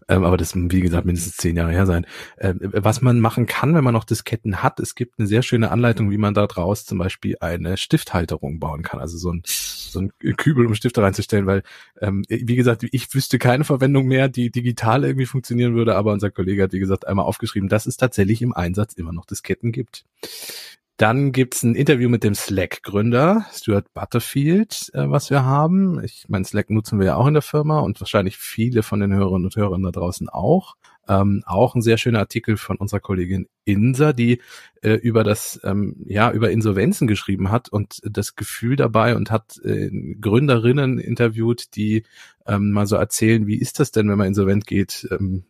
Ähm, 0.08 0.24
aber 0.24 0.38
das, 0.38 0.54
wie 0.56 0.80
gesagt, 0.80 1.06
mindestens 1.06 1.36
zehn 1.36 1.58
Jahre 1.58 1.74
her 1.74 1.86
sein. 1.86 2.06
Ähm, 2.38 2.60
was 2.62 3.02
man 3.02 3.20
machen 3.20 3.46
kann, 3.46 3.76
wenn 3.76 3.84
man 3.84 3.94
noch 3.94 4.06
Disketten 4.06 4.64
hat, 4.64 4.80
es 4.80 4.96
gibt 4.96 5.20
eine 5.20 5.28
sehr 5.28 5.42
schöne 5.42 5.70
Anleitung, 5.70 6.12
wie 6.12 6.18
man 6.18 6.34
da 6.34 6.48
draus 6.48 6.86
zum 6.86 6.98
Beispiel 6.98 7.36
eine 7.42 7.76
Stifthalterung 7.76 8.62
bauen 8.62 8.82
kann. 8.82 9.02
Also 9.02 9.18
so 9.18 9.34
ein, 9.34 9.42
so 9.44 10.00
ein 10.00 10.14
Kübel, 10.38 10.66
um 10.66 10.76
Stifte 10.76 11.02
reinzustellen, 11.02 11.46
weil, 11.46 11.64
ähm, 12.00 12.24
wie 12.30 12.56
gesagt, 12.56 12.86
ich 12.90 13.14
wüsste 13.14 13.38
keine 13.38 13.66
Verwendung 13.66 14.06
mehr, 14.06 14.30
die 14.30 14.50
digital 14.50 15.04
irgendwie 15.04 15.26
funktionieren 15.26 15.76
würde, 15.76 15.98
aber 15.98 16.14
unser 16.14 16.32
Kollege 16.32 16.64
hat, 16.64 16.72
wie 16.72 16.80
gesagt, 16.80 17.06
einmal 17.06 17.26
aufgeschrieben, 17.26 17.68
dass 17.68 17.86
es 17.86 17.98
tatsächlich 17.98 18.42
im 18.42 18.54
Einsatz 18.54 18.94
immer 18.94 19.12
noch 19.12 19.26
Disketten 19.26 19.74
gibt. 19.74 20.06
Dann 21.00 21.32
gibt's 21.32 21.64
ein 21.64 21.76
Interview 21.76 22.10
mit 22.10 22.26
dem 22.26 22.36
Slack-Gründer, 22.36 23.46
Stuart 23.54 23.94
Butterfield, 23.94 24.92
äh, 24.94 25.10
was 25.10 25.30
wir 25.30 25.46
haben. 25.46 26.04
Ich 26.04 26.26
meine, 26.28 26.44
Slack 26.44 26.70
nutzen 26.70 27.00
wir 27.00 27.06
ja 27.06 27.16
auch 27.16 27.28
in 27.28 27.36
der 27.36 27.42
Firma 27.42 27.80
und 27.80 28.02
wahrscheinlich 28.02 28.36
viele 28.36 28.84
von 28.84 29.00
den 29.00 29.14
Hörerinnen 29.14 29.46
und 29.46 29.56
Hörern 29.56 29.82
da 29.82 29.92
draußen 29.92 30.28
auch. 30.28 30.76
Ähm, 31.08 31.42
auch 31.46 31.74
ein 31.74 31.82
sehr 31.82 31.98
schöner 31.98 32.20
Artikel 32.20 32.58
von 32.58 32.76
unserer 32.76 33.00
Kollegin 33.00 33.48
Insa, 33.64 34.12
die 34.12 34.42
äh, 34.82 34.96
über 34.96 35.24
das, 35.24 35.62
ähm, 35.64 35.96
ja, 36.06 36.34
über 36.34 36.52
Insolvenzen 36.52 37.08
geschrieben 37.08 37.50
hat 37.50 37.70
und 37.70 38.02
das 38.04 38.36
Gefühl 38.36 38.76
dabei 38.76 39.16
und 39.16 39.32
hat 39.32 39.58
äh, 39.64 39.90
Gründerinnen 40.20 41.00
interviewt, 41.00 41.78
die 41.78 42.04
ähm, 42.46 42.72
mal 42.72 42.88
so 42.88 42.98
erzählen, 42.98 43.48
wie 43.48 43.58
ist 43.58 43.80
das 43.80 43.92
denn, 43.94 44.10
wenn 44.10 44.18
man 44.18 44.28
insolvent 44.28 44.68
geht? 44.68 45.08
Ähm, 45.12 45.46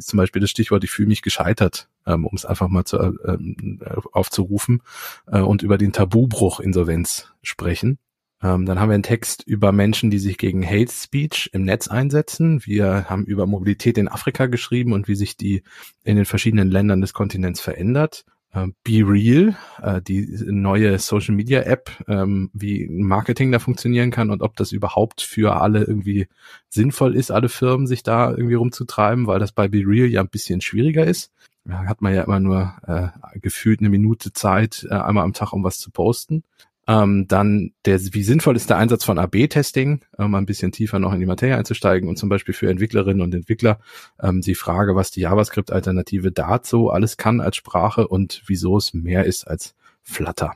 zum 0.00 0.16
Beispiel 0.16 0.40
das 0.40 0.48
Stichwort, 0.48 0.82
ich 0.82 0.90
fühle 0.90 1.08
mich 1.08 1.20
gescheitert, 1.20 1.90
ähm, 2.06 2.26
um 2.26 2.34
es 2.34 2.44
einfach 2.44 2.68
mal 2.68 2.84
zu, 2.84 2.98
ähm, 2.98 3.80
aufzurufen 4.12 4.82
äh, 5.26 5.40
und 5.40 5.62
über 5.62 5.78
den 5.78 5.92
Tabubruch 5.92 6.60
Insolvenz 6.60 7.32
sprechen. 7.42 7.98
Ähm, 8.42 8.66
dann 8.66 8.78
haben 8.78 8.90
wir 8.90 8.94
einen 8.94 9.02
Text 9.02 9.42
über 9.46 9.72
Menschen, 9.72 10.10
die 10.10 10.18
sich 10.18 10.36
gegen 10.36 10.66
Hate 10.66 10.92
Speech 10.92 11.50
im 11.54 11.64
Netz 11.64 11.88
einsetzen. 11.88 12.60
Wir 12.66 13.08
haben 13.08 13.24
über 13.24 13.46
Mobilität 13.46 13.96
in 13.96 14.08
Afrika 14.08 14.46
geschrieben 14.46 14.92
und 14.92 15.08
wie 15.08 15.14
sich 15.14 15.36
die 15.36 15.62
in 16.04 16.16
den 16.16 16.26
verschiedenen 16.26 16.70
Ländern 16.70 17.00
des 17.00 17.14
Kontinents 17.14 17.60
verändert. 17.60 18.26
Ähm, 18.54 18.74
Be 18.84 19.02
Real, 19.02 19.56
äh, 19.82 20.02
die 20.02 20.28
neue 20.44 20.98
Social 20.98 21.34
Media 21.34 21.62
App, 21.62 21.90
ähm, 22.06 22.50
wie 22.52 22.86
Marketing 22.88 23.50
da 23.50 23.58
funktionieren 23.58 24.10
kann 24.10 24.30
und 24.30 24.42
ob 24.42 24.56
das 24.56 24.72
überhaupt 24.72 25.22
für 25.22 25.56
alle 25.56 25.82
irgendwie 25.82 26.28
sinnvoll 26.68 27.16
ist, 27.16 27.30
alle 27.30 27.48
Firmen 27.48 27.86
sich 27.86 28.02
da 28.02 28.30
irgendwie 28.30 28.54
rumzutreiben, 28.54 29.26
weil 29.26 29.40
das 29.40 29.52
bei 29.52 29.68
Be 29.68 29.82
Real 29.86 30.06
ja 30.06 30.20
ein 30.20 30.28
bisschen 30.28 30.60
schwieriger 30.60 31.06
ist. 31.06 31.32
Hat 31.68 32.02
man 32.02 32.14
ja 32.14 32.22
immer 32.24 32.40
nur 32.40 32.74
äh, 32.86 33.38
gefühlt 33.38 33.80
eine 33.80 33.88
Minute 33.88 34.32
Zeit, 34.32 34.86
äh, 34.90 34.94
einmal 34.94 35.24
am 35.24 35.32
Tag, 35.32 35.52
um 35.52 35.64
was 35.64 35.78
zu 35.78 35.90
posten. 35.90 36.44
Ähm, 36.86 37.26
dann 37.28 37.72
der, 37.86 37.98
wie 38.12 38.22
sinnvoll 38.22 38.56
ist 38.56 38.68
der 38.68 38.76
Einsatz 38.76 39.04
von 39.04 39.18
AB-Testing, 39.18 40.00
um 40.18 40.34
ein 40.34 40.44
bisschen 40.44 40.70
tiefer 40.70 40.98
noch 40.98 41.14
in 41.14 41.20
die 41.20 41.26
Materie 41.26 41.56
einzusteigen 41.56 42.08
und 42.08 42.16
zum 42.16 42.28
Beispiel 42.28 42.52
für 42.52 42.68
Entwicklerinnen 42.68 43.22
und 43.22 43.34
Entwickler 43.34 43.78
ähm, 44.22 44.42
die 44.42 44.54
Frage, 44.54 44.94
was 44.94 45.10
die 45.10 45.20
JavaScript-Alternative 45.20 46.30
dazu 46.30 46.90
alles 46.90 47.16
kann 47.16 47.40
als 47.40 47.56
Sprache 47.56 48.06
und 48.06 48.42
wieso 48.46 48.76
es 48.76 48.92
mehr 48.92 49.24
ist 49.24 49.44
als 49.44 49.74
Flutter. 50.02 50.52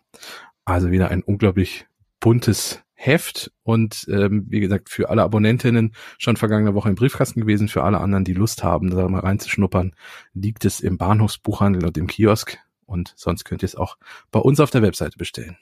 Also 0.67 0.91
wieder 0.91 1.11
ein 1.11 1.23
unglaublich 1.23 1.87
buntes 2.21 2.83
Heft 3.01 3.53
und 3.63 4.07
ähm, 4.11 4.47
wie 4.49 4.59
gesagt 4.59 4.89
für 4.89 5.09
alle 5.09 5.23
Abonnentinnen 5.23 5.95
schon 6.19 6.37
vergangene 6.37 6.75
Woche 6.75 6.89
im 6.89 6.97
Briefkasten 6.97 7.41
gewesen. 7.41 7.69
Für 7.69 7.85
alle 7.85 8.01
anderen, 8.01 8.25
die 8.25 8.35
Lust 8.35 8.65
haben, 8.65 8.91
da 8.91 9.09
mal 9.09 9.21
reinzuschnuppern, 9.21 9.95
liegt 10.35 10.65
es 10.65 10.81
im 10.81 10.99
Bahnhofsbuchhandel 10.99 11.87
und 11.87 11.97
im 11.97 12.09
Kiosk 12.09 12.59
und 12.87 13.15
sonst 13.17 13.45
könnt 13.45 13.63
ihr 13.63 13.67
es 13.67 13.77
auch 13.77 13.99
bei 14.33 14.41
uns 14.41 14.59
auf 14.59 14.71
der 14.71 14.83
Webseite 14.83 15.17
bestellen. 15.17 15.57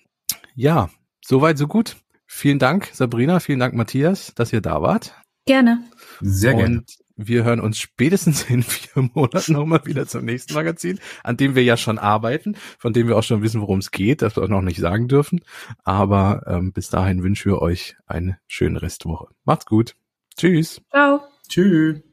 Ja, 0.55 0.88
soweit, 1.22 1.59
so 1.59 1.66
gut. 1.66 1.96
Vielen 2.25 2.59
Dank, 2.59 2.88
Sabrina. 2.94 3.38
Vielen 3.38 3.59
Dank, 3.59 3.75
Matthias, 3.75 4.33
dass 4.35 4.55
ihr 4.55 4.62
da 4.62 4.81
wart. 4.81 5.14
Gerne. 5.44 5.85
Sehr 6.22 6.55
gerne. 6.55 6.85
Wir 7.16 7.44
hören 7.44 7.61
uns 7.61 7.79
spätestens 7.79 8.42
in 8.44 8.62
vier 8.62 9.09
Monaten 9.14 9.55
nochmal 9.55 9.85
wieder 9.85 10.07
zum 10.07 10.24
nächsten 10.24 10.55
Magazin, 10.55 11.00
an 11.24 11.37
dem 11.37 11.55
wir 11.55 11.64
ja 11.64 11.76
schon 11.76 11.98
arbeiten, 11.98 12.57
von 12.79 12.92
dem 12.92 13.09
wir 13.09 13.16
auch 13.16 13.22
schon 13.22 13.42
wissen, 13.42 13.61
worum 13.61 13.79
es 13.79 13.90
geht, 13.90 14.22
das 14.22 14.37
wir 14.37 14.42
auch 14.42 14.48
noch 14.48 14.62
nicht 14.62 14.81
sagen 14.81 15.09
dürfen. 15.09 15.40
Aber 15.83 16.42
ähm, 16.46 16.72
bis 16.72 16.90
dahin 16.90 17.22
wünschen 17.22 17.50
wir 17.50 17.62
euch 17.62 17.96
eine 18.07 18.38
schöne 18.46 18.83
Restwoche. 18.83 19.29
Macht's 19.44 19.66
gut. 19.66 19.96
Tschüss. 20.37 20.83
Ciao. 20.90 21.22
Tschüss. 21.48 22.06